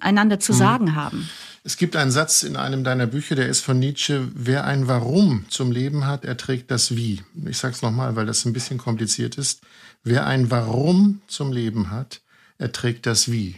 einander 0.00 0.40
zu 0.40 0.52
mhm. 0.52 0.56
sagen 0.56 0.94
haben. 0.94 1.28
Es 1.62 1.76
gibt 1.76 1.94
einen 1.96 2.10
Satz 2.10 2.42
in 2.42 2.56
einem 2.56 2.84
deiner 2.84 3.06
Bücher, 3.06 3.34
der 3.34 3.48
ist 3.48 3.62
von 3.62 3.78
Nietzsche, 3.78 4.28
wer 4.34 4.64
ein 4.64 4.88
Warum 4.88 5.44
zum 5.50 5.72
Leben 5.72 6.06
hat, 6.06 6.24
erträgt 6.24 6.70
das 6.70 6.96
Wie. 6.96 7.22
Ich 7.46 7.58
sage 7.58 7.74
es 7.74 7.82
nochmal, 7.82 8.16
weil 8.16 8.26
das 8.26 8.44
ein 8.46 8.54
bisschen 8.54 8.78
kompliziert 8.78 9.36
ist. 9.36 9.60
Wer 10.02 10.26
ein 10.26 10.50
Warum 10.50 11.20
zum 11.26 11.52
Leben 11.52 11.90
hat, 11.90 12.22
erträgt 12.56 13.04
das 13.06 13.30
wie? 13.30 13.56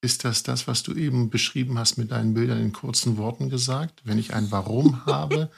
Ist 0.00 0.24
das 0.24 0.42
das, 0.42 0.66
was 0.66 0.82
du 0.82 0.94
eben 0.94 1.30
beschrieben 1.30 1.78
hast 1.78 1.96
mit 1.96 2.10
deinen 2.10 2.34
Bildern 2.34 2.60
in 2.60 2.72
kurzen 2.72 3.16
Worten 3.18 3.50
gesagt? 3.50 4.00
Wenn 4.04 4.18
ich 4.18 4.34
ein 4.34 4.50
Warum 4.50 5.04
habe, 5.06 5.50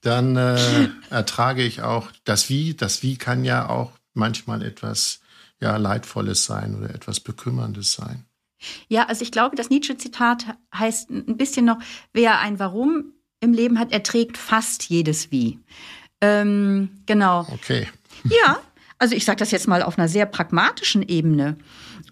dann 0.00 0.36
äh, 0.36 0.88
ertrage 1.10 1.62
ich 1.62 1.82
auch 1.82 2.08
das 2.24 2.48
Wie. 2.48 2.74
Das 2.74 3.02
Wie 3.02 3.16
kann 3.16 3.44
ja 3.44 3.68
auch 3.68 3.92
manchmal 4.14 4.62
etwas 4.62 5.20
ja, 5.60 5.76
Leidvolles 5.76 6.44
sein 6.44 6.76
oder 6.76 6.94
etwas 6.94 7.20
Bekümmerndes 7.20 7.92
sein. 7.92 8.24
Ja, 8.88 9.06
also 9.06 9.22
ich 9.22 9.30
glaube, 9.30 9.56
das 9.56 9.70
Nietzsche-Zitat 9.70 10.56
heißt 10.74 11.10
ein 11.10 11.36
bisschen 11.36 11.66
noch, 11.66 11.78
wer 12.12 12.40
ein 12.40 12.58
Warum 12.58 13.12
im 13.40 13.52
Leben 13.52 13.78
hat, 13.78 13.92
erträgt 13.92 14.38
fast 14.38 14.84
jedes 14.84 15.30
Wie. 15.30 15.58
Ähm, 16.20 16.88
genau. 17.06 17.46
Okay. 17.52 17.88
Ja, 18.24 18.58
also 18.98 19.14
ich 19.14 19.24
sage 19.24 19.36
das 19.36 19.50
jetzt 19.50 19.68
mal 19.68 19.82
auf 19.82 19.98
einer 19.98 20.08
sehr 20.08 20.24
pragmatischen 20.24 21.02
Ebene. 21.02 21.58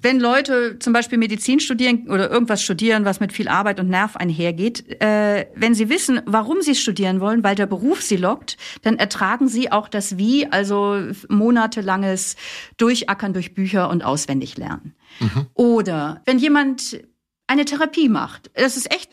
Wenn 0.02 0.18
Leute 0.18 0.78
zum 0.80 0.92
Beispiel 0.92 1.16
Medizin 1.16 1.60
studieren 1.60 2.10
oder 2.10 2.28
irgendwas 2.28 2.62
studieren, 2.62 3.04
was 3.04 3.20
mit 3.20 3.32
viel 3.32 3.46
Arbeit 3.46 3.78
und 3.78 3.88
Nerv 3.88 4.16
einhergeht, 4.16 5.00
äh, 5.00 5.46
wenn 5.54 5.74
sie 5.74 5.88
wissen, 5.88 6.20
warum 6.26 6.60
sie 6.60 6.74
studieren 6.74 7.20
wollen, 7.20 7.44
weil 7.44 7.54
der 7.54 7.66
Beruf 7.66 8.02
sie 8.02 8.16
lockt, 8.16 8.56
dann 8.82 8.96
ertragen 8.96 9.46
sie 9.46 9.70
auch 9.70 9.88
das 9.88 10.18
Wie, 10.18 10.46
also 10.50 10.98
monatelanges 11.28 12.34
Durchackern 12.78 13.32
durch 13.32 13.54
Bücher 13.54 13.88
und 13.88 14.02
auswendig 14.02 14.56
lernen. 14.56 14.94
Mhm. 15.20 15.46
Oder 15.54 16.20
wenn 16.24 16.38
jemand 16.38 17.00
eine 17.46 17.64
Therapie 17.64 18.08
macht, 18.08 18.50
das 18.54 18.76
ist 18.76 18.92
echt 18.92 19.10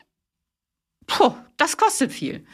Puh, 1.10 1.34
das 1.58 1.78
kostet 1.78 2.12
viel 2.12 2.46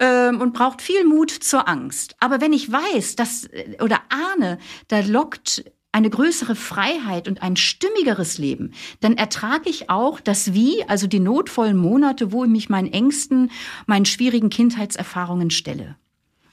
ähm, 0.00 0.40
und 0.40 0.54
braucht 0.54 0.80
viel 0.80 1.04
Mut 1.04 1.30
zur 1.30 1.68
Angst. 1.68 2.16
Aber 2.20 2.40
wenn 2.40 2.54
ich 2.54 2.72
weiß, 2.72 3.16
dass 3.16 3.48
oder 3.80 4.00
ahne, 4.08 4.58
da 4.88 5.00
lockt 5.00 5.62
eine 5.92 6.10
größere 6.10 6.54
Freiheit 6.54 7.28
und 7.28 7.42
ein 7.42 7.56
stimmigeres 7.56 8.38
Leben, 8.38 8.72
dann 9.00 9.16
ertrage 9.16 9.70
ich 9.70 9.90
auch 9.90 10.20
das 10.20 10.52
Wie, 10.52 10.84
also 10.84 11.06
die 11.06 11.20
notvollen 11.20 11.76
Monate, 11.76 12.32
wo 12.32 12.44
ich 12.44 12.50
mich 12.50 12.68
meinen 12.68 12.92
Ängsten, 12.92 13.50
meinen 13.86 14.04
schwierigen 14.04 14.50
Kindheitserfahrungen 14.50 15.50
stelle. 15.50 15.96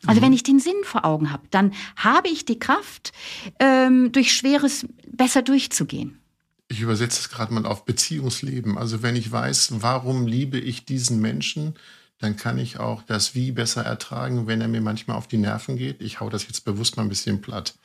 Also 0.06 0.22
mhm. 0.22 0.26
wenn 0.26 0.34
ich 0.34 0.44
den 0.44 0.60
Sinn 0.60 0.84
vor 0.84 1.06
Augen 1.06 1.32
habe, 1.32 1.44
dann 1.52 1.74
habe 1.96 2.30
ich 2.30 2.46
die 2.46 2.60
Kraft, 2.60 3.12
ähm, 3.60 4.12
durch 4.12 4.34
Schweres 4.34 4.88
besser 5.08 5.42
durchzugehen 5.42 6.20
ich 6.68 6.82
übersetze 6.82 7.20
es 7.20 7.30
gerade 7.30 7.54
mal 7.54 7.66
auf 7.66 7.86
Beziehungsleben. 7.86 8.78
Also 8.78 9.04
wenn 9.04 9.16
ich 9.16 9.32
weiß, 9.32 9.82
warum 9.82 10.28
liebe 10.28 10.58
ich 10.58 10.86
diesen 10.86 11.22
Menschen, 11.22 11.76
dann 12.18 12.38
kann 12.38 12.58
ich 12.58 12.80
auch 12.80 13.04
das 13.04 13.36
Wie 13.36 13.52
besser 13.52 13.84
ertragen, 13.84 14.48
wenn 14.48 14.62
er 14.62 14.68
mir 14.68 14.82
manchmal 14.82 15.18
auf 15.18 15.28
die 15.28 15.38
Nerven 15.38 15.78
geht. 15.78 16.02
Ich 16.02 16.20
hau 16.20 16.30
das 16.30 16.48
jetzt 16.48 16.66
bewusst 16.66 16.98
mal 16.98 17.04
ein 17.04 17.10
bisschen 17.10 17.42
platt. 17.42 17.76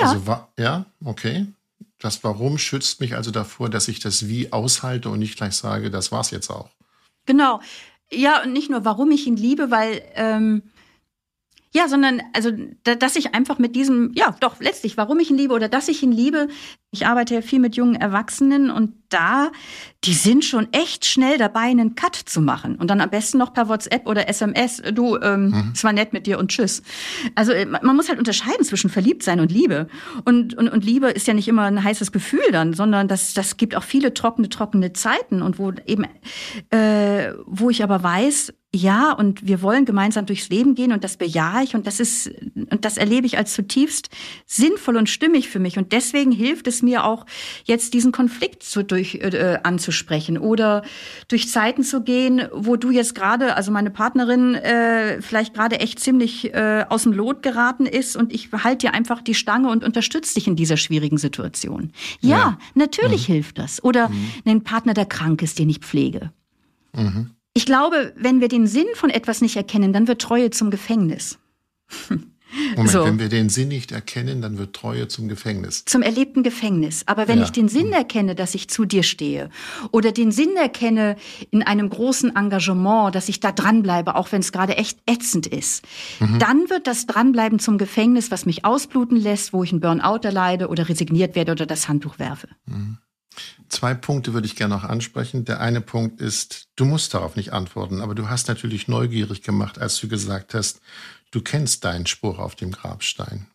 Ja. 0.00 0.08
Also, 0.10 0.46
ja, 0.58 0.86
okay. 1.04 1.46
Das 1.98 2.22
Warum 2.24 2.58
schützt 2.58 3.00
mich 3.00 3.14
also 3.14 3.30
davor, 3.30 3.70
dass 3.70 3.88
ich 3.88 4.00
das 4.00 4.28
Wie 4.28 4.52
aushalte 4.52 5.08
und 5.08 5.20
nicht 5.20 5.36
gleich 5.36 5.54
sage, 5.54 5.90
das 5.90 6.12
war's 6.12 6.30
jetzt 6.30 6.50
auch. 6.50 6.70
Genau. 7.26 7.60
Ja, 8.12 8.42
und 8.42 8.52
nicht 8.52 8.70
nur, 8.70 8.84
warum 8.84 9.10
ich 9.10 9.26
ihn 9.26 9.36
liebe, 9.36 9.70
weil 9.70 10.02
ähm, 10.14 10.62
Ja, 11.72 11.88
sondern 11.88 12.22
also, 12.32 12.52
dass 12.84 13.16
ich 13.16 13.34
einfach 13.34 13.58
mit 13.58 13.74
diesem, 13.74 14.12
ja, 14.14 14.36
doch 14.40 14.60
letztlich, 14.60 14.96
warum 14.96 15.18
ich 15.18 15.30
ihn 15.30 15.36
liebe 15.36 15.54
oder 15.54 15.68
dass 15.68 15.88
ich 15.88 16.02
ihn 16.02 16.12
liebe. 16.12 16.48
Ich 16.94 17.06
arbeite 17.06 17.34
ja 17.34 17.42
viel 17.42 17.58
mit 17.58 17.76
jungen 17.76 17.96
Erwachsenen 17.96 18.70
und 18.70 18.92
da, 19.08 19.50
die 20.04 20.12
sind 20.12 20.44
schon 20.44 20.72
echt 20.72 21.04
schnell 21.04 21.38
dabei, 21.38 21.60
einen 21.60 21.94
Cut 21.94 22.14
zu 22.16 22.40
machen 22.40 22.76
und 22.76 22.88
dann 22.88 23.00
am 23.00 23.10
besten 23.10 23.38
noch 23.38 23.52
per 23.52 23.68
WhatsApp 23.68 24.06
oder 24.06 24.28
SMS. 24.28 24.82
Du, 24.92 25.16
ähm, 25.18 25.50
mhm. 25.50 25.70
es 25.74 25.84
war 25.84 25.92
nett 25.92 26.12
mit 26.12 26.26
dir 26.26 26.38
und 26.38 26.50
tschüss. 26.50 26.82
Also 27.34 27.52
äh, 27.52 27.66
man 27.66 27.96
muss 27.96 28.08
halt 28.08 28.18
unterscheiden 28.18 28.64
zwischen 28.64 28.90
Verliebtsein 28.90 29.40
und 29.40 29.52
Liebe. 29.52 29.88
Und, 30.24 30.54
und, 30.54 30.68
und 30.68 30.84
Liebe 30.84 31.08
ist 31.08 31.26
ja 31.26 31.34
nicht 31.34 31.48
immer 31.48 31.62
ein 31.62 31.82
heißes 31.82 32.12
Gefühl 32.12 32.44
dann, 32.52 32.74
sondern 32.74 33.08
das, 33.08 33.34
das 33.34 33.56
gibt 33.56 33.76
auch 33.76 33.84
viele 33.84 34.14
trockene, 34.14 34.48
trockene 34.48 34.92
Zeiten 34.92 35.42
und 35.42 35.58
wo 35.58 35.72
eben, 35.86 36.06
äh, 36.70 37.32
wo 37.46 37.70
ich 37.70 37.82
aber 37.82 38.02
weiß, 38.02 38.52
ja, 38.74 39.12
und 39.12 39.46
wir 39.46 39.62
wollen 39.62 39.84
gemeinsam 39.84 40.26
durchs 40.26 40.48
Leben 40.48 40.74
gehen 40.74 40.92
und 40.92 41.04
das 41.04 41.16
bejahe 41.16 41.62
ich 41.62 41.76
und 41.76 41.86
das 41.86 42.00
ist, 42.00 42.28
und 42.54 42.84
das 42.84 42.96
erlebe 42.96 43.24
ich 43.24 43.38
als 43.38 43.54
zutiefst 43.54 44.10
sinnvoll 44.46 44.96
und 44.96 45.08
stimmig 45.08 45.48
für 45.48 45.60
mich. 45.60 45.78
Und 45.78 45.92
deswegen 45.92 46.32
hilft 46.32 46.66
es 46.66 46.82
mir 46.84 47.04
auch, 47.04 47.26
jetzt 47.64 47.94
diesen 47.94 48.12
Konflikt 48.12 48.62
zu 48.62 48.82
durch, 48.82 49.16
äh, 49.16 49.58
anzusprechen 49.62 50.38
oder 50.38 50.82
durch 51.28 51.48
Zeiten 51.48 51.82
zu 51.82 52.02
gehen, 52.02 52.48
wo 52.52 52.76
du 52.76 52.90
jetzt 52.90 53.14
gerade, 53.14 53.56
also 53.56 53.72
meine 53.72 53.90
Partnerin, 53.90 54.54
äh, 54.54 55.20
vielleicht 55.20 55.54
gerade 55.54 55.80
echt 55.80 56.00
ziemlich 56.00 56.52
äh, 56.54 56.84
aus 56.88 57.04
dem 57.04 57.12
Lot 57.12 57.42
geraten 57.42 57.86
ist 57.86 58.16
und 58.16 58.32
ich 58.32 58.50
halte 58.52 58.86
dir 58.86 58.94
einfach 58.94 59.22
die 59.22 59.34
Stange 59.34 59.68
und 59.70 59.84
unterstütze 59.84 60.34
dich 60.34 60.46
in 60.46 60.56
dieser 60.56 60.76
schwierigen 60.76 61.18
Situation. 61.18 61.92
Ja, 62.20 62.36
ja. 62.36 62.58
natürlich 62.74 63.28
mhm. 63.28 63.32
hilft 63.32 63.58
das. 63.58 63.82
Oder 63.82 64.08
mhm. 64.08 64.30
einen 64.44 64.64
Partner, 64.64 64.94
der 64.94 65.06
krank 65.06 65.42
ist, 65.42 65.58
den 65.58 65.70
ich 65.70 65.78
pflege. 65.78 66.30
Mhm. 66.94 67.30
Ich 67.54 67.66
glaube, 67.66 68.12
wenn 68.16 68.40
wir 68.40 68.48
den 68.48 68.66
Sinn 68.66 68.86
von 68.94 69.10
etwas 69.10 69.40
nicht 69.40 69.56
erkennen, 69.56 69.92
dann 69.92 70.08
wird 70.08 70.20
Treue 70.20 70.50
zum 70.50 70.70
Gefängnis. 70.70 71.38
Moment, 72.76 72.90
so. 72.90 73.04
wenn 73.04 73.18
wir 73.18 73.28
den 73.28 73.48
Sinn 73.48 73.68
nicht 73.68 73.92
erkennen, 73.92 74.42
dann 74.42 74.58
wird 74.58 74.74
Treue 74.74 75.08
zum 75.08 75.28
Gefängnis. 75.28 75.84
Zum 75.84 76.02
erlebten 76.02 76.42
Gefängnis. 76.42 77.02
Aber 77.06 77.28
wenn 77.28 77.38
ja. 77.38 77.44
ich 77.44 77.52
den 77.52 77.68
Sinn 77.68 77.92
erkenne, 77.92 78.34
dass 78.34 78.54
ich 78.54 78.68
zu 78.68 78.84
dir 78.84 79.02
stehe, 79.02 79.50
oder 79.90 80.12
den 80.12 80.32
Sinn 80.32 80.56
erkenne 80.56 81.16
in 81.50 81.62
einem 81.62 81.90
großen 81.90 82.34
Engagement, 82.34 83.14
dass 83.14 83.28
ich 83.28 83.40
da 83.40 83.52
dranbleibe, 83.52 84.14
auch 84.14 84.32
wenn 84.32 84.40
es 84.40 84.52
gerade 84.52 84.76
echt 84.76 84.98
ätzend 85.06 85.46
ist, 85.46 85.84
mhm. 86.20 86.38
dann 86.38 86.70
wird 86.70 86.86
das 86.86 87.06
Dranbleiben 87.06 87.58
zum 87.58 87.78
Gefängnis, 87.78 88.30
was 88.30 88.46
mich 88.46 88.64
ausbluten 88.64 89.16
lässt, 89.16 89.52
wo 89.52 89.62
ich 89.62 89.72
einen 89.72 89.80
Burnout 89.80 90.20
erleide 90.22 90.68
oder 90.68 90.88
resigniert 90.88 91.34
werde 91.34 91.52
oder 91.52 91.66
das 91.66 91.88
Handtuch 91.88 92.18
werfe. 92.18 92.48
Mhm. 92.66 92.98
Zwei 93.68 93.94
Punkte 93.94 94.34
würde 94.34 94.46
ich 94.46 94.56
gerne 94.56 94.74
noch 94.74 94.84
ansprechen. 94.84 95.44
Der 95.44 95.60
eine 95.60 95.80
Punkt 95.80 96.20
ist, 96.20 96.68
du 96.76 96.84
musst 96.84 97.14
darauf 97.14 97.34
nicht 97.36 97.52
antworten, 97.52 98.00
aber 98.00 98.14
du 98.14 98.28
hast 98.28 98.48
natürlich 98.48 98.86
neugierig 98.88 99.42
gemacht, 99.42 99.78
als 99.78 99.98
du 99.98 100.08
gesagt 100.08 100.54
hast, 100.54 100.80
du 101.34 101.42
kennst 101.42 101.84
deinen 101.84 102.06
Spruch 102.06 102.38
auf 102.38 102.54
dem 102.54 102.70
Grabstein. 102.70 103.46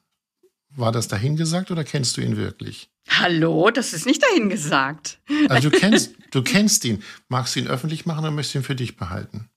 War 0.72 0.92
das 0.92 1.08
dahingesagt 1.08 1.72
oder 1.72 1.84
kennst 1.84 2.18
du 2.18 2.22
ihn 2.22 2.38
wirklich? 2.38 2.90
Hallo, 3.10 3.72
das 3.72 3.94
ist 3.94 4.06
nicht 4.06 4.22
dahingesagt. 4.22 5.20
Also 5.48 5.70
du 5.70 5.78
kennst, 5.80 6.16
du 6.32 6.44
kennst 6.44 6.86
ihn. 6.86 7.02
Magst 7.28 7.56
du 7.56 7.60
ihn 7.62 7.68
öffentlich 7.68 8.06
machen 8.06 8.20
oder 8.20 8.32
möchtest 8.32 8.56
du 8.56 8.60
ihn 8.60 8.64
für 8.64 8.76
dich 8.76 8.98
behalten? 8.98 9.50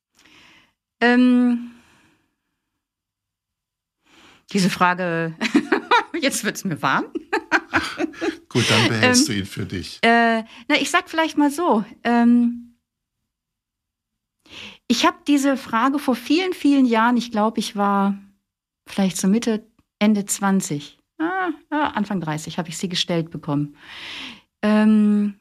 Ähm, 1.00 1.72
diese 4.52 4.70
Frage, 4.70 5.34
jetzt 6.20 6.44
wird 6.44 6.56
es 6.56 6.64
mir 6.64 6.80
warm. 6.80 7.06
Gut, 8.48 8.70
dann 8.70 8.88
behältst 8.88 9.28
ähm, 9.28 9.34
du 9.34 9.40
ihn 9.40 9.46
für 9.46 9.66
dich. 9.66 9.98
Äh, 10.02 10.44
na, 10.68 10.76
ich 10.80 10.90
sag 10.90 11.10
vielleicht 11.10 11.36
mal 11.36 11.50
so. 11.50 11.84
Ähm, 12.04 12.71
ich 14.88 15.06
habe 15.06 15.16
diese 15.26 15.56
Frage 15.56 15.98
vor 15.98 16.14
vielen, 16.14 16.52
vielen 16.52 16.86
Jahren, 16.86 17.16
ich 17.16 17.30
glaube, 17.30 17.60
ich 17.60 17.76
war 17.76 18.18
vielleicht 18.86 19.16
so 19.16 19.28
Mitte, 19.28 19.66
Ende 19.98 20.24
20, 20.24 20.98
ah, 21.18 21.50
Anfang 21.70 22.20
30, 22.20 22.58
habe 22.58 22.68
ich 22.68 22.78
sie 22.78 22.88
gestellt 22.88 23.30
bekommen. 23.30 23.76
Ähm, 24.62 25.34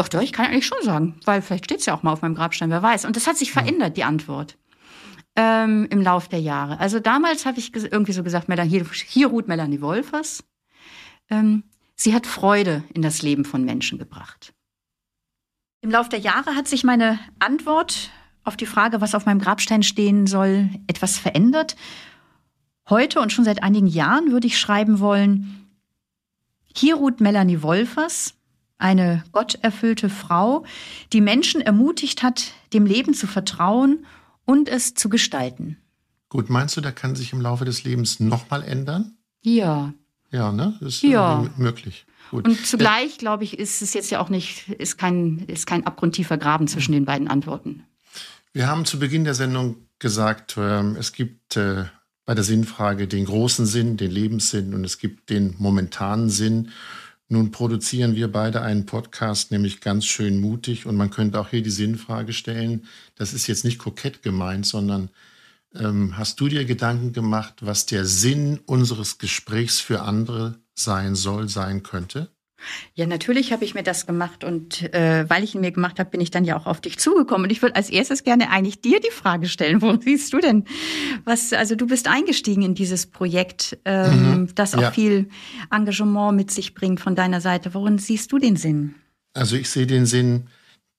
Ach 0.00 0.08
doch, 0.08 0.22
ich 0.22 0.32
kann 0.32 0.46
eigentlich 0.46 0.66
schon 0.66 0.82
sagen, 0.82 1.18
weil 1.24 1.42
vielleicht 1.42 1.64
steht 1.64 1.80
es 1.80 1.86
ja 1.86 1.94
auch 1.94 2.04
mal 2.04 2.12
auf 2.12 2.22
meinem 2.22 2.36
Grabstein, 2.36 2.70
wer 2.70 2.84
weiß. 2.84 3.04
Und 3.04 3.16
das 3.16 3.26
hat 3.26 3.36
sich 3.36 3.50
verändert, 3.50 3.96
die 3.96 4.04
Antwort 4.04 4.56
ähm, 5.34 5.88
im 5.90 6.00
Lauf 6.00 6.28
der 6.28 6.40
Jahre. 6.40 6.78
Also 6.78 7.00
damals 7.00 7.46
habe 7.46 7.58
ich 7.58 7.74
irgendwie 7.74 8.12
so 8.12 8.22
gesagt, 8.22 8.46
hier, 8.48 8.86
hier 9.06 9.26
ruht 9.26 9.48
Melanie 9.48 9.80
Wolfers. 9.80 10.44
Ähm, 11.28 11.64
sie 11.96 12.14
hat 12.14 12.28
Freude 12.28 12.84
in 12.94 13.02
das 13.02 13.22
Leben 13.22 13.44
von 13.44 13.64
Menschen 13.64 13.98
gebracht. 13.98 14.54
Im 15.80 15.90
Lauf 15.90 16.08
der 16.08 16.18
Jahre 16.18 16.56
hat 16.56 16.66
sich 16.66 16.82
meine 16.82 17.18
Antwort 17.38 18.10
auf 18.42 18.56
die 18.56 18.66
Frage, 18.66 19.00
was 19.00 19.14
auf 19.14 19.26
meinem 19.26 19.40
Grabstein 19.40 19.82
stehen 19.82 20.26
soll, 20.26 20.70
etwas 20.86 21.18
verändert. 21.18 21.76
Heute 22.88 23.20
und 23.20 23.32
schon 23.32 23.44
seit 23.44 23.62
einigen 23.62 23.86
Jahren 23.86 24.32
würde 24.32 24.46
ich 24.46 24.58
schreiben 24.58 24.98
wollen, 24.98 25.68
hier 26.74 26.96
ruht 26.96 27.20
Melanie 27.20 27.62
Wolfers, 27.62 28.34
eine 28.78 29.24
gotterfüllte 29.32 30.08
Frau, 30.08 30.64
die 31.12 31.20
Menschen 31.20 31.60
ermutigt 31.60 32.22
hat, 32.22 32.52
dem 32.72 32.86
Leben 32.86 33.14
zu 33.14 33.26
vertrauen 33.26 34.06
und 34.44 34.68
es 34.68 34.94
zu 34.94 35.08
gestalten. 35.08 35.76
Gut, 36.28 36.50
meinst 36.50 36.76
du, 36.76 36.80
da 36.80 36.92
kann 36.92 37.16
sich 37.16 37.32
im 37.32 37.40
Laufe 37.40 37.64
des 37.64 37.84
Lebens 37.84 38.20
nochmal 38.20 38.62
ändern? 38.62 39.16
Ja. 39.42 39.92
Ja, 40.30 40.52
ne? 40.52 40.76
Das 40.80 40.94
ist 40.94 41.02
ja. 41.02 41.44
möglich. 41.56 42.06
Gut. 42.30 42.46
Und 42.46 42.66
zugleich, 42.66 43.18
glaube 43.18 43.44
ich, 43.44 43.58
ist 43.58 43.82
es 43.82 43.94
jetzt 43.94 44.10
ja 44.10 44.20
auch 44.20 44.28
nicht, 44.28 44.68
ist 44.68 44.98
kein, 44.98 45.44
ist 45.46 45.66
kein 45.66 45.86
abgrundtiefer 45.86 46.36
Graben 46.36 46.68
zwischen 46.68 46.92
den 46.92 47.04
beiden 47.04 47.28
Antworten. 47.28 47.84
Wir 48.52 48.66
haben 48.66 48.84
zu 48.84 48.98
Beginn 48.98 49.24
der 49.24 49.34
Sendung 49.34 49.76
gesagt, 49.98 50.56
ähm, 50.58 50.96
es 50.98 51.12
gibt 51.12 51.56
äh, 51.56 51.84
bei 52.24 52.34
der 52.34 52.44
Sinnfrage 52.44 53.08
den 53.08 53.24
großen 53.24 53.66
Sinn, 53.66 53.96
den 53.96 54.10
Lebenssinn 54.10 54.74
und 54.74 54.84
es 54.84 54.98
gibt 54.98 55.30
den 55.30 55.54
momentanen 55.58 56.28
Sinn. 56.28 56.70
Nun 57.30 57.50
produzieren 57.50 58.14
wir 58.14 58.32
beide 58.32 58.62
einen 58.62 58.86
Podcast, 58.86 59.50
nämlich 59.50 59.80
ganz 59.80 60.06
schön 60.06 60.40
mutig. 60.40 60.86
Und 60.86 60.96
man 60.96 61.10
könnte 61.10 61.38
auch 61.38 61.48
hier 61.48 61.62
die 61.62 61.70
Sinnfrage 61.70 62.32
stellen. 62.32 62.86
Das 63.16 63.34
ist 63.34 63.46
jetzt 63.46 63.64
nicht 63.64 63.78
kokett 63.78 64.22
gemeint, 64.22 64.66
sondern 64.66 65.10
ähm, 65.74 66.16
hast 66.16 66.40
du 66.40 66.48
dir 66.48 66.64
Gedanken 66.64 67.12
gemacht, 67.12 67.56
was 67.60 67.84
der 67.84 68.06
Sinn 68.06 68.60
unseres 68.64 69.18
Gesprächs 69.18 69.80
für 69.80 70.02
andere 70.02 70.58
sein 70.78 71.14
soll, 71.14 71.48
sein 71.48 71.82
könnte? 71.82 72.30
Ja, 72.94 73.06
natürlich 73.06 73.52
habe 73.52 73.64
ich 73.64 73.74
mir 73.74 73.84
das 73.84 74.06
gemacht 74.06 74.42
und 74.42 74.92
äh, 74.92 75.28
weil 75.30 75.44
ich 75.44 75.54
ihn 75.54 75.60
mir 75.60 75.70
gemacht 75.70 76.00
habe, 76.00 76.10
bin 76.10 76.20
ich 76.20 76.32
dann 76.32 76.44
ja 76.44 76.56
auch 76.56 76.66
auf 76.66 76.80
dich 76.80 76.98
zugekommen. 76.98 77.44
Und 77.44 77.50
ich 77.50 77.62
würde 77.62 77.76
als 77.76 77.88
erstes 77.88 78.24
gerne 78.24 78.50
eigentlich 78.50 78.80
dir 78.80 79.00
die 79.00 79.12
Frage 79.12 79.48
stellen: 79.48 79.80
Wo 79.80 79.96
siehst 80.00 80.32
du 80.32 80.40
denn, 80.40 80.64
was? 81.24 81.52
Also 81.52 81.76
du 81.76 81.86
bist 81.86 82.08
eingestiegen 82.08 82.62
in 82.62 82.74
dieses 82.74 83.06
Projekt, 83.06 83.78
ähm, 83.84 84.40
mhm, 84.40 84.54
das 84.56 84.74
auch 84.74 84.82
ja. 84.82 84.90
viel 84.90 85.28
Engagement 85.70 86.36
mit 86.36 86.50
sich 86.50 86.74
bringt 86.74 87.00
von 87.00 87.14
deiner 87.14 87.40
Seite. 87.40 87.74
Worin 87.74 87.98
siehst 87.98 88.32
du 88.32 88.38
den 88.38 88.56
Sinn? 88.56 88.96
Also 89.34 89.54
ich 89.54 89.70
sehe 89.70 89.86
den 89.86 90.06
Sinn 90.06 90.48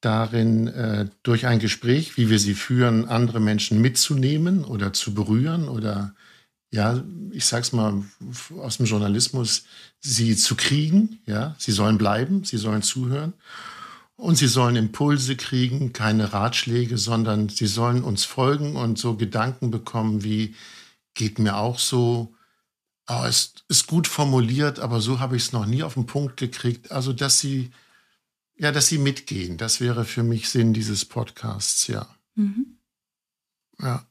darin, 0.02 0.68
äh, 0.68 1.08
durch 1.24 1.46
ein 1.46 1.60
Gespräch, 1.60 2.16
wie 2.18 2.30
wir 2.30 2.40
sie 2.40 2.54
führen, 2.54 3.06
andere 3.06 3.42
Menschen 3.42 3.82
mitzunehmen 3.82 4.64
oder 4.64 4.94
zu 4.94 5.14
berühren 5.14 5.68
oder 5.68 6.14
ja, 6.72 7.04
ich 7.32 7.46
sag's 7.46 7.72
mal 7.72 8.04
aus 8.60 8.78
dem 8.78 8.86
Journalismus, 8.86 9.64
sie 10.00 10.36
zu 10.36 10.56
kriegen, 10.56 11.20
ja, 11.26 11.56
sie 11.58 11.72
sollen 11.72 11.98
bleiben, 11.98 12.44
sie 12.44 12.58
sollen 12.58 12.84
zuhören 12.84 13.34
und 14.16 14.38
sie 14.38 14.48
sollen 14.48 14.76
Impulse 14.76 15.36
kriegen, 15.36 15.94
keine 15.94 16.34
Ratschläge, 16.34 16.98
sondern 16.98 17.50
sie 17.50 17.68
sollen 17.68 18.04
uns 18.04 18.26
folgen 18.26 18.76
und 18.76 19.00
so 19.00 19.16
Gedanken 19.16 19.72
bekommen 19.72 20.24
wie 20.24 20.56
geht 21.16 21.40
mir 21.40 21.58
auch 21.58 21.80
so, 21.80 22.36
oh, 23.08 23.24
es 23.26 23.54
ist 23.68 23.88
gut 23.88 24.08
formuliert, 24.08 24.80
aber 24.80 25.02
so 25.02 25.20
habe 25.20 25.36
ich 25.36 25.44
es 25.44 25.52
noch 25.54 25.66
nie 25.66 25.84
auf 25.84 25.96
den 25.96 26.06
Punkt 26.06 26.38
gekriegt. 26.38 26.92
Also, 26.92 27.14
dass 27.14 27.40
sie, 27.40 27.72
ja, 28.56 28.72
dass 28.72 28.88
sie 28.88 29.00
mitgehen, 29.00 29.58
das 29.58 29.82
wäre 29.82 30.06
für 30.06 30.24
mich 30.24 30.50
Sinn 30.50 30.74
dieses 30.74 31.06
Podcasts, 31.06 31.88
ja. 31.88 32.08
Mhm. 32.36 32.78
Ja. 33.80 34.09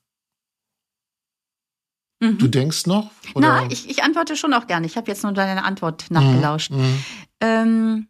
Mhm. 2.38 2.42
Du 2.42 2.48
denkst 2.48 2.86
noch? 2.86 3.10
Oder? 3.34 3.62
Na, 3.62 3.70
ich, 3.70 3.88
ich 3.90 4.02
antworte 4.02 4.36
schon 4.36 4.54
auch 4.54 4.66
gerne. 4.66 4.86
Ich 4.86 4.96
habe 4.96 5.10
jetzt 5.10 5.22
nur 5.22 5.32
deine 5.32 5.64
Antwort 5.64 6.06
nachgelauscht. 6.10 6.70
Mhm. 6.70 6.78
mhm. 6.78 7.04
Ähm, 7.40 8.08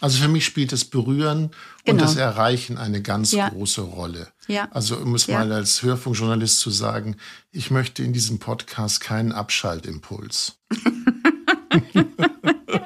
also 0.00 0.20
für 0.20 0.28
mich 0.28 0.44
spielt 0.44 0.72
das 0.72 0.84
Berühren 0.84 1.52
genau. 1.84 1.92
und 1.92 2.00
das 2.02 2.16
Erreichen 2.16 2.78
eine 2.78 3.00
ganz 3.00 3.30
ja. 3.30 3.48
große 3.48 3.80
Rolle. 3.80 4.28
Ja. 4.48 4.68
Also 4.72 4.96
um 4.96 5.14
es 5.14 5.28
ja. 5.28 5.38
mal 5.38 5.52
als 5.52 5.82
Hörfunkjournalist 5.82 6.58
zu 6.58 6.70
sagen, 6.70 7.16
ich 7.52 7.70
möchte 7.70 8.02
in 8.02 8.12
diesem 8.12 8.40
Podcast 8.40 9.00
keinen 9.00 9.30
Abschaltimpuls. 9.30 10.58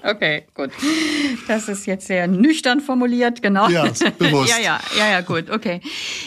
okay, 0.09 0.47
gut. 0.55 0.71
Das 1.47 1.69
ist 1.69 1.87
jetzt 1.87 2.07
sehr 2.07 2.27
nüchtern 2.27 2.81
formuliert, 2.81 3.43
genau. 3.43 3.69
Ja, 3.69 3.85
bewusst. 4.19 4.51
ja, 4.59 4.59
ja, 4.63 4.81
ja, 4.97 5.11
ja, 5.11 5.21
gut, 5.21 5.51
okay. 5.51 5.81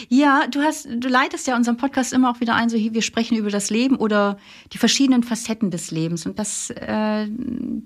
Ja, 0.08 0.46
du 0.50 0.60
hast, 0.62 0.88
du 0.90 1.08
leitest 1.08 1.46
ja 1.46 1.56
unseren 1.56 1.76
Podcast 1.76 2.12
immer 2.12 2.30
auch 2.30 2.40
wieder 2.40 2.54
ein, 2.54 2.68
so 2.68 2.76
hier, 2.76 2.94
wir 2.94 3.02
sprechen 3.02 3.36
über 3.36 3.50
das 3.50 3.70
Leben 3.70 3.96
oder 3.96 4.38
die 4.72 4.78
verschiedenen 4.78 5.22
Facetten 5.22 5.70
des 5.70 5.90
Lebens. 5.90 6.26
Und 6.26 6.38
das, 6.38 6.70
äh, 6.70 7.26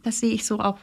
das 0.02 0.20
sehe 0.20 0.32
ich 0.32 0.44
so 0.44 0.60
auch 0.60 0.78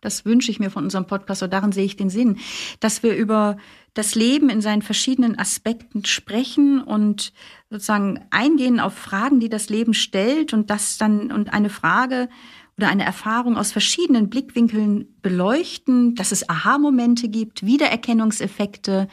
Das 0.00 0.24
wünsche 0.24 0.50
ich 0.50 0.60
mir 0.60 0.70
von 0.70 0.84
unserem 0.84 1.06
Podcast 1.06 1.42
und 1.42 1.52
darin 1.52 1.72
sehe 1.72 1.84
ich 1.84 1.96
den 1.96 2.10
Sinn, 2.10 2.38
dass 2.80 3.02
wir 3.02 3.16
über 3.16 3.56
das 3.94 4.14
Leben 4.14 4.50
in 4.50 4.60
seinen 4.60 4.82
verschiedenen 4.82 5.38
Aspekten 5.38 6.04
sprechen 6.04 6.82
und 6.82 7.32
sozusagen 7.70 8.20
eingehen 8.30 8.80
auf 8.80 8.94
Fragen, 8.94 9.40
die 9.40 9.48
das 9.48 9.70
Leben 9.70 9.94
stellt 9.94 10.52
und 10.52 10.68
das 10.68 10.98
dann 10.98 11.32
und 11.32 11.52
eine 11.52 11.70
Frage 11.70 12.28
oder 12.76 12.88
eine 12.88 13.04
Erfahrung 13.04 13.56
aus 13.56 13.70
verschiedenen 13.70 14.28
Blickwinkeln 14.28 15.14
beleuchten, 15.22 16.16
dass 16.16 16.32
es 16.32 16.48
Aha-Momente 16.48 17.28
gibt, 17.28 17.64
Wiedererkennungseffekte 17.64 19.08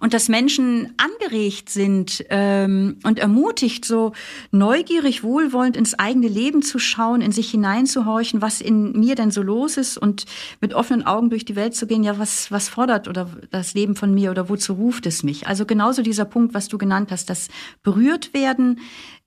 und 0.00 0.12
dass 0.12 0.28
Menschen 0.28 0.92
angeregt 0.96 1.70
sind 1.70 2.24
ähm, 2.30 2.98
und 3.04 3.20
ermutigt, 3.20 3.84
so 3.84 4.12
neugierig, 4.50 5.22
wohlwollend 5.22 5.76
ins 5.76 5.98
eigene 5.98 6.26
Leben 6.26 6.62
zu 6.62 6.80
schauen, 6.80 7.20
in 7.20 7.30
sich 7.30 7.50
hineinzuhorchen, 7.50 8.42
was 8.42 8.60
in 8.60 8.92
mir 8.92 9.14
denn 9.14 9.30
so 9.30 9.40
los 9.40 9.76
ist 9.76 9.96
und 9.96 10.26
mit 10.60 10.74
offenen 10.74 11.06
Augen 11.06 11.30
durch 11.30 11.44
die 11.44 11.56
Welt 11.56 11.76
zu 11.76 11.86
gehen, 11.86 12.02
ja, 12.02 12.18
was, 12.18 12.50
was 12.50 12.68
fordert 12.68 13.06
oder 13.06 13.30
das 13.50 13.74
Leben 13.74 13.94
von 13.94 14.12
mir 14.12 14.32
oder 14.32 14.48
wozu 14.48 14.72
ruft 14.72 15.06
es 15.06 15.22
mich? 15.22 15.46
Also 15.46 15.64
genauso 15.64 16.02
dieser 16.02 16.24
Punkt, 16.24 16.54
was 16.54 16.66
du 16.66 16.76
genannt 16.76 17.12
hast, 17.12 17.30
das 17.30 17.48
berührt 17.84 18.34
werden 18.34 18.80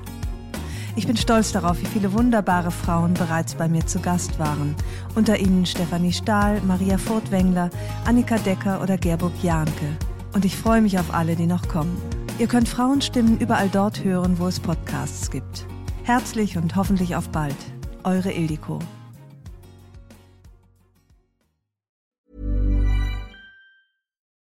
Ich 0.95 1.05
bin 1.05 1.17
stolz 1.17 1.51
darauf, 1.51 1.79
wie 1.79 1.85
viele 1.85 2.11
wunderbare 2.11 2.71
Frauen 2.71 3.13
bereits 3.13 3.53
bei 3.53 3.69
mir 3.69 3.85
zu 3.85 3.99
Gast 3.99 4.39
waren. 4.39 4.75
Unter 5.13 5.37
ihnen 5.37 5.67
Stefanie 5.67 6.11
Stahl, 6.11 6.59
Maria 6.61 6.97
Furtwängler, 6.97 7.69
Annika 8.03 8.39
Decker 8.39 8.81
oder 8.81 8.97
Gerburg 8.97 9.43
Jahnke. 9.43 9.95
Und 10.33 10.43
ich 10.43 10.57
freue 10.57 10.81
mich 10.81 10.97
auf 10.97 11.13
alle, 11.13 11.35
die 11.35 11.45
noch 11.45 11.67
kommen. 11.67 12.20
Ihr 12.41 12.47
könnt 12.47 12.67
Frauenstimmen 12.67 13.37
überall 13.37 13.69
dort 13.69 14.03
hören, 14.03 14.39
wo 14.39 14.47
es 14.47 14.59
Podcasts 14.59 15.29
gibt. 15.29 15.67
Herzlich 16.01 16.57
und 16.57 16.75
hoffentlich 16.75 17.15
auf 17.15 17.29
bald. 17.29 17.55
Eure 18.03 18.31
Ildiko. 18.31 18.79